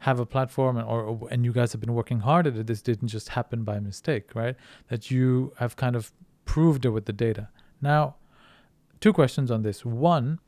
[0.00, 2.66] have a platform and or and you guys have been working hard at it.
[2.66, 4.56] This didn't just happen by mistake right?
[4.88, 6.12] That you have kind of
[6.44, 7.48] proved it with the data.
[7.80, 8.16] Now
[9.00, 9.84] two questions on this.
[9.84, 10.40] One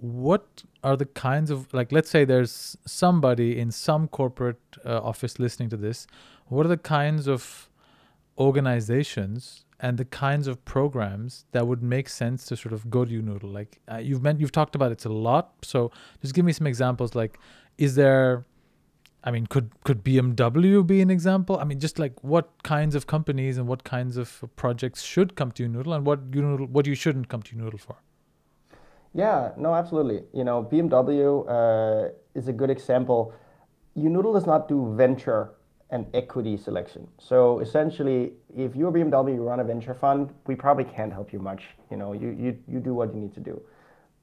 [0.00, 5.38] what are the kinds of like let's say there's somebody in some corporate uh, office
[5.38, 6.06] listening to this
[6.50, 7.70] what are the kinds of
[8.38, 13.10] organizations and the kinds of programs that would make sense to sort of go to
[13.10, 13.52] YouNoodle.
[13.52, 15.90] Like uh, you've meant you've talked about it a lot, so
[16.20, 17.14] just give me some examples.
[17.14, 17.38] Like,
[17.78, 18.44] is there?
[19.22, 21.58] I mean, could could BMW be an example?
[21.58, 25.50] I mean, just like what kinds of companies and what kinds of projects should come
[25.52, 27.96] to YouNoodle, and what YouNoodle, what you shouldn't come to YouNoodle for.
[29.14, 30.22] Yeah, no, absolutely.
[30.32, 33.34] You know, BMW uh, is a good example.
[33.96, 35.50] YouNoodle does not do venture
[35.90, 37.06] and equity selection.
[37.18, 41.40] So essentially, if you're BMW, you run a venture fund, we probably can't help you
[41.40, 41.64] much.
[41.90, 43.60] You know, you, you, you do what you need to do.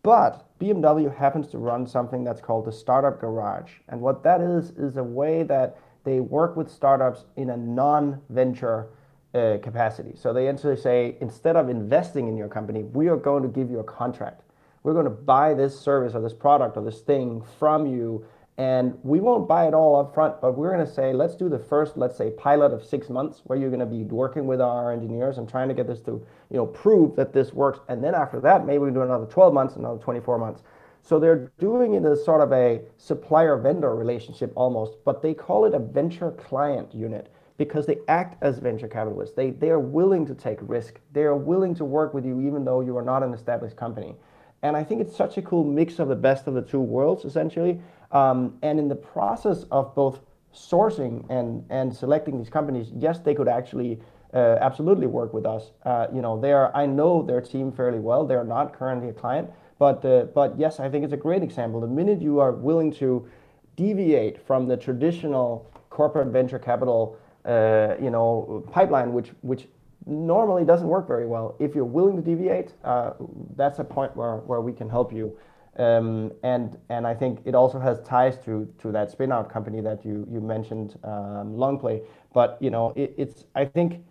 [0.03, 3.72] But BMW happens to run something that's called the Startup Garage.
[3.89, 8.88] And what that is, is a way that they work with startups in a non-venture
[9.34, 10.13] uh, capacity.
[10.15, 13.70] So they essentially say, instead of investing in your company, we are going to give
[13.70, 14.43] you a contract.
[14.84, 18.26] We're going to buy this service or this product or this thing from you
[18.58, 21.47] and we won't buy it all up front, but we're going to say, let's do
[21.47, 24.60] the first, let's say, pilot of six months where you're going to be working with
[24.60, 27.80] our engineers and trying to get this to, you know, prove that this works.
[27.88, 30.64] And then after that, maybe we do another 12 months, another 24 months.
[31.03, 35.66] So they're doing it as sort of a supplier vendor relationship almost, but they call
[35.66, 39.36] it a venture client unit because they act as venture capitalists.
[39.36, 40.99] They, they are willing to take risk.
[41.14, 44.16] They are willing to work with you even though you are not an established company.
[44.64, 47.26] And I think it's such a cool mix of the best of the two worlds,
[47.26, 47.80] essentially.
[48.12, 50.20] Um, and in the process of both
[50.53, 53.99] sourcing and, and selecting these companies, yes, they could actually
[54.34, 55.72] uh, absolutely work with us.
[55.84, 58.26] Uh, you know, they are, I know their team fairly well.
[58.26, 59.49] They're not currently a client,
[59.80, 61.80] but uh, but yes, I think it's a great example.
[61.82, 63.28] The minute you are willing to
[63.76, 69.68] deviate from the traditional corporate venture capital, uh, you know, pipeline, which which
[70.08, 71.55] normally doesn't work very well.
[71.60, 73.12] If you're willing to deviate, uh,
[73.55, 75.38] that's a point where, where we can help you.
[75.78, 80.03] Um, and and I think it also has ties to to that spin-out company that
[80.03, 82.03] you mentioned, um, Longplay.
[82.34, 84.03] But you know, it, it's I think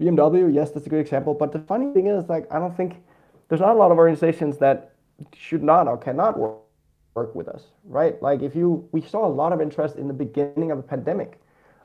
[0.00, 1.34] BMW, yes, that's a good example.
[1.34, 3.02] But the funny thing is, like, I don't think
[3.48, 4.94] there's not a lot of organizations that
[5.34, 6.56] should not or cannot work
[7.14, 8.20] work with us, right?
[8.22, 11.40] Like, if you we saw a lot of interest in the beginning of the pandemic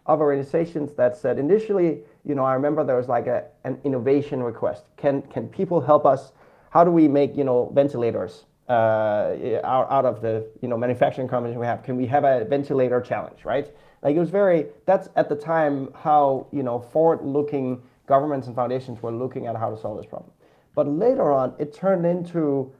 [0.05, 4.85] of organizations that said initially, you know, I remember there was like an innovation request.
[4.97, 6.31] Can can people help us?
[6.69, 8.45] How do we make you know ventilators?
[8.67, 11.83] Uh, out, out of the you know manufacturing companies we have.
[11.83, 13.69] Can we have a ventilator challenge right?
[14.01, 18.55] Like it was very that's at the time how you know forward looking governments and
[18.55, 20.31] foundations were looking at how to solve this problem.
[20.73, 22.73] But later on it turned into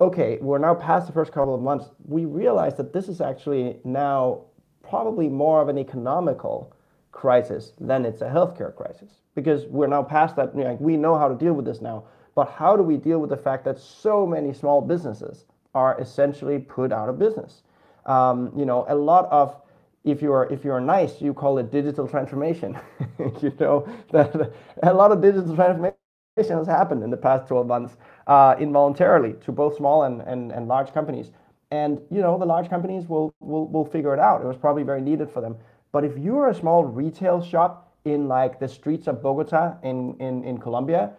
[0.00, 1.86] okay we're now past the first couple of months.
[2.04, 4.42] We realized that this is actually now
[4.88, 6.72] probably more of an economical
[7.10, 11.26] crisis than it's a healthcare crisis because we're now past that know, we know how
[11.26, 12.04] to deal with this now
[12.36, 16.58] but how do we deal with the fact that so many small businesses are essentially
[16.60, 17.62] put out of business?
[18.04, 19.56] Um, you know, a lot of
[20.04, 22.78] if you're if you're nice, you call it digital transformation.
[23.42, 24.52] you know that
[24.84, 25.96] a lot of digital transformation
[26.36, 30.68] has happened in the past 12 months uh, involuntarily to both small and, and, and
[30.68, 31.32] large companies.
[31.72, 34.42] And you know the large companies will, will will figure it out.
[34.42, 35.56] It was probably very needed for them.
[35.90, 40.44] But if you're a small retail shop in like the streets of Bogota in, in,
[40.44, 41.12] in Colombia,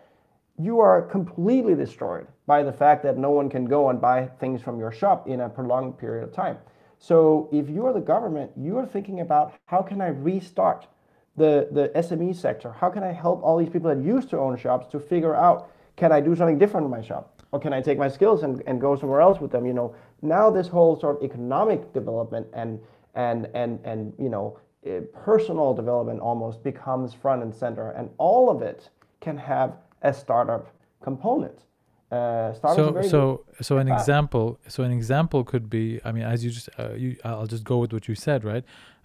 [0.59, 4.61] you are completely destroyed by the fact that no one can go and buy things
[4.61, 6.57] from your shop in a prolonged period of time.
[6.99, 10.87] So if you're the government, you are thinking about how can I restart
[11.35, 12.71] the, the SME sector?
[12.71, 15.69] How can I help all these people that used to own shops to figure out
[15.95, 17.43] can I do something different in my shop?
[17.51, 19.65] Or can I take my skills and, and go somewhere else with them?
[19.65, 22.79] You know, now this whole sort of economic development and
[23.15, 28.49] and and and you know eh, personal development almost becomes front and center, and all
[28.49, 28.89] of it
[29.21, 31.63] can have a startup component.
[32.09, 36.51] Uh, so so so an example so an example could be I mean as you
[36.51, 38.63] just uh, you I'll just go with what you said right?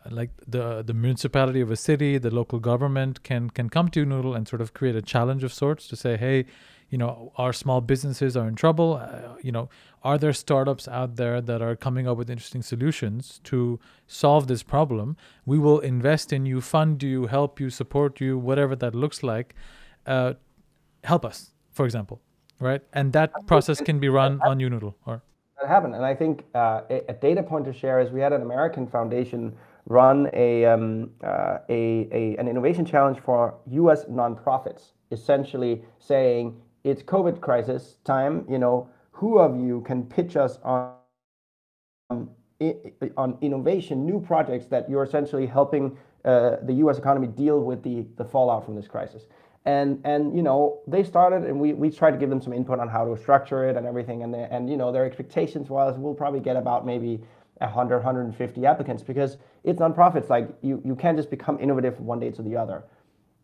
[0.08, 4.34] Like the the municipality of a city the local government can can come to Noodle
[4.34, 6.46] and sort of create a challenge of sorts to say hey
[6.90, 8.94] you know our small businesses are in trouble.
[8.94, 9.68] Uh, you know
[10.04, 14.62] are there startups out there that are coming up with interesting solutions to solve this
[14.62, 15.16] problem?
[15.44, 19.56] We will invest in you fund you help you support you whatever that looks like
[20.06, 20.34] uh,
[21.04, 22.20] help us, for example,
[22.60, 22.82] right?
[22.92, 25.22] And that process can be run on YouNoodle or
[25.60, 25.94] that happened.
[25.94, 28.86] And I think uh, a, a, data point to share is we had an American
[28.86, 29.54] foundation
[29.86, 34.04] run a, um, uh, a, a, an innovation challenge for U.S.
[34.06, 38.44] nonprofits, essentially saying it's COVID crisis time.
[38.48, 40.94] You know, who of you can pitch us on
[43.16, 46.96] on innovation, new projects that you're essentially helping uh, the U.S.
[46.96, 49.26] economy deal with the the fallout from this crisis
[49.64, 52.80] and and you know they started and we, we tried to give them some input
[52.80, 54.22] on how to structure it and everything.
[54.22, 57.20] And they, and you know their expectations was we'll probably get about maybe
[57.58, 60.28] 100 150 applicants because it's nonprofits.
[60.28, 62.84] Like you you can't just become innovative from one day to the other.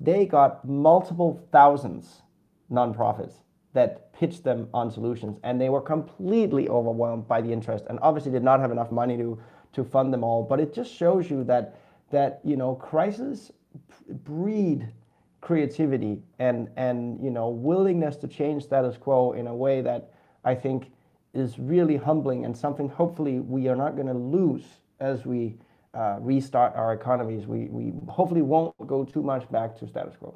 [0.00, 2.22] They got multiple thousands
[2.70, 3.34] nonprofits
[3.74, 8.32] that pitched them on solutions and they were completely overwhelmed by the interest and obviously
[8.32, 9.38] did not have enough money to
[9.72, 10.42] to fund them all.
[10.42, 11.78] But it just shows you that
[12.10, 13.52] that you know crises
[14.08, 14.88] breed
[15.40, 20.12] creativity and and you know willingness to change status quo in a way that
[20.44, 20.90] I think
[21.34, 24.64] is really humbling and something hopefully we are not going to lose
[25.00, 25.56] as we
[25.94, 30.34] uh, restart our economies, we, we hopefully won't go too much back to status quo.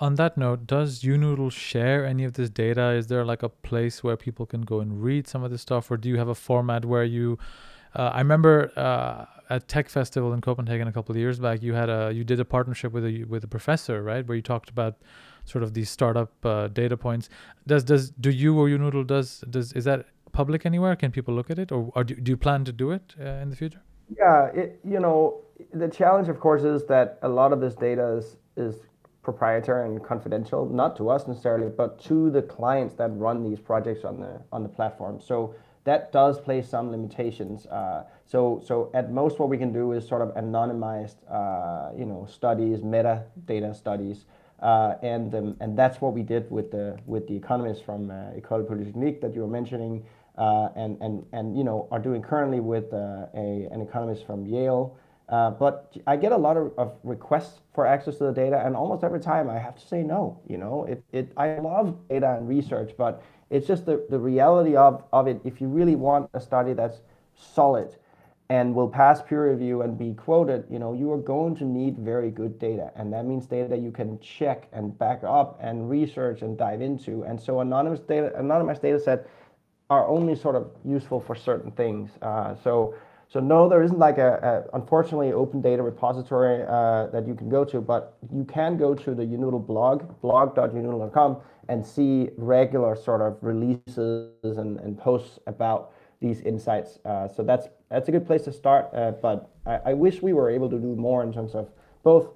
[0.00, 2.90] On that note, does YouNoodle share any of this data?
[2.90, 5.90] Is there like a place where people can go and read some of this stuff,
[5.90, 7.38] or do you have a format where you?
[7.94, 11.74] Uh, I remember uh, at Tech Festival in Copenhagen a couple of years back, you
[11.74, 14.70] had a you did a partnership with a with a professor, right, where you talked
[14.70, 14.96] about
[15.44, 17.28] sort of these startup uh, data points.
[17.66, 20.96] Does does do you or YouNoodle does does is that public anywhere?
[20.96, 23.42] Can people look at it, or, or do, do you plan to do it uh,
[23.42, 23.80] in the future?
[24.18, 25.40] Yeah, it, you know,
[25.72, 28.76] the challenge, of course, is that a lot of this data is is
[29.22, 34.04] proprietary and confidential, not to us necessarily, but to the clients that run these projects
[34.04, 35.20] on the on the platform.
[35.20, 35.54] So
[35.84, 37.66] that does place some limitations.
[37.66, 42.06] Uh, so so at most, what we can do is sort of anonymized, uh, you
[42.06, 44.24] know, studies, metadata studies.
[44.60, 48.14] Uh, and um, and that's what we did with the with the economists from uh,
[48.38, 50.02] École Polytechnique that you were mentioning,
[50.38, 54.46] uh, and and and you know are doing currently with uh, a an economist from
[54.46, 54.96] Yale.
[55.28, 58.76] Uh, but I get a lot of, of, requests for access to the data, and
[58.76, 60.38] almost every time I have to say no.
[60.46, 64.76] You know, it, it I love data and research, but it's just the, the reality
[64.76, 65.40] of, of it.
[65.42, 67.00] If you really want a study that's
[67.34, 67.96] solid
[68.50, 71.96] and will pass peer review and be quoted, you know, you are going to need
[71.98, 75.88] very good data, and that means data that you can check and back up and
[75.88, 77.22] research and dive into.
[77.22, 79.26] And so, anonymous data, anonymous data set
[79.88, 82.10] are only sort of useful for certain things.
[82.20, 82.94] Uh, so
[83.28, 87.48] so no, there isn't like a, a unfortunately open data repository uh, that you can
[87.48, 93.20] go to, but you can go to the YouNoodle blog, blog.younoodle.com, and see regular sort
[93.20, 96.98] of releases and, and posts about these insights.
[97.04, 98.88] Uh, so that's that's a good place to start.
[98.94, 101.68] Uh, but I, I, wish we were able to do more in terms of
[102.02, 102.30] both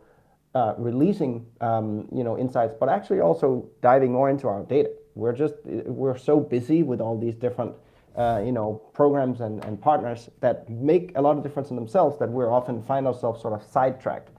[0.55, 4.91] uh, releasing um, you know insights, but actually also diving more into our data.
[5.15, 7.75] We're just we're so busy with all these different
[8.17, 12.19] uh, you know, programs and, and partners that make a lot of difference in themselves
[12.19, 14.31] that we're often find ourselves sort of sidetracked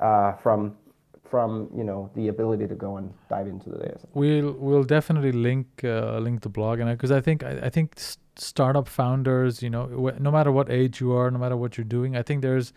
[0.00, 0.76] uh, from
[1.24, 3.98] from you know the ability to go and dive into the data.
[4.14, 7.98] We'll we'll definitely link uh, link the blog and because I think I, I think
[8.36, 9.86] startup founders, you know,
[10.18, 12.72] no matter what age you are, no matter what you're doing, I think there's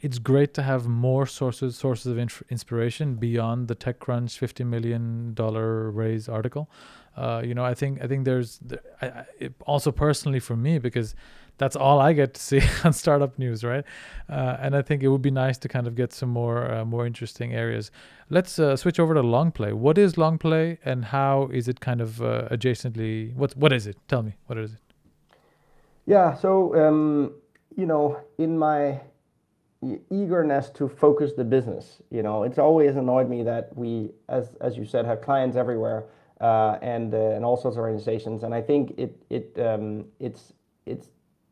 [0.00, 2.18] it's great to have more sources sources of
[2.50, 6.70] inspiration beyond the TechCrunch fifty million dollar raise article.
[7.16, 8.60] Uh, you know, I think I think there's
[9.02, 9.26] I, I,
[9.66, 11.14] also personally for me because
[11.58, 13.84] that's all I get to see on startup news, right?
[14.28, 16.84] Uh, and I think it would be nice to kind of get some more uh,
[16.84, 17.90] more interesting areas.
[18.30, 19.74] Let's uh, switch over to Longplay.
[19.74, 23.34] What is Longplay, and how is it kind of uh, adjacently?
[23.34, 23.96] What what is it?
[24.08, 24.80] Tell me, what is it?
[26.06, 27.32] Yeah, so um,
[27.76, 29.00] you know, in my
[30.10, 32.02] eagerness to focus the business.
[32.10, 36.04] You know, it's always annoyed me that we, as as you said, have clients everywhere
[36.40, 38.42] and uh, and all sorts of organizations.
[38.42, 40.52] And I think it it um, it's
[40.86, 41.08] it's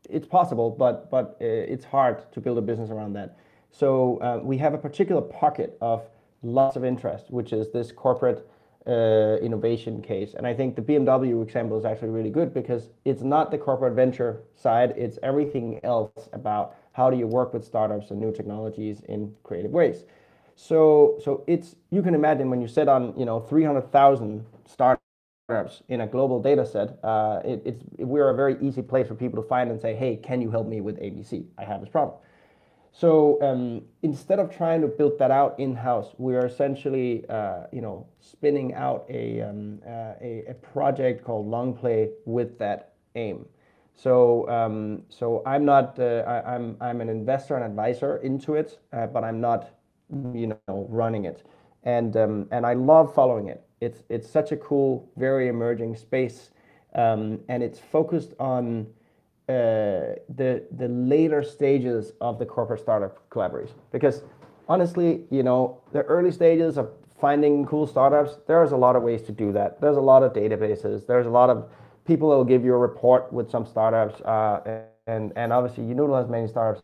[0.09, 3.37] it's possible, but but uh, it's hard to build a business around that.
[3.71, 6.07] So uh, we have a particular pocket of
[6.41, 8.47] lots of interest, which is this corporate.
[8.87, 10.33] Uh, innovation case.
[10.33, 13.93] And I think the BMW example is actually really good because it's not the corporate
[13.93, 19.01] venture side, it's everything else about how do you work with startups and new technologies
[19.07, 20.05] in creative ways.
[20.61, 26.01] So, so it's you can imagine when you sit on you know 300,000 startups in
[26.01, 29.47] a global data set, uh, it, it's we're a very easy place for people to
[29.47, 31.45] find and say, hey, can you help me with ABC?
[31.57, 32.17] I have this problem.
[32.91, 37.67] So um, instead of trying to build that out in house, we are essentially uh,
[37.71, 43.45] you know spinning out a, um, uh, a, a project called Longplay with that aim.
[43.95, 48.79] So, um, so I'm not, uh, I, I'm, I'm an investor and advisor into it,
[48.93, 49.71] uh, but I'm not,
[50.33, 51.43] you know, running it.
[51.83, 53.63] And, um, and I love following it.
[53.81, 56.51] It's, it's such a cool, very emerging space.
[56.95, 58.87] Um, and it's focused on
[59.47, 63.75] uh, the, the later stages of the corporate startup collaboration.
[63.91, 64.23] Because
[64.67, 69.21] honestly, you know, the early stages of finding cool startups, there's a lot of ways
[69.23, 69.79] to do that.
[69.81, 71.05] There's a lot of databases.
[71.05, 71.69] There's a lot of
[72.05, 75.89] people that will give you a report with some startups, uh, and and obviously you
[75.89, 76.81] utilize many startups.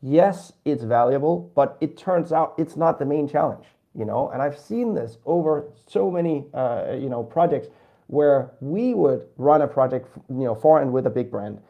[0.00, 4.30] Yes, it's valuable, but it turns out it's not the main challenge, you know.
[4.30, 7.68] And I've seen this over so many, uh, you know, projects
[8.06, 11.60] where we would run a project, you know, for and with a big brand.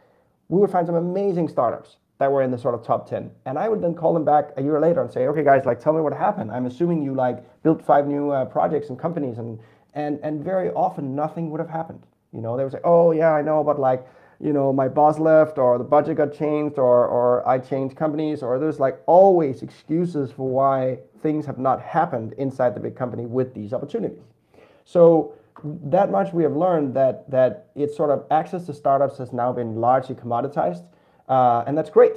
[0.49, 3.57] We would find some amazing startups that were in the sort of top 10 and
[3.57, 5.93] i would then call them back a year later and say okay guys like tell
[5.93, 9.57] me what happened i'm assuming you like built five new uh, projects and companies and
[9.95, 12.03] and and very often nothing would have happened.
[12.33, 14.07] You know, they would say, "Oh yeah, I know, but like,
[14.41, 18.43] you know, my boss left, or the budget got changed, or or I changed companies,
[18.43, 23.27] or there's like always excuses for why things have not happened inside the big company
[23.27, 24.23] with these opportunities."
[24.85, 25.33] So
[25.65, 29.53] that much we have learned that that it's sort of access to startups has now
[29.53, 30.85] been largely commoditized.
[31.29, 32.17] uh, and that's great.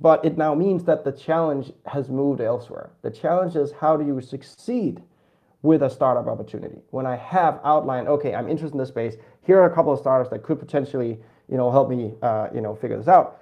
[0.00, 2.90] But it now means that the challenge has moved elsewhere.
[3.02, 5.02] The challenge is how do you succeed
[5.62, 6.78] with a startup opportunity?
[6.90, 9.16] When I have outlined, okay, I'm interested in this space.
[9.42, 11.18] Here are a couple of startups that could potentially,
[11.48, 13.40] you know, help me, uh, you know, figure this out.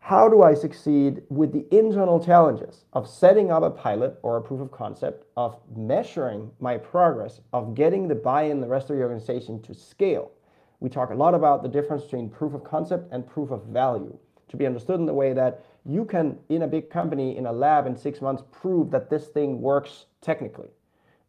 [0.00, 4.42] How do I succeed with the internal challenges of setting up a pilot or a
[4.42, 9.02] proof of concept, of measuring my progress, of getting the buy-in the rest of the
[9.02, 10.32] organization to scale?
[10.80, 14.18] We talk a lot about the difference between proof of concept and proof of value
[14.48, 17.52] to be understood in the way that you can, in a big company, in a
[17.52, 20.68] lab in six months, prove that this thing works technically.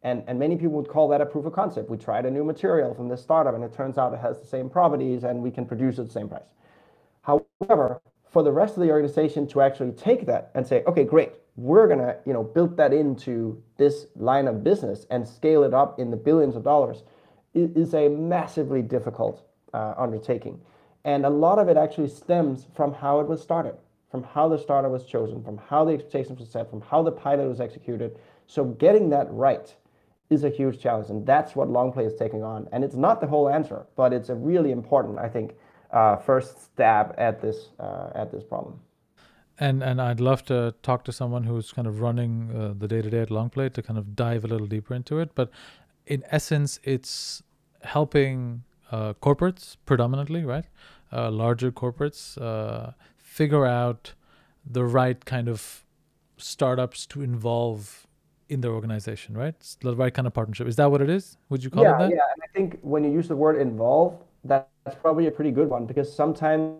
[0.04, 1.88] And, and many people would call that a proof of concept.
[1.88, 4.46] We tried a new material from this startup and it turns out it has the
[4.46, 6.42] same properties and we can produce at the same price.
[7.22, 11.32] However, for the rest of the organization to actually take that and say, okay, great,
[11.56, 15.98] we're gonna you know build that into this line of business and scale it up
[15.98, 17.04] in the billions of dollars
[17.54, 20.60] is a massively difficult uh, undertaking.
[21.04, 23.76] And a lot of it actually stems from how it was started,
[24.10, 27.12] from how the starter was chosen, from how the expectations were set, from how the
[27.12, 28.18] pilot was executed.
[28.46, 29.74] So getting that right
[30.30, 32.68] is a huge challenge, and that's what Longplay is taking on.
[32.72, 35.54] And it's not the whole answer, but it's a really important, I think,
[35.90, 38.80] uh, first stab at this uh, at this problem.
[39.58, 43.02] And and I'd love to talk to someone who's kind of running uh, the day
[43.02, 45.34] to day at Longplay to kind of dive a little deeper into it.
[45.34, 45.50] But
[46.06, 47.42] in essence, it's
[47.82, 50.66] helping uh, corporates predominantly, right?
[51.12, 54.14] Uh, larger corporates uh, figure out
[54.66, 55.84] the right kind of
[56.36, 58.03] startups to involve
[58.48, 59.54] in their organization, right?
[59.58, 60.66] It's the right kind of partnership.
[60.66, 61.36] Is that what it is?
[61.48, 62.10] Would you call yeah, it that?
[62.10, 64.66] Yeah, and I think when you use the word involve, that's
[65.00, 66.76] probably a pretty good one because sometimes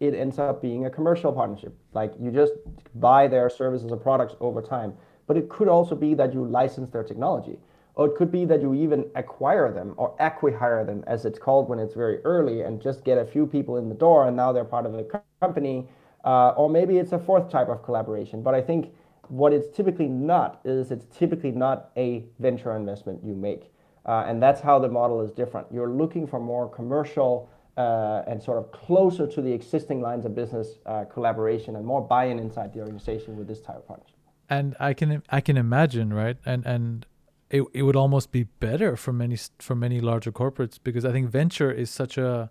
[0.00, 1.76] it ends up being a commercial partnership.
[1.92, 2.52] Like you just
[2.96, 4.94] buy their services or products over time.
[5.26, 7.58] But it could also be that you license their technology.
[7.94, 11.68] Or it could be that you even acquire them or acquihire them, as it's called
[11.68, 14.52] when it's very early, and just get a few people in the door and now
[14.52, 15.88] they're part of the company.
[16.24, 18.42] Uh, or maybe it's a fourth type of collaboration.
[18.42, 18.92] But I think
[19.28, 23.72] what it's typically not is it's typically not a venture investment you make.
[24.04, 25.66] Uh, and that's how the model is different.
[25.72, 30.34] You're looking for more commercial uh, and sort of closer to the existing lines of
[30.34, 34.16] business uh, collaboration and more buy-in inside the organization with this type of partnership.
[34.48, 37.04] And I can I can imagine right and and
[37.50, 41.28] it, it would almost be better for many for many larger corporates because I think
[41.28, 42.50] venture is such a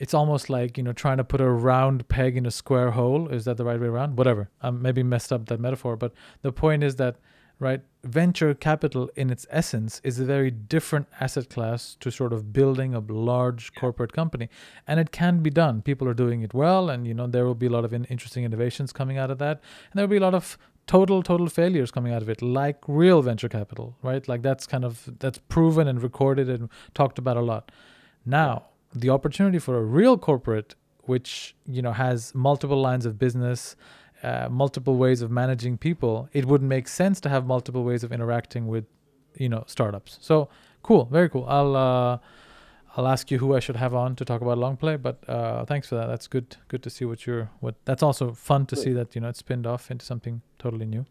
[0.00, 3.28] it's almost like you know trying to put a round peg in a square hole.
[3.28, 4.16] Is that the right way around?
[4.16, 4.48] Whatever.
[4.62, 7.16] I'm maybe messed up that metaphor but the point is that
[7.60, 12.54] right venture capital in its essence is a very different asset class to sort of
[12.54, 14.48] building a large corporate company.
[14.86, 15.82] And it can be done.
[15.82, 18.06] People are doing it well and you know there will be a lot of in-
[18.06, 19.60] interesting innovations coming out of that.
[19.90, 22.78] And there will be a lot of total total failures coming out of it like
[22.88, 24.26] real venture capital right?
[24.26, 27.70] Like that's kind of that's proven and recorded and talked about a lot.
[28.24, 33.76] Now the opportunity for a real corporate which you know has multiple lines of business
[34.22, 38.12] uh, multiple ways of managing people it would make sense to have multiple ways of
[38.12, 38.84] interacting with
[39.36, 40.48] you know startups so
[40.82, 42.18] cool very cool i'll uh,
[42.96, 45.88] I'll ask you who I should have on to talk about Longplay, but uh, thanks
[45.88, 46.06] for that.
[46.06, 46.56] That's good.
[46.68, 47.50] Good to see what you're.
[47.60, 50.86] What that's also fun to see that you know it's spinned off into something totally
[50.86, 51.06] new.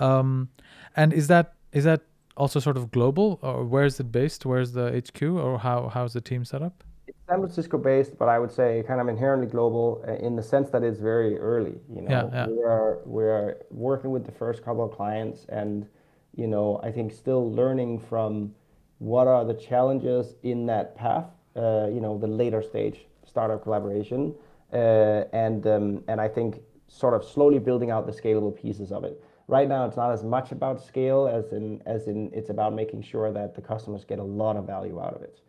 [0.00, 0.50] Um,
[0.94, 2.02] and is that is that
[2.36, 4.44] also sort of global, or where is it based?
[4.44, 6.84] Where's the HQ, or how how's the team set up?
[7.28, 10.70] San Francisco based, but I would say kind of inherently global uh, in the sense
[10.70, 11.78] that it's very early.
[11.94, 12.46] You know, Yeah, yeah.
[12.46, 15.86] we are we are working with the first couple of clients, and
[16.34, 18.54] you know, I think still learning from
[18.98, 24.34] what are the challenges in that path, uh, you know, the later stage startup collaboration,
[24.72, 29.04] uh, and um, and I think sort of slowly building out the scalable pieces of
[29.04, 29.22] it.
[29.48, 33.02] Right now, it's not as much about scale as in as in it's about making
[33.02, 35.40] sure that the customers get a lot of value out of it.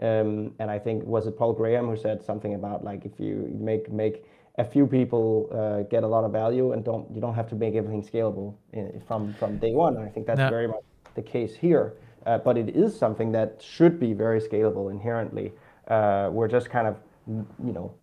[0.00, 3.48] Um, and I think was it Paul Graham who said something about like if you
[3.58, 4.24] make make
[4.58, 7.54] a few people uh, get a lot of value and don't you don't have to
[7.54, 9.96] make everything scalable in, from from day one.
[9.96, 10.50] And I think that's Yeah.
[10.50, 10.84] very much
[11.14, 11.94] the case here.
[12.26, 15.52] Uh, but it is something that should be very scalable inherently.
[15.88, 16.96] Uh, we're just kind of,
[17.64, 17.94] you know,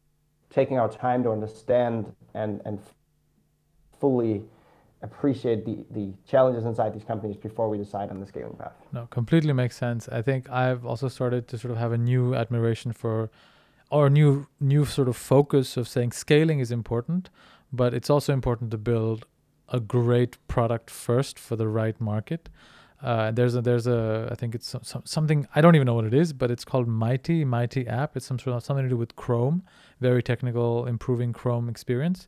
[0.50, 2.80] taking our time to understand and and
[4.00, 4.44] fully
[5.04, 8.74] appreciate the the challenges inside these companies before we decide on the scaling path.
[8.92, 10.10] No, completely makes sense.
[10.10, 13.30] I think I've also started to sort of have a new admiration for,
[13.92, 17.30] or new new sort of focus of saying scaling is important,
[17.72, 19.26] but it's also important to build
[19.70, 22.50] a great product first for the right market.
[23.02, 25.96] Uh, there's a there's a I think it's some, some, something I don't even know
[25.96, 28.16] what it is, but it's called Mighty Mighty app.
[28.16, 29.64] It's some sort of something to do with Chrome,
[30.00, 32.28] very technical, improving Chrome experience.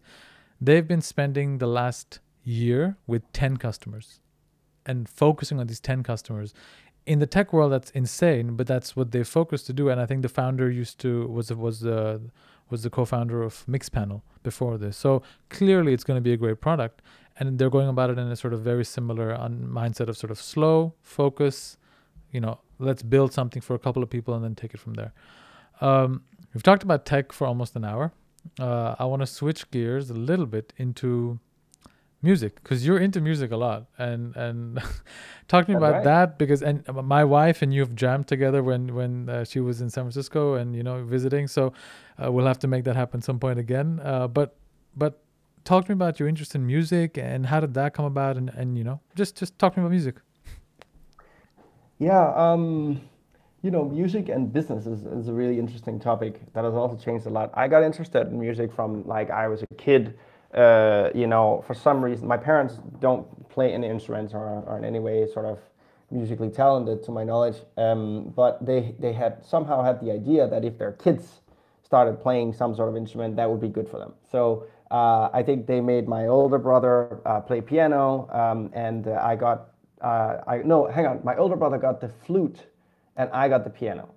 [0.59, 4.21] They've been spending the last year with ten customers,
[4.85, 6.53] and focusing on these ten customers.
[7.05, 9.89] In the tech world that's insane but that's what they focus to do.
[9.89, 12.19] And i think the founder used to was was the
[12.71, 14.97] was the co-founder of mixpanel before this.
[14.97, 17.03] So clearly it's going to be a great product.
[17.37, 20.39] And they're going about it in a sort of very similar mindset of sort of
[20.39, 21.77] slow focus
[22.35, 24.95] you know let's build something for a couple of people and then take it from
[24.95, 25.13] there.
[25.79, 26.23] Um,
[26.53, 28.11] we've talked about tech for almost an hour.
[28.59, 31.39] Uh, i want to switch gears a little bit into
[32.25, 34.81] music because you're into music a lot and and
[35.47, 36.03] talk to me That's about right.
[36.03, 39.81] that because and my wife and you have jammed together when when uh, she was
[39.81, 41.73] in san francisco and you know visiting so
[42.21, 44.57] uh, we'll have to make that happen some point again uh, but
[44.97, 45.21] but
[45.63, 48.49] talk to me about your interest in music and how did that come about and
[48.49, 50.15] and you know just just talk to me about music
[51.99, 53.01] Yeah, um,
[53.61, 57.25] you know, music and business is, is a really interesting topic that has also changed
[57.25, 57.51] a lot.
[57.53, 60.17] I got interested in music from like I was a kid.
[60.53, 64.85] Uh, you know, for some reason, my parents don't play any instruments or are in
[64.85, 65.59] any way sort of
[66.11, 67.57] musically talented, to my knowledge.
[67.77, 71.41] Um, but they they had somehow had the idea that if their kids
[71.83, 74.13] started playing some sort of instrument, that would be good for them.
[74.31, 79.35] So uh, I think they made my older brother uh, play piano, um, and I
[79.35, 79.71] got
[80.01, 82.59] uh, I no, hang on, my older brother got the flute,
[83.17, 84.09] and I got the piano,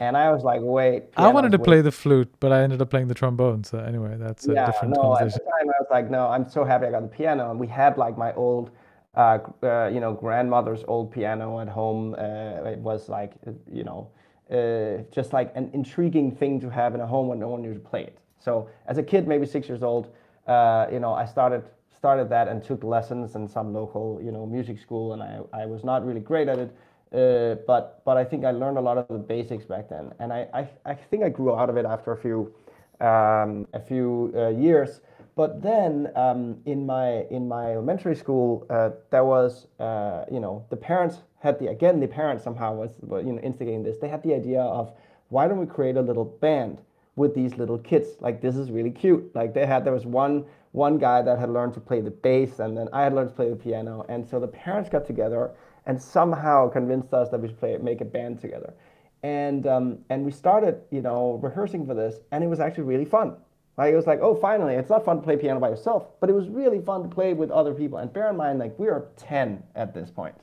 [0.00, 2.82] and I was like, wait, i wanted to way play the flute but i ended
[2.82, 5.80] up playing the trombone so anyway that's a yeah, different no, at the time I
[5.80, 7.50] was like, no, I'm so happy I got the piano.
[7.50, 8.70] And we had like my old,
[9.14, 12.14] uh, uh, you know, grandmother's old piano at home.
[12.14, 13.32] Uh, it was like,
[13.70, 14.10] you know,
[14.50, 17.74] uh, just like an intriguing thing to have in a home when no one knew
[17.74, 18.18] to play it.
[18.38, 20.12] So as a kid, maybe six years old,
[20.46, 21.64] uh, you know, I started
[21.96, 25.14] started that and took lessons in some local, you know, music school.
[25.14, 26.70] And I, I was not really great at it.
[27.12, 30.32] Uh, but but I think I learned a lot of the basics back then, and
[30.32, 32.52] I, I, I think I grew out of it after a few
[33.00, 35.00] um, a few uh, years.
[35.36, 40.64] But then um, in my in my elementary school, uh, there was uh, you know
[40.70, 43.98] the parents had the again the parents somehow was you know instigating this.
[43.98, 44.92] They had the idea of
[45.28, 46.80] why don't we create a little band
[47.16, 48.08] with these little kids?
[48.20, 49.34] Like this is really cute.
[49.34, 52.58] Like they had there was one one guy that had learned to play the bass,
[52.58, 55.52] and then I had learned to play the piano, and so the parents got together
[55.86, 58.74] and somehow convinced us that we should play make a band together.
[59.22, 63.04] And um, and we started you know rehearsing for this and it was actually really
[63.04, 63.36] fun.
[63.76, 66.30] Like it was like oh finally it's not fun to play piano by yourself but
[66.30, 67.98] it was really fun to play with other people.
[67.98, 70.34] And bear in mind like we are 10 at this point.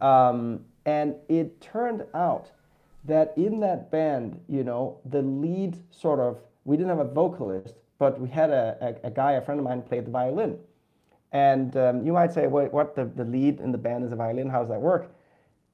[0.00, 2.50] Um, and it turned out
[3.04, 7.74] that in that band you know the lead sort of we didn't have a vocalist
[7.98, 10.58] but we had a, a, a guy a friend of mine played the violin
[11.32, 12.94] and um, you might say, wait, what?
[12.94, 14.48] The, the lead in the band is a violin.
[14.48, 15.12] How does that work?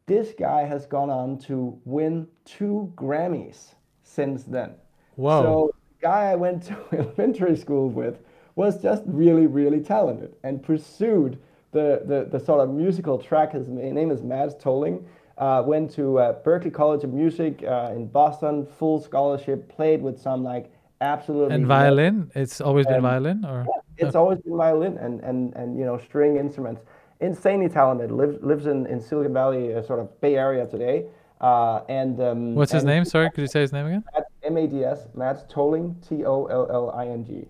[0.06, 4.74] This guy has gone on to win two Grammys since then.
[5.16, 5.42] Whoa.
[5.42, 8.18] So the guy I went to elementary school with
[8.54, 11.38] was just really, really talented and pursued
[11.72, 13.52] the, the, the sort of musical track.
[13.52, 15.04] His name is Mads Tolling.
[15.38, 20.18] Uh, went to uh, Berklee College of Music uh, in Boston, full scholarship, played with
[20.18, 23.66] some like absolutely and violin it's always been Um, violin or
[23.98, 26.82] it's always been violin and, and, and you know string instruments.
[27.20, 28.10] Insanely talented.
[28.10, 31.06] Lives lives in, in Silicon Valley, uh, sort of Bay Area today.
[31.40, 34.04] Uh, and um, what's his and name sorry could you say his name again
[34.42, 35.06] M A D S.
[35.14, 35.96] Mads Tolling.
[36.06, 37.46] T O L L I N G.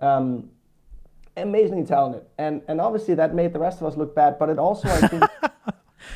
[0.00, 0.50] Um,
[1.36, 4.38] amazingly talented, and and obviously that made the rest of us look bad.
[4.38, 5.24] But it also I think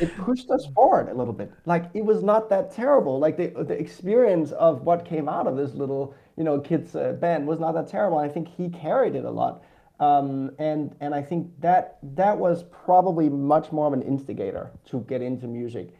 [0.02, 1.52] it pushed us forward a little bit.
[1.64, 3.20] Like it was not that terrible.
[3.20, 7.12] Like the the experience of what came out of this little you know kids uh,
[7.12, 8.18] band was not that terrible.
[8.18, 9.62] I think he carried it a lot,
[10.00, 15.00] um, and and I think that that was probably much more of an instigator to
[15.08, 15.94] get into music.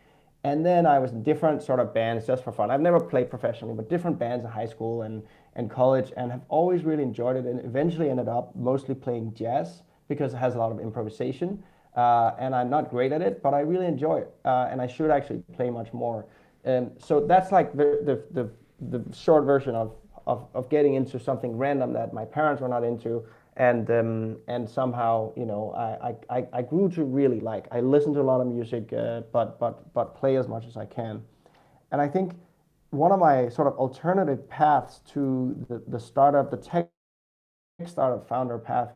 [0.45, 2.69] And then I was in different sort of bands just for fun.
[2.73, 5.23] I've never played professionally, but different bands in high school and,
[5.55, 7.45] and college, and have always really enjoyed it.
[7.45, 11.63] And eventually ended up mostly playing jazz because it has a lot of improvisation.
[11.97, 14.35] Uh, and I'm not great at it, but I really enjoy it.
[14.45, 16.27] Uh, and I should actually play much more.
[16.65, 19.95] Um, so that's like the, the, the, the short version of,
[20.27, 23.25] of, of getting into something random that my parents were not into.
[23.57, 27.67] And, um, and somehow, you know, I, I, I- grew to really like.
[27.71, 30.79] I listen to a lot of music, uh, but, but, but play as much as
[30.79, 31.23] I can.
[31.91, 32.33] And I think
[32.89, 36.89] one of my sort of alternative paths to the, the startup, the tech
[37.85, 38.95] startup founder path,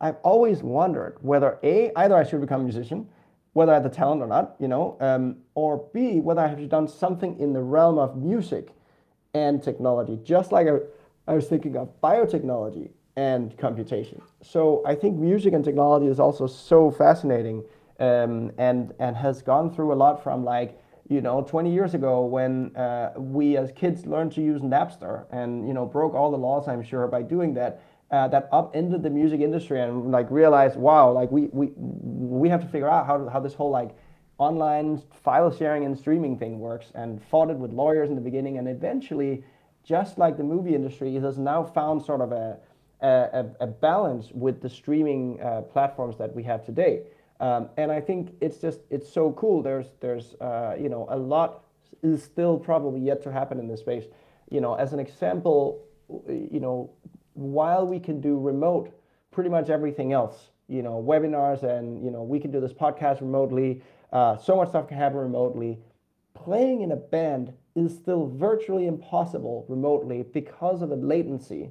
[0.00, 3.08] I've always wondered whether A, either I should become a musician,
[3.52, 6.58] whether I have the talent or not, you know, um, or B, whether I have
[6.58, 8.68] to done something in the realm of music
[9.34, 10.78] and technology, just like I,
[11.26, 14.22] I was thinking of biotechnology and computation.
[14.42, 17.64] So I think music and technology is also so fascinating
[17.98, 22.24] um, and, and has gone through a lot from like, you know, 20 years ago
[22.24, 26.36] when uh, we as kids learned to use Napster and, you know, broke all the
[26.36, 27.82] laws, I'm sure, by doing that.
[28.10, 32.62] Uh, that upended the music industry and like realized, wow, like we we we have
[32.62, 33.94] to figure out how how this whole like
[34.38, 38.56] online file sharing and streaming thing works and fought it with lawyers in the beginning.
[38.56, 39.44] And eventually
[39.84, 42.58] just like the movie industry it has now found sort of a,
[43.00, 47.02] a, a balance with the streaming uh, platforms that we have today.
[47.40, 49.62] Um, and i think it's just it's so cool.
[49.62, 51.64] There's there's uh, you know a lot
[52.02, 54.04] is still probably yet to happen in this space.
[54.50, 55.84] You know as an example
[56.26, 56.90] you know
[57.38, 58.90] while we can do remote
[59.30, 63.20] pretty much everything else you know webinars and you know we can do this podcast
[63.20, 63.80] remotely
[64.12, 65.78] uh, so much stuff can happen remotely.
[66.34, 71.70] Playing in a band is still virtually impossible remotely because of the latency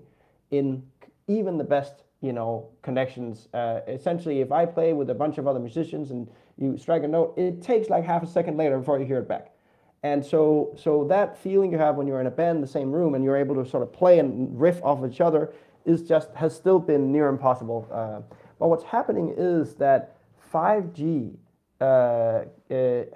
[0.51, 0.83] in
[1.27, 3.47] even the best you know connections.
[3.53, 7.07] Uh, essentially, if I play with a bunch of other musicians and you strike a
[7.07, 9.53] note, it takes like half a second later before you hear it back.
[10.03, 13.15] And so, so that feeling you have when you're in a band the same room
[13.15, 15.53] and you're able to sort of play and riff off each other
[15.85, 17.87] is just has still been near impossible.
[17.91, 18.21] Uh,
[18.59, 20.17] but what's happening is that
[20.53, 21.35] 5G
[21.81, 22.41] uh,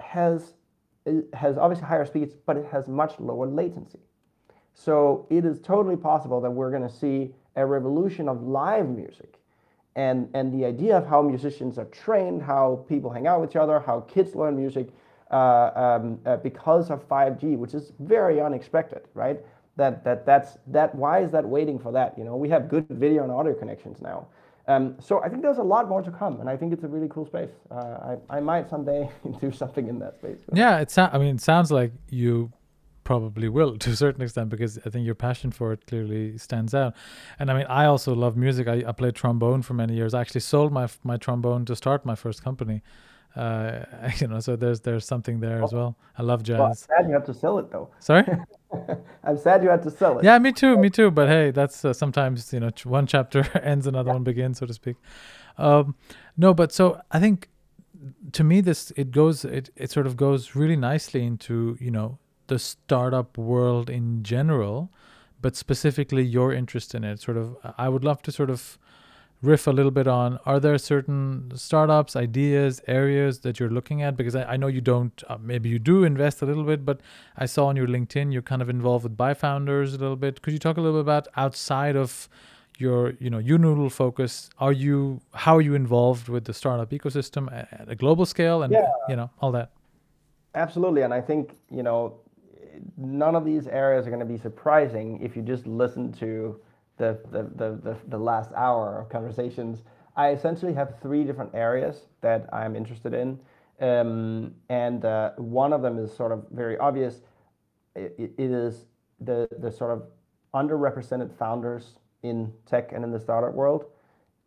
[0.00, 0.54] has
[1.34, 3.98] has obviously higher speeds, but it has much lower latency.
[4.74, 9.38] So it is totally possible that we're going to see a revolution of live music.
[9.94, 13.56] And, and the idea of how musicians are trained, how people hang out with each
[13.56, 14.92] other, how kids learn music uh,
[15.36, 19.40] um, uh, because of 5G, which is very unexpected, right?
[19.76, 22.16] That, that, that's, that, why is that waiting for that?
[22.18, 24.26] You know, we have good video and audio connections now.
[24.68, 26.88] Um, so I think there's a lot more to come, and I think it's a
[26.88, 27.50] really cool space.
[27.70, 29.10] Uh, I, I might someday
[29.40, 30.38] do something in that space.
[30.52, 32.52] Yeah, it I mean, it sounds like you
[33.04, 36.74] probably will to a certain extent because I think your passion for it clearly stands
[36.74, 36.94] out.
[37.38, 38.68] And I mean, I also love music.
[38.68, 40.14] I, I played trombone for many years.
[40.14, 42.82] I actually sold my my trombone to start my first company.
[43.34, 43.84] Uh,
[44.18, 45.96] you know, so there's there's something there as well.
[46.18, 46.58] I love jazz.
[46.58, 47.90] Well, I'm sad you have to sell it though.
[47.98, 48.24] Sorry.
[49.24, 50.24] I'm sad you had to sell it.
[50.24, 51.10] Yeah, me too, me too.
[51.10, 54.14] But hey, that's uh, sometimes you know one chapter ends, another yeah.
[54.14, 54.96] one begins, so to speak.
[55.58, 55.94] Um,
[56.36, 57.48] no, but so I think
[58.32, 62.18] to me this it goes it it sort of goes really nicely into you know
[62.48, 64.90] the startup world in general,
[65.40, 67.20] but specifically your interest in it.
[67.20, 68.78] Sort of, I would love to sort of
[69.42, 74.16] riff a little bit on are there certain startups ideas areas that you're looking at?
[74.16, 77.00] Because i, I know you don't uh, maybe you do invest a little bit but
[77.36, 80.42] i saw on your linkedin you're kind of involved with buy founders a little bit.
[80.42, 82.28] Could you talk a little bit about outside of
[82.78, 87.52] your you know YouNoodle focus are you how are you involved with the startup ecosystem
[87.52, 88.86] at a global scale and yeah.
[89.08, 89.70] you know all that?
[90.54, 92.20] Absolutely and i think you know
[92.96, 96.60] none of these areas are going to be surprising if you just listen to
[97.02, 99.82] the, the, the, the, last hour of conversations,
[100.16, 103.38] I essentially have three different areas that I'm interested in.
[103.80, 107.22] Um, and uh, one of them is sort of very obvious.
[107.96, 108.86] it, it is
[109.20, 110.04] the, the sort of
[110.54, 113.86] underrepresented founders in tech and in the startup world.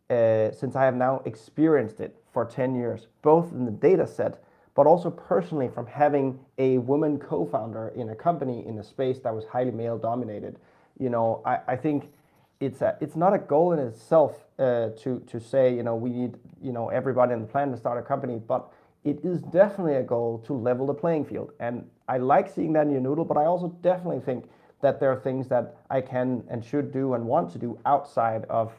[0.08, 4.42] Uh, since I have now experienced it for 10 years, both in the data set,
[4.74, 9.34] but also personally from having a woman co-founder in a company in a space that
[9.34, 10.58] was highly male dominated.
[10.98, 12.12] You know, I, I think
[12.60, 16.10] it's a, it's not a goal in itself uh, to to say you know we
[16.10, 18.72] need you know everybody on the planet to start a company, but
[19.04, 21.52] it is definitely a goal to level the playing field.
[21.60, 24.48] And I like seeing that in YouNoodle, but I also definitely think
[24.80, 28.44] that there are things that I can and should do and want to do outside
[28.46, 28.72] of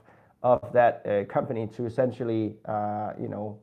[0.44, 3.60] of that uh, company to essentially uh, you know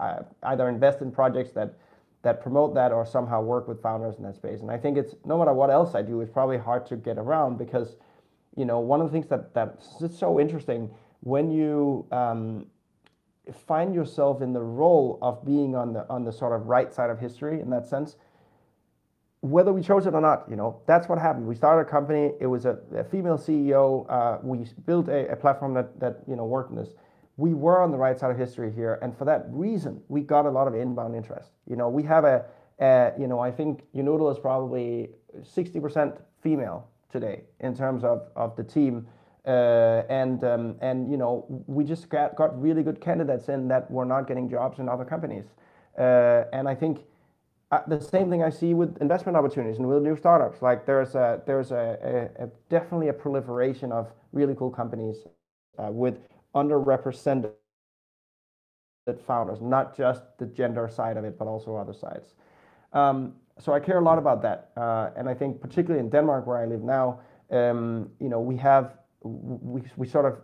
[0.00, 1.74] uh, either invest in projects that
[2.22, 4.60] that promote that or somehow work with founders in that space.
[4.60, 7.18] And I think it's no matter what else I do, it's probably hard to get
[7.18, 7.96] around because
[8.56, 12.66] you know, one of the things that that's so interesting when you um,
[13.66, 17.10] find yourself in the role of being on the on the sort of right side
[17.10, 18.16] of history in that sense,
[19.40, 21.46] whether we chose it or not, you know, that's what happened.
[21.46, 22.32] We started a company.
[22.40, 24.06] It was a, a female CEO.
[24.08, 26.90] Uh, we built a, a, platform that that you know worked in this.
[27.38, 30.44] We were on the right side of history here, and for that reason, we got
[30.44, 31.50] a lot of inbound interest.
[31.66, 32.44] You know, we have a,
[32.78, 35.10] a you know, I think YouNoodle is probably
[35.40, 39.06] 60% female today in terms of, of the team.
[39.44, 43.90] Uh, and um, and you know we just got, got really good candidates in that
[43.90, 45.46] were not getting jobs in other companies.
[45.98, 47.00] Uh, and I think
[47.72, 50.62] uh, the same thing I see with investment opportunities and with new startups.
[50.62, 55.16] Like there's a there's a, a, a definitely a proliferation of really cool companies
[55.78, 56.18] uh, with
[56.54, 57.52] underrepresented
[59.26, 62.34] founders, not just the gender side of it, but also other sides.
[62.92, 66.48] Um, so I care a lot about that, uh, and I think particularly in Denmark
[66.48, 67.20] where I live now,
[67.52, 70.38] um, you know, we have we we sort of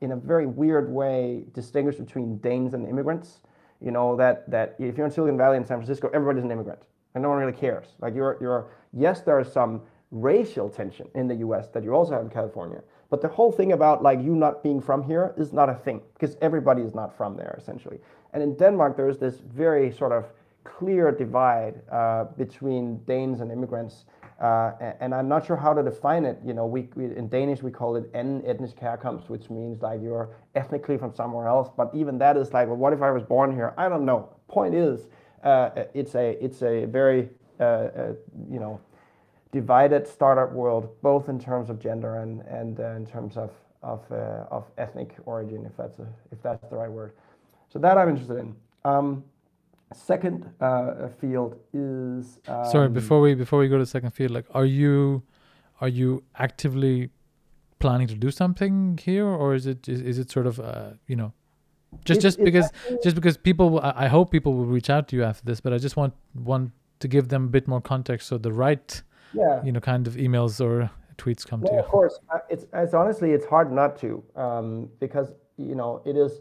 [0.00, 3.40] in a very weird way distinguish between Danes and immigrants.
[3.80, 6.82] You know that that if you're in Silicon Valley in San Francisco, everybody's an immigrant,
[7.14, 7.96] and no one really cares.
[8.00, 9.82] Like you're you're yes, there is some
[10.12, 11.68] racial tension in the U.S.
[11.70, 14.80] that you also have in California, but the whole thing about like you not being
[14.80, 17.98] from here is not a thing because everybody is not from there essentially.
[18.32, 20.26] And in Denmark, there is this very sort of
[20.78, 24.04] clear divide uh, between Danes and immigrants.
[24.40, 26.38] Uh, and I'm not sure how to define it.
[26.42, 30.00] You know, we, we in Danish we call it en etnisk herkomst, which means like
[30.02, 31.68] you're ethnically from somewhere else.
[31.76, 33.74] But even that is like, well, what if I was born here?
[33.76, 34.30] I don't know.
[34.48, 35.08] Point is,
[35.44, 37.28] uh, it's a it's a very
[37.60, 38.12] uh, uh,
[38.50, 38.80] you know
[39.52, 43.50] divided startup world, both in terms of gender and and uh, in terms of
[43.82, 44.10] of
[44.50, 47.12] of ethnic origin, if that's a, if that's the right word.
[47.68, 48.56] So that I'm interested in.
[48.86, 49.22] Um,
[49.94, 54.30] second uh, field is um, sorry before we before we go to the second field
[54.30, 55.22] like are you
[55.80, 57.10] are you actively
[57.80, 61.16] planning to do something here or is it is, is it sort of uh, you
[61.16, 61.32] know
[62.04, 65.16] just just because actually, just because people I, I hope people will reach out to
[65.16, 68.28] you after this but i just want want to give them a bit more context
[68.28, 69.02] so the right
[69.32, 69.64] yeah.
[69.64, 73.32] you know kind of emails or tweets come to you of course it's it's honestly
[73.32, 76.40] it's hard not to um, because you know it is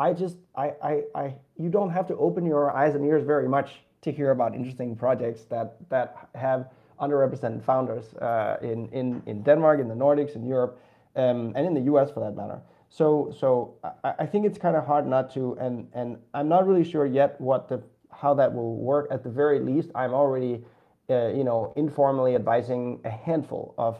[0.00, 3.48] I just, I, I, I, you don't have to open your eyes and ears very
[3.48, 6.70] much to hear about interesting projects that that have
[7.00, 10.80] underrepresented founders uh, in, in, in Denmark, in the Nordics, in Europe,
[11.16, 12.60] um, and in the US for that matter.
[12.88, 13.74] So, so
[14.04, 17.06] I, I think it's kind of hard not to, and, and I'm not really sure
[17.06, 19.08] yet what the, how that will work.
[19.10, 20.62] At the very least, I'm already,
[21.08, 23.98] uh, you know, informally advising a handful of,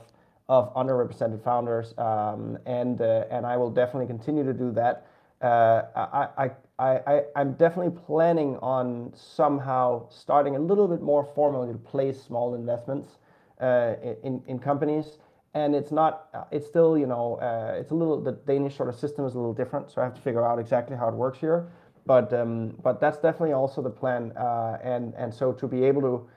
[0.49, 5.07] of underrepresented founders, um, and, uh, and I will definitely continue to do that.
[5.41, 11.73] Uh, I, I, I, I'm definitely planning on somehow starting a little bit more formally
[11.73, 13.19] to place small investments
[13.61, 15.19] uh, in, in companies.
[15.55, 18.89] And it's not, uh, it's still, you know, uh, it's a little, the Danish sort
[18.89, 19.91] of system is a little different.
[19.91, 21.69] So I have to figure out exactly how it works here.
[22.07, 24.33] But, um, but that's definitely also the plan.
[24.37, 26.29] Uh, and, and so to be able to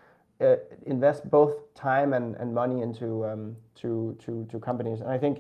[0.86, 5.00] invest both time and, and money into um, to, to, to companies.
[5.02, 5.40] And I think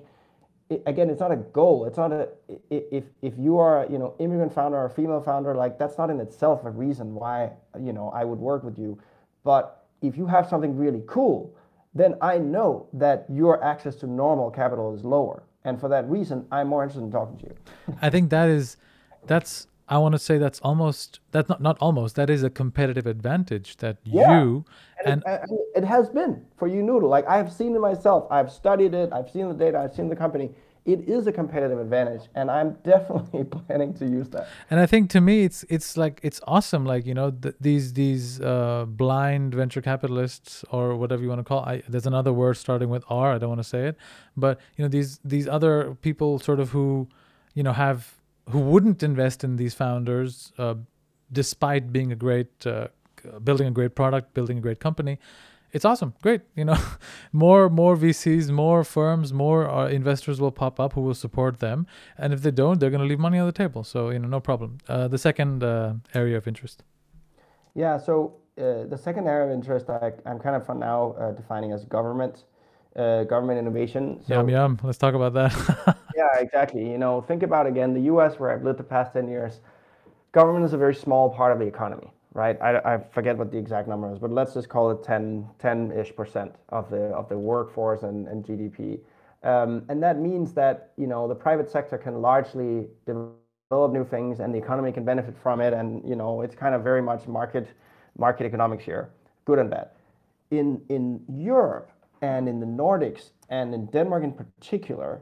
[0.85, 1.85] again, it's not a goal.
[1.85, 2.29] It's not a
[2.69, 6.19] if if you are you know immigrant founder or female founder, like that's not in
[6.19, 8.99] itself a reason why you know I would work with you.
[9.43, 11.55] But if you have something really cool,
[11.93, 16.45] then I know that your access to normal capital is lower, and for that reason,
[16.51, 17.55] I'm more interested in talking to you.
[18.01, 18.77] I think that is
[19.27, 23.05] that's I want to say that's almost that's not not almost that is a competitive
[23.05, 24.41] advantage that yeah.
[24.41, 24.65] you
[25.05, 25.41] and, and, it,
[25.75, 27.07] and, it, has been for YouNoodle.
[27.07, 28.25] Like I have seen it myself.
[28.31, 29.13] I've studied it.
[29.13, 29.77] I've seen the data.
[29.77, 30.49] I've seen the company.
[30.85, 34.47] It is a competitive advantage, and I'm definitely planning to use that.
[34.71, 36.87] And I think to me, it's it's like it's awesome.
[36.87, 41.43] Like you know, th- these these uh, blind venture capitalists or whatever you want to
[41.43, 41.63] call.
[41.65, 43.33] I, there's another word starting with R.
[43.35, 43.97] I don't want to say it,
[44.35, 47.07] but you know these these other people sort of who,
[47.53, 50.75] you know, have who wouldn't invest in these founders uh,
[51.31, 52.87] despite being a great uh,
[53.43, 55.19] building a great product building a great company
[55.73, 56.13] it's awesome.
[56.21, 56.77] Great you know
[57.33, 61.87] more more vcs more firms more uh, investors will pop up who will support them.
[62.17, 63.83] And if they don't they're going to leave money on the table.
[63.83, 64.77] So you know no problem.
[64.87, 66.83] Uh, the second uh, area of interest.
[67.73, 71.71] Yeah so uh, the second area of interest I, am kind of for now defining
[71.71, 72.45] as government
[72.95, 74.21] uh, government innovation.
[74.27, 74.79] So, yum yum.
[74.83, 75.97] Let's talk about that.
[76.15, 76.89] yeah, exactly.
[76.89, 78.39] You know, think about again the U.S.
[78.39, 79.61] where I've lived the past ten years.
[80.31, 82.59] Government is a very small part of the economy, right?
[82.61, 86.15] I, I forget what the exact number is, but let's just call it 10, 10-ish
[86.15, 88.99] percent of the of the workforce and, and GDP.
[89.43, 94.39] Um, and that means that you know the private sector can largely develop new things,
[94.39, 95.73] and the economy can benefit from it.
[95.73, 97.67] And you know, it's kind of very much market
[98.17, 99.09] market economics here,
[99.45, 99.89] good and bad.
[100.49, 101.91] In in Europe,
[102.23, 105.21] and in the Nordics and in Denmark in particular,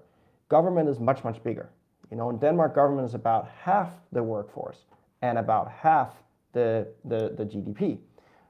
[0.49, 1.71] government is much, much bigger.
[2.11, 4.85] You know, in Denmark, government is about half the workforce
[5.23, 6.13] and about half
[6.53, 7.97] the, the, the GDP.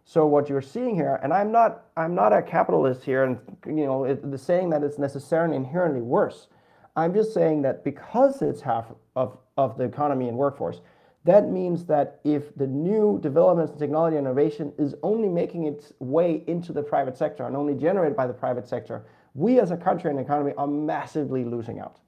[0.04, 3.86] So what you're seeing here, and I'm not I'm not a capitalist here, and you
[3.86, 6.48] know, it, the saying that it's necessarily inherently worse.
[6.96, 10.82] I'm just saying that because it's half of, of the economy and workforce,
[11.24, 16.44] that means that if the new developments in technology innovation is only making its way
[16.48, 20.10] into the private sector and only generated by the private sector, we as a country
[20.10, 22.00] and economy are massively losing out.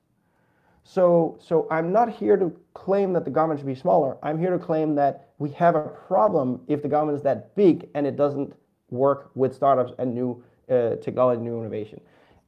[0.83, 4.17] So, so I'm not here to claim that the government should be smaller.
[4.23, 7.89] I'm here to claim that we have a problem if the government is that big
[7.93, 8.53] and it doesn't
[8.89, 12.01] work with startups and new uh, technology, new innovation.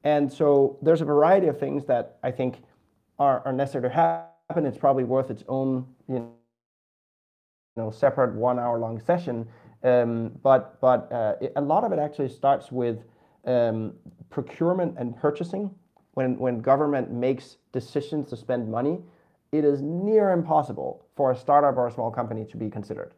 [0.03, 2.63] And so there's a variety of things that I think
[3.19, 4.65] are, are necessary to happen.
[4.65, 6.33] It's probably worth its own, you know,
[7.77, 9.47] know separate one hour long session.
[9.83, 12.99] Um, but but uh, a lot of it actually starts with
[13.45, 13.93] um,
[14.29, 15.69] procurement and purchasing.
[16.13, 18.99] When when government makes decisions to spend money,
[19.51, 23.13] it is near impossible for a startup or a small company to be considered.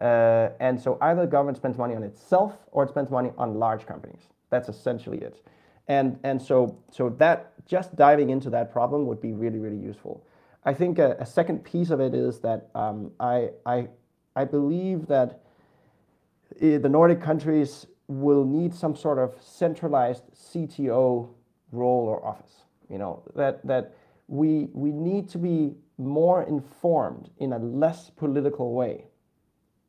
[0.00, 3.58] Uh, and so either the government spends money on itself or it spends money on
[3.58, 4.22] large companies.
[4.48, 5.44] That's essentially it.
[5.86, 10.24] And and so so that just diving into that problem would be really really useful.
[10.64, 13.50] I think a, a second piece of it is that um, I,
[14.40, 15.40] I believe that
[16.60, 21.28] eh, the Nordic countries will need some sort of centralized CTO
[21.72, 22.64] role or office.
[22.88, 23.94] You know that that
[24.26, 29.04] we we need to be more informed in a less political way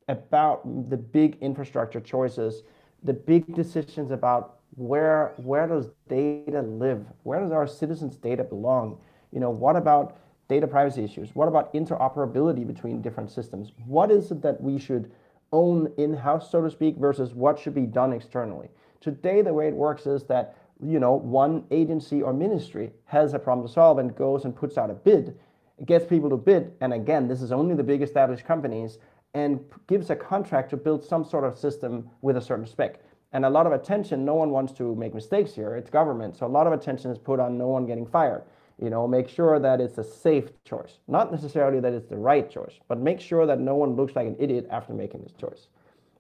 [0.07, 2.64] about the big infrastructure choices,
[3.03, 8.98] the big decisions about where where does data live, where does our citizens' data belong,
[9.32, 10.18] you know what about
[10.52, 15.10] data privacy issues, what about interoperability between different systems, what is it that we should
[15.53, 18.69] own in-house, so to speak, versus what should be done externally.
[18.99, 23.40] Today, the way it works is that you know one agency or ministry has a
[23.40, 25.38] problem to solve and goes and puts out a bid,
[25.86, 28.98] gets people to bid, and again, this is only the big established companies,
[29.34, 32.99] and gives a contract to build some sort of system with a certain spec.
[33.32, 35.76] And a lot of attention, no one wants to make mistakes here.
[35.76, 38.44] It's government, so a lot of attention is put on no one getting fired.
[38.82, 42.49] You know, make sure that it's a safe choice, not necessarily that it's the right
[42.49, 45.68] choice, but make sure that no one looks like an idiot after making this choice.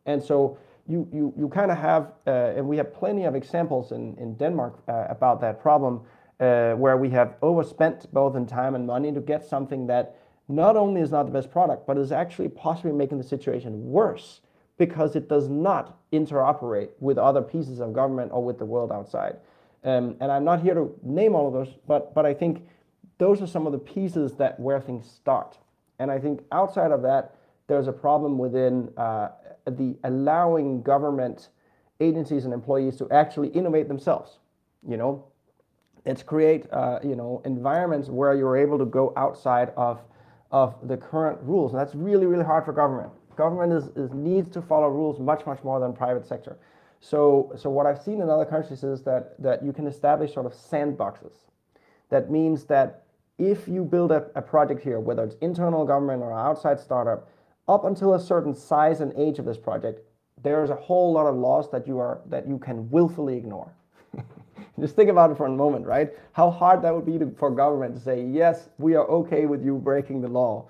[0.05, 0.57] And so
[0.87, 4.35] you you you kind of have, uh, and we have plenty of examples in in
[4.35, 6.01] Denmark uh, about that problem,
[6.39, 10.15] uh, where we have overspent both in time and money to get something that
[10.47, 14.41] not only is not the best product, but is actually possibly making the situation worse
[14.77, 19.37] because it does not interoperate with other pieces of government or with the world outside.
[19.83, 22.67] Um, and I'm not here to name all of those, but but I think
[23.17, 25.57] those are some of the pieces that where things start.
[25.99, 27.35] And I think outside of that,
[27.67, 29.29] there's a problem within uh,
[29.65, 31.49] the allowing government
[31.99, 34.39] agencies and employees to actually innovate themselves.
[34.87, 35.25] You know,
[36.05, 40.01] let's create uh, you know environments where you're able to go outside of
[40.51, 41.71] of the current rules.
[41.71, 43.11] And that's really really hard for government.
[43.35, 46.57] Government needs to follow rules much much more than private sector.
[47.01, 50.45] So, so what I've seen in other countries is that, that you can establish sort
[50.45, 51.33] of sandboxes.
[52.09, 53.03] That means that
[53.39, 57.27] if you build a, a project here, whether it's internal government or outside startup,
[57.67, 60.01] up until a certain size and age of this project,
[60.43, 63.71] there's a whole lot of laws that you are that you can willfully ignore.
[64.79, 66.11] Just think about it for a moment, right?
[66.33, 69.63] How hard that would be to, for government to say, yes, we are okay with
[69.63, 70.69] you breaking the law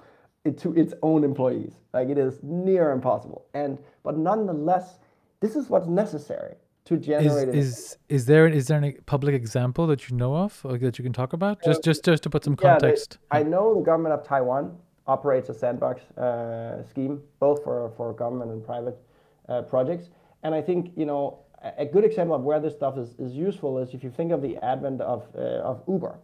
[0.57, 1.73] to its own employees.
[1.93, 3.45] Like it is near impossible.
[3.53, 4.95] And but nonetheless,
[5.41, 6.55] this is what's necessary
[6.85, 7.49] to generate.
[7.49, 10.97] Is is, is there is there any public example that you know of or that
[10.97, 11.61] you can talk about?
[11.63, 13.17] Just just just to put some context.
[13.19, 14.77] Yeah, they, I know the government of Taiwan
[15.07, 18.97] operates a sandbox uh, scheme both for for government and private
[19.49, 20.09] uh, projects,
[20.43, 21.39] and I think you know
[21.77, 24.41] a good example of where this stuff is, is useful is if you think of
[24.41, 26.19] the advent of uh, of Uber.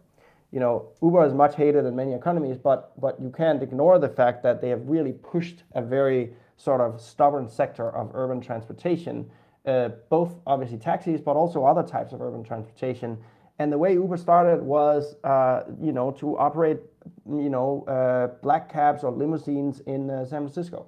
[0.50, 4.08] You know, Uber is much hated in many economies, but but you can't ignore the
[4.08, 9.30] fact that they have really pushed a very sort of stubborn sector of urban transportation,
[9.64, 13.16] uh, both obviously taxis, but also other types of urban transportation.
[13.58, 16.78] And the way Uber started was, uh, you know, to operate,
[17.26, 20.86] you know, uh, black cabs or limousines in uh, San Francisco.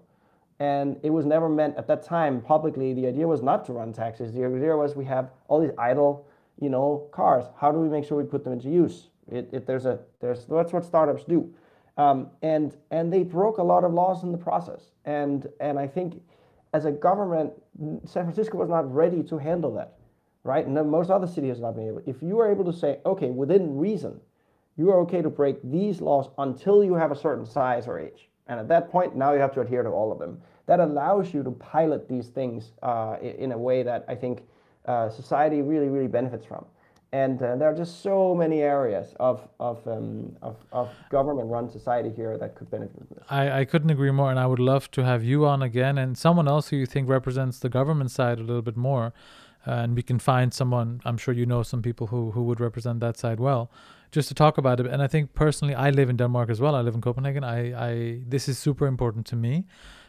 [0.59, 2.93] And it was never meant at that time publicly.
[2.93, 4.33] The idea was not to run taxis.
[4.33, 6.27] The idea was we have all these idle,
[6.61, 7.47] you know, cars.
[7.59, 9.09] How do we make sure we put them into use?
[9.31, 11.55] It, it, there's a there's that's what startups do.
[11.97, 14.91] Um, and and they broke a lot of laws in the process.
[15.05, 16.23] And and I think
[16.73, 17.53] as a government,
[18.05, 19.99] San Francisco was not ready to handle that,
[20.45, 20.65] right?
[20.65, 22.03] And most other cities have not been able.
[22.07, 24.21] If you are able to say, okay, within reason,
[24.77, 28.29] you are okay to break these laws until you have a certain size or age,
[28.47, 30.41] and at that point, now you have to adhere to all of them.
[30.67, 34.43] That allows you to pilot these things uh, in a way that I think
[34.87, 36.65] uh, society really, really benefits from
[37.13, 42.11] and uh, there are just so many areas of of, um, of, of government-run society
[42.11, 43.25] here that could benefit from this.
[43.29, 46.17] I, I couldn't agree more, and I would love to have you on again, and
[46.17, 49.13] someone else who you think represents the government side a little bit more,
[49.67, 51.01] uh, and we can find someone.
[51.05, 53.71] I'm sure you know some people who who would represent that side well,
[54.13, 54.87] just to talk about it.
[54.87, 56.75] And I think personally, I live in Denmark as well.
[56.75, 57.45] I live in Copenhagen.
[57.45, 59.65] I I this is super important to me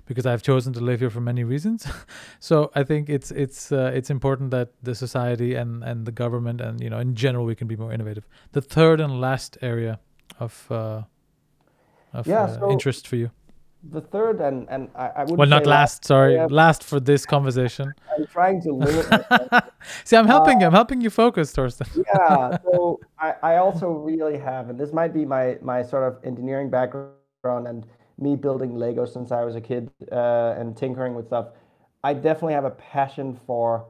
[0.06, 1.88] because I've chosen to live here for many reasons.
[2.40, 6.62] so I think it's it's uh, it's important that the society and and the government
[6.62, 8.28] and you know in general we can be more innovative.
[8.52, 10.00] The third and last area
[10.40, 11.04] of uh,
[12.14, 13.32] of yeah, uh, so interest for you.
[13.90, 17.92] The third and and I, I would well not last, sorry last for this conversation.
[18.18, 19.08] I'm trying to limit.
[20.04, 20.68] See, I'm helping you.
[20.68, 21.88] I'm helping you focus, Torsten.
[22.14, 22.58] yeah.
[22.64, 26.70] So I, I also really have, and this might be my my sort of engineering
[26.70, 27.88] background and
[28.22, 31.48] me building Lego since I was a kid uh, and tinkering with stuff,
[32.04, 33.86] I definitely have a passion for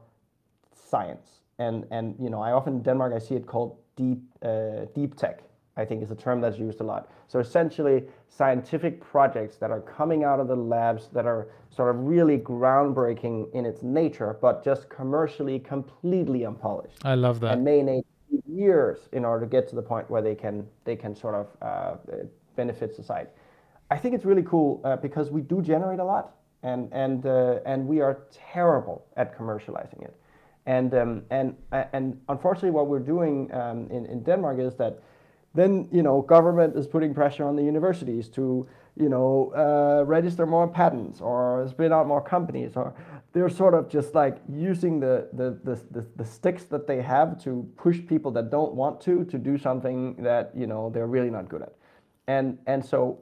[0.74, 1.40] science.
[1.58, 5.16] And and you know, I often in Denmark I see it called deep uh, deep
[5.16, 5.42] tech.
[5.76, 7.10] I think is a term that's used a lot.
[7.28, 12.04] So essentially, scientific projects that are coming out of the labs that are sort of
[12.04, 16.98] really groundbreaking in its nature, but just commercially completely unpolished.
[17.04, 17.54] I love that.
[17.54, 18.04] And may need
[18.46, 21.46] years in order to get to the point where they can they can sort of
[21.62, 21.96] uh,
[22.56, 23.30] benefit society.
[23.94, 26.26] I think it's really cool uh, because we do generate a lot.
[26.62, 30.14] and and uh, and we are terrible at commercializing it.
[30.66, 31.56] And um, and
[31.92, 35.00] and unfortunately, what we're doing um, in in Denmark is that
[35.54, 38.66] then you know government is putting pressure on the universities to
[38.96, 42.94] you know uh, register more patents or spin out more companies or
[43.32, 47.42] they're sort of just like using the, the the, the, the sticks that they have
[47.42, 51.30] to push people that don't want to to do something that you know they're really
[51.30, 51.72] not good at
[52.28, 53.18] and and so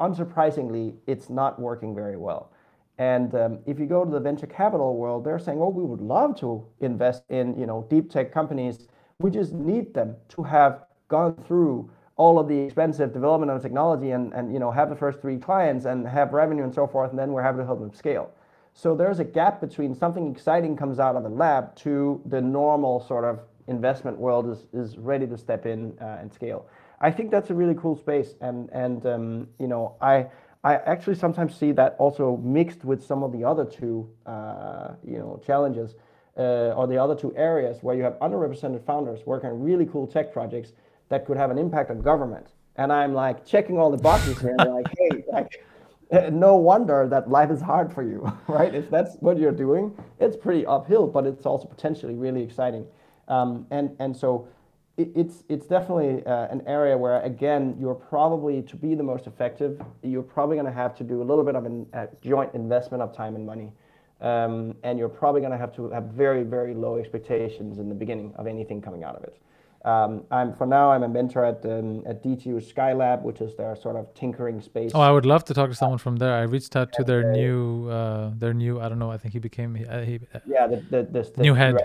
[0.00, 2.50] unsurprisingly it's not working very well
[2.98, 6.00] and um, if you go to the venture capital world they're saying oh we would
[6.00, 8.88] love to invest in you know deep tech companies
[9.20, 14.10] we just need them to have gone through all of the expensive development of technology
[14.10, 17.10] and, and you know have the first three clients and have revenue and so forth,
[17.10, 18.30] and then we're happy to help them scale.
[18.74, 23.00] So there's a gap between something exciting comes out of the lab to the normal
[23.00, 26.66] sort of investment world is, is ready to step in uh, and scale.
[27.00, 30.26] I think that's a really cool space, and and um, you know I
[30.64, 35.18] I actually sometimes see that also mixed with some of the other two uh, you
[35.18, 35.94] know challenges
[36.36, 40.06] uh, or the other two areas where you have underrepresented founders working on really cool
[40.06, 40.72] tech projects
[41.08, 42.46] that could have an impact on government.
[42.76, 44.54] And I'm like checking all the boxes here.
[44.56, 48.74] And like, hey, like, no wonder that life is hard for you, right?
[48.74, 52.86] If that's what you're doing, it's pretty uphill, but it's also potentially really exciting.
[53.26, 54.48] Um, and and so
[54.98, 59.26] it, it's it's definitely uh, an area where again you're probably to be the most
[59.26, 62.52] effective, you're probably going to have to do a little bit of a uh, joint
[62.54, 63.72] investment of time and money.
[64.20, 67.94] Um, and you're probably going to have to have very, very low expectations in the
[67.94, 69.40] beginning of anything coming out of it.
[69.84, 73.76] Um, I'm for now I'm a mentor at um, at DTU Skylab, which is their
[73.76, 74.90] sort of tinkering space.
[74.92, 76.34] Oh, I would love to talk to someone from there.
[76.34, 79.12] I reached out to their new uh, their new I don't know.
[79.12, 81.76] I think he became uh, he, uh, yeah the the, the, the new head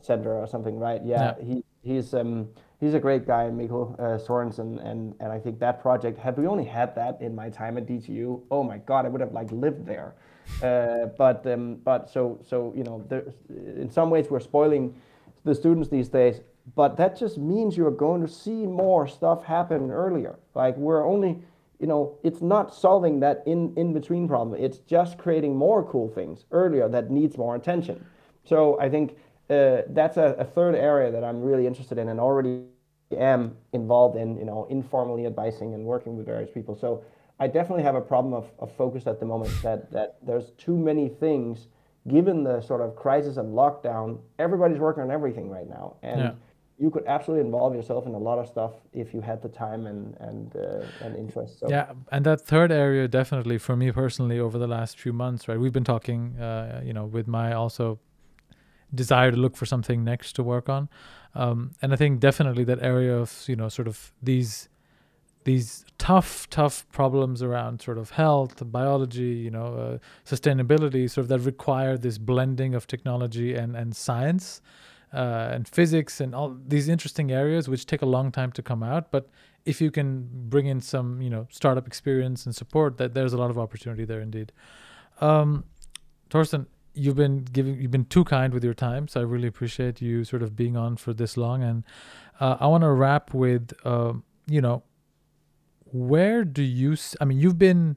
[0.00, 1.04] center or something, right?
[1.04, 1.44] Yeah, yeah.
[1.44, 2.48] he he's um
[2.78, 6.46] he's a great guy, Mikkel uh, Sorensen, and and I think that project had we
[6.46, 9.50] only had that in my time at DTU, oh my god, I would have like
[9.52, 10.14] lived there.
[10.62, 13.04] Uh, but um, but so so you know,
[13.48, 14.94] in some ways we're spoiling
[15.44, 16.40] the students these days
[16.74, 20.38] but that just means you're going to see more stuff happen earlier.
[20.54, 21.42] Like we're only,
[21.78, 24.60] you know, it's not solving that in, in between problem.
[24.60, 28.04] It's just creating more cool things earlier that needs more attention.
[28.44, 29.16] So I think
[29.50, 32.62] uh, that's a, a, third area that I'm really interested in and already
[33.16, 36.76] am involved in, you know, informally advising and working with various people.
[36.76, 37.02] So
[37.40, 40.76] I definitely have a problem of, of focus at the moment that, that there's too
[40.76, 41.66] many things
[42.08, 45.96] given the sort of crisis and lockdown, everybody's working on everything right now.
[46.02, 46.32] And yeah
[46.80, 49.86] you could absolutely involve yourself in a lot of stuff if you had the time
[49.86, 51.60] and and uh, and interest.
[51.60, 51.68] So.
[51.68, 55.60] Yeah, and that third area definitely for me personally over the last few months, right?
[55.60, 57.98] We've been talking, uh, you know, with my also
[58.94, 60.88] desire to look for something next to work on,
[61.34, 64.68] um, and I think definitely that area of you know sort of these
[65.44, 71.28] these tough tough problems around sort of health biology you know uh, sustainability sort of
[71.28, 74.60] that require this blending of technology and and science
[75.12, 78.82] uh, and physics and all these interesting areas which take a long time to come
[78.82, 79.10] out.
[79.10, 79.28] But
[79.64, 83.38] if you can bring in some you know startup experience and support that there's a
[83.38, 84.52] lot of opportunity there indeed.
[85.20, 85.64] Um,
[86.30, 90.00] Torsten you've been giving you've been too kind with your time so I really appreciate
[90.00, 91.62] you sort of being on for this long.
[91.62, 91.84] And
[92.40, 94.14] uh, I want to wrap with uh,
[94.46, 94.82] you know
[95.92, 97.96] where do you I mean you've been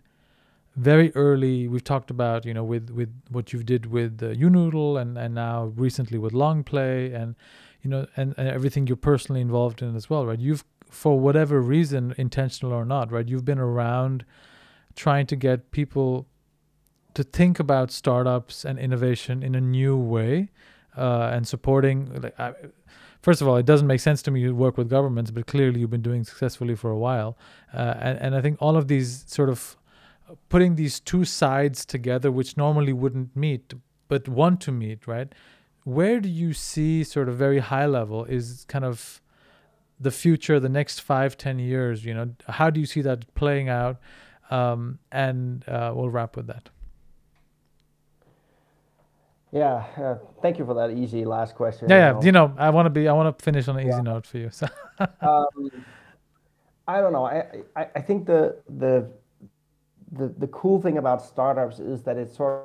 [0.76, 5.00] very early we've talked about you know with with what you've did with uh, YouNoodle
[5.00, 7.36] and and now recently with Longplay and
[7.82, 10.40] you know and, and everything you're personally involved in as well right?
[10.40, 13.28] You've for whatever reason intentional or not right?
[13.28, 14.26] You've been around
[14.96, 16.28] trying to get people
[17.14, 20.50] to think about startups and innovation in a new way
[20.98, 22.54] uh, and supporting like I,
[23.24, 25.80] first of all, it doesn't make sense to me to work with governments, but clearly
[25.80, 27.38] you've been doing successfully for a while.
[27.74, 29.78] Uh, and, and I think all of these sort of
[30.50, 33.74] putting these two sides together, which normally wouldn't meet,
[34.08, 35.34] but want to meet, right?
[35.86, 39.22] Where do you see, sort of very high level, is kind of
[40.00, 42.06] the future, the next five, ten years?
[42.06, 44.00] You know, how do you see that playing out?
[44.52, 46.70] Um, and uh, we'll wrap with that.
[49.54, 51.88] Yeah, uh, thank you for that easy last question.
[51.88, 52.22] Yeah, yeah.
[52.22, 53.94] You know, I want to be, I want to finish on an yeah.
[53.94, 54.50] easy note for you.
[54.50, 54.68] So.
[55.22, 55.72] um,
[56.88, 57.26] I don't know.
[57.26, 59.08] I, I, I think the the
[60.12, 62.64] the, the cool thing about startups is that it's sort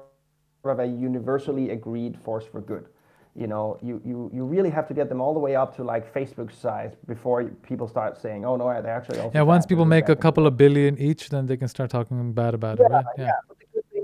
[0.65, 2.86] of a universally agreed force for good.
[3.35, 5.85] You know, you, you, you really have to get them all the way up to
[5.85, 10.09] like Facebook size before people start saying, oh no, they actually Yeah, once people make
[10.09, 13.05] a couple of billion each, then they can start talking bad about yeah, it, right?
[13.16, 13.24] Yeah.
[13.24, 13.31] yeah.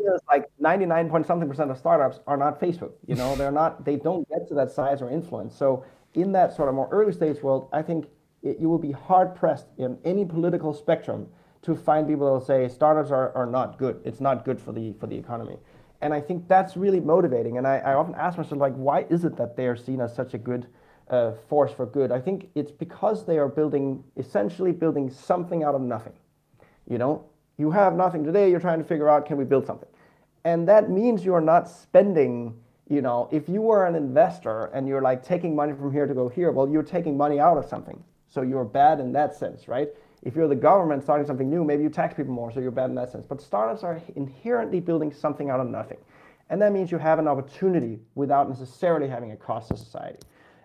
[0.05, 2.93] But the good thing is like 99 point something percent of startups are not Facebook.
[3.06, 5.56] You know, they're not, they don't get to that size or influence.
[5.56, 8.06] So in that sort of more early stage world, I think
[8.43, 11.28] it, you will be hard pressed in any political spectrum
[11.62, 14.01] to find people that will say startups are, are not good.
[14.05, 15.56] It's not good for the for the economy.
[16.05, 17.56] And I think that's really motivating.
[17.56, 20.14] And I, I often ask myself, like, why is it that they are seen as
[20.14, 20.66] such a good
[21.09, 22.12] uh, force for good?
[22.12, 26.12] I think it's because they are building, essentially building something out of nothing.
[26.86, 27.24] You know,
[27.56, 29.89] you have nothing today, you're trying to figure out, can we build something?
[30.45, 32.55] And that means you are not spending,
[32.89, 36.15] you know, if you were an investor and you're like taking money from here to
[36.15, 38.03] go here, well, you're taking money out of something.
[38.29, 39.89] So you're bad in that sense, right?
[40.23, 42.91] If you're the government starting something new, maybe you tax people more, so you're bad
[42.91, 43.27] in that sense.
[43.27, 45.99] But startups are inherently building something out of nothing.
[46.51, 50.19] And that means you have an opportunity without necessarily having a cost to society.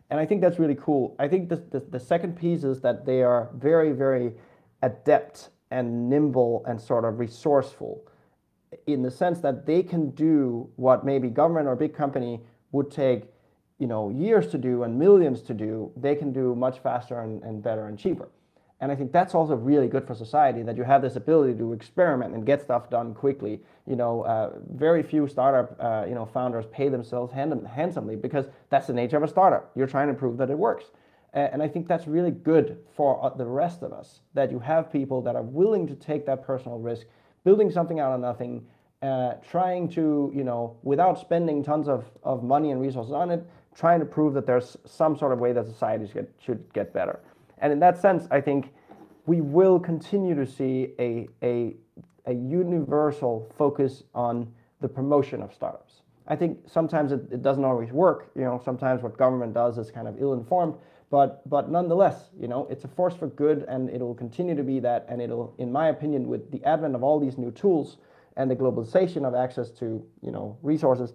[0.10, 1.16] And I think that's really cool.
[1.20, 4.34] I think the, the, the second piece is that they are very, very
[4.82, 8.09] adept and nimble and sort of resourceful
[8.94, 12.41] in the sense that they can do what maybe government or big company
[12.72, 13.24] would take
[13.78, 17.41] you know years to do and millions to do they can do much faster and,
[17.44, 18.30] and better and cheaper
[18.82, 21.74] and I think that's also really good for society that you have this ability to
[21.74, 23.61] experiment and get stuff done quickly.
[23.86, 28.45] You know, uh, very few startup uh, you know founders pay themselves hand- handsomely because
[28.70, 29.72] that's the nature of a startup.
[29.76, 30.86] You're trying to prove that it works.
[31.34, 34.91] and I think that's really good for uh, the rest of us that you have
[34.91, 37.06] people that are willing to take that personal risk,
[37.44, 38.66] building something out of nothing,
[39.02, 43.46] uh, trying to, you know, without spending tons of, of money and resources on it,
[43.76, 46.94] trying to prove that there's some sort of way that society should get, should get
[46.94, 47.20] better.
[47.60, 48.74] And in that sense, I think
[49.26, 51.76] we will continue to see a, a,
[52.26, 54.52] a universal focus on
[54.82, 56.02] the promotion of startups.
[56.28, 58.32] I think sometimes it, it doesn't always work.
[58.36, 60.76] You know, sometimes what government does is kind of ill-informed,
[61.10, 64.64] but but nonetheless, you know, it's a force for good, and it will continue to
[64.64, 65.06] be that.
[65.10, 67.98] And it'll, in my opinion, with the advent of all these new tools
[68.38, 71.14] and the globalization of access to you know resources,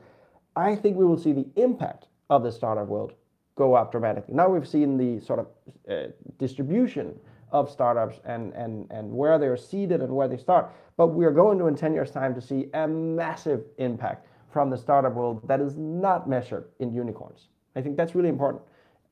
[0.57, 3.13] I think we will see the impact of the startup world
[3.57, 4.35] go up dramatically.
[4.35, 5.47] Now we've seen the sort of
[5.91, 7.15] uh, distribution
[7.53, 10.73] of startups and, and, and where they're seeded and where they start.
[10.97, 14.71] But we are going to, in 10 years' time, to see a massive impact from
[14.71, 17.49] the startup world that is not measured in unicorns.
[17.77, 18.63] I think that's really important.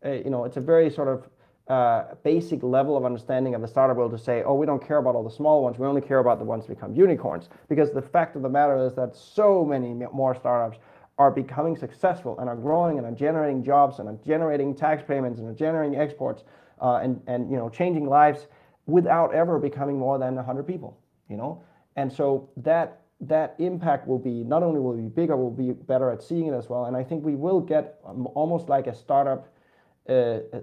[0.05, 1.29] Uh, you know, it's a very sort of
[1.68, 4.98] uh, basic level of understanding of the startup world to say, oh, we don't care
[4.98, 5.78] about all the small ones.
[5.78, 7.48] We only care about the ones that become unicorns.
[7.68, 10.78] Because the fact of the matter is that so many more startups
[11.18, 15.39] are becoming successful and are growing and are generating jobs and are generating tax payments
[15.39, 16.43] and are generating exports
[16.80, 18.47] uh, and, and you know changing lives
[18.86, 20.98] without ever becoming more than 100 people
[21.28, 21.62] you know
[21.97, 26.10] and so that that impact will be not only will be bigger we'll be better
[26.10, 28.94] at seeing it as well and i think we will get um, almost like a
[28.94, 29.52] startup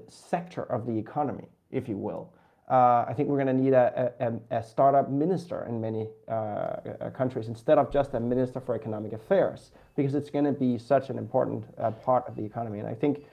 [0.08, 2.32] sector of the economy if you will
[2.70, 6.32] uh, I think we're going to need a, a, a, startup minister in many uh,
[6.32, 10.78] uh, countries instead of just a minister for economic affairs because it's going to be
[10.78, 12.78] such an important uh, part of the economy.
[12.78, 13.26] And I think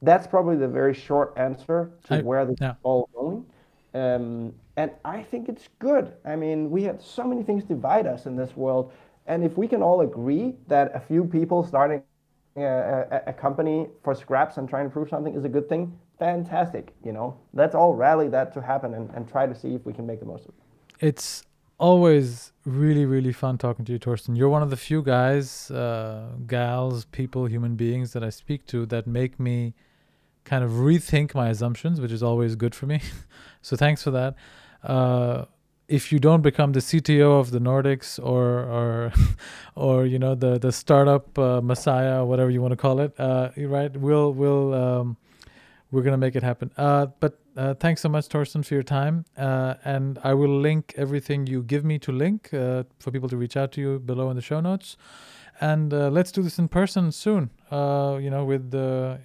[0.00, 2.70] that's probably the very short answer to I, where this yeah.
[2.70, 3.44] is all going.
[3.92, 6.14] Um, and I think it's good.
[6.24, 8.90] I mean, we have so many things divide us in this world.
[9.26, 12.02] And if we can all agree that a few people starting
[12.56, 16.94] a, a, company for scraps and trying to prove something is a good thing, fantastic.
[17.04, 19.92] You know, let's all rally that to happen and, and try to see if we
[19.92, 21.06] can make the most of it.
[21.06, 21.44] It's
[21.78, 24.36] always really, really fun talking to you, Torsten.
[24.36, 28.86] You're one of the few guys, uh, gals, people, human beings that I speak to
[28.86, 29.74] that make me
[30.44, 33.00] kind of rethink my assumptions, which is always good for me.
[33.62, 34.34] so thanks for that.
[34.82, 35.46] Uh,
[35.92, 39.12] if you don't become the CTO of the Nordics or or
[39.74, 43.50] or you know the the startup uh, messiah, whatever you want to call it, uh,
[43.56, 43.94] right?
[43.94, 45.16] We'll we'll um,
[45.90, 46.72] we're gonna make it happen.
[46.78, 49.26] Uh, but uh, thanks so much, Torsten, for your time.
[49.36, 53.36] Uh, and I will link everything you give me to link uh, for people to
[53.36, 54.96] reach out to you below in the show notes.
[55.60, 57.50] And let's do this in person soon.
[57.70, 59.20] You know, with the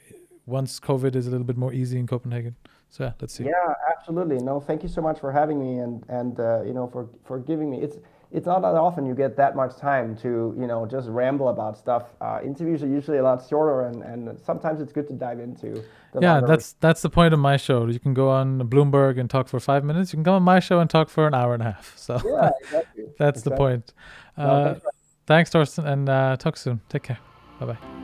[0.46, 2.56] once COVID is a little bit more easy in Copenhagen.
[2.90, 3.44] So yeah, let's see.
[3.44, 4.38] Yeah, absolutely.
[4.38, 6.38] No, thank you so much for having me and and
[6.68, 7.98] you know for for giving me it's
[8.32, 11.78] it's not that often you get that much time to you know just ramble about
[11.78, 12.04] stuff.
[12.20, 15.84] Uh, interviews are usually a lot shorter, and, and sometimes it's good to dive into.
[16.20, 17.88] yeah, that's that's the point of my show.
[17.88, 20.12] You can go on Bloomberg and talk for five minutes.
[20.12, 21.94] You can come on my show and talk for an hour and a half.
[21.98, 23.04] So yeah, exactly.
[23.18, 23.50] that's exactly.
[23.50, 23.94] the point.
[24.38, 24.88] Uh, no, thanks,
[25.26, 26.82] thanks, Torsten, and uh, talk soon.
[26.90, 27.20] Take care.
[27.60, 27.97] Bye bye.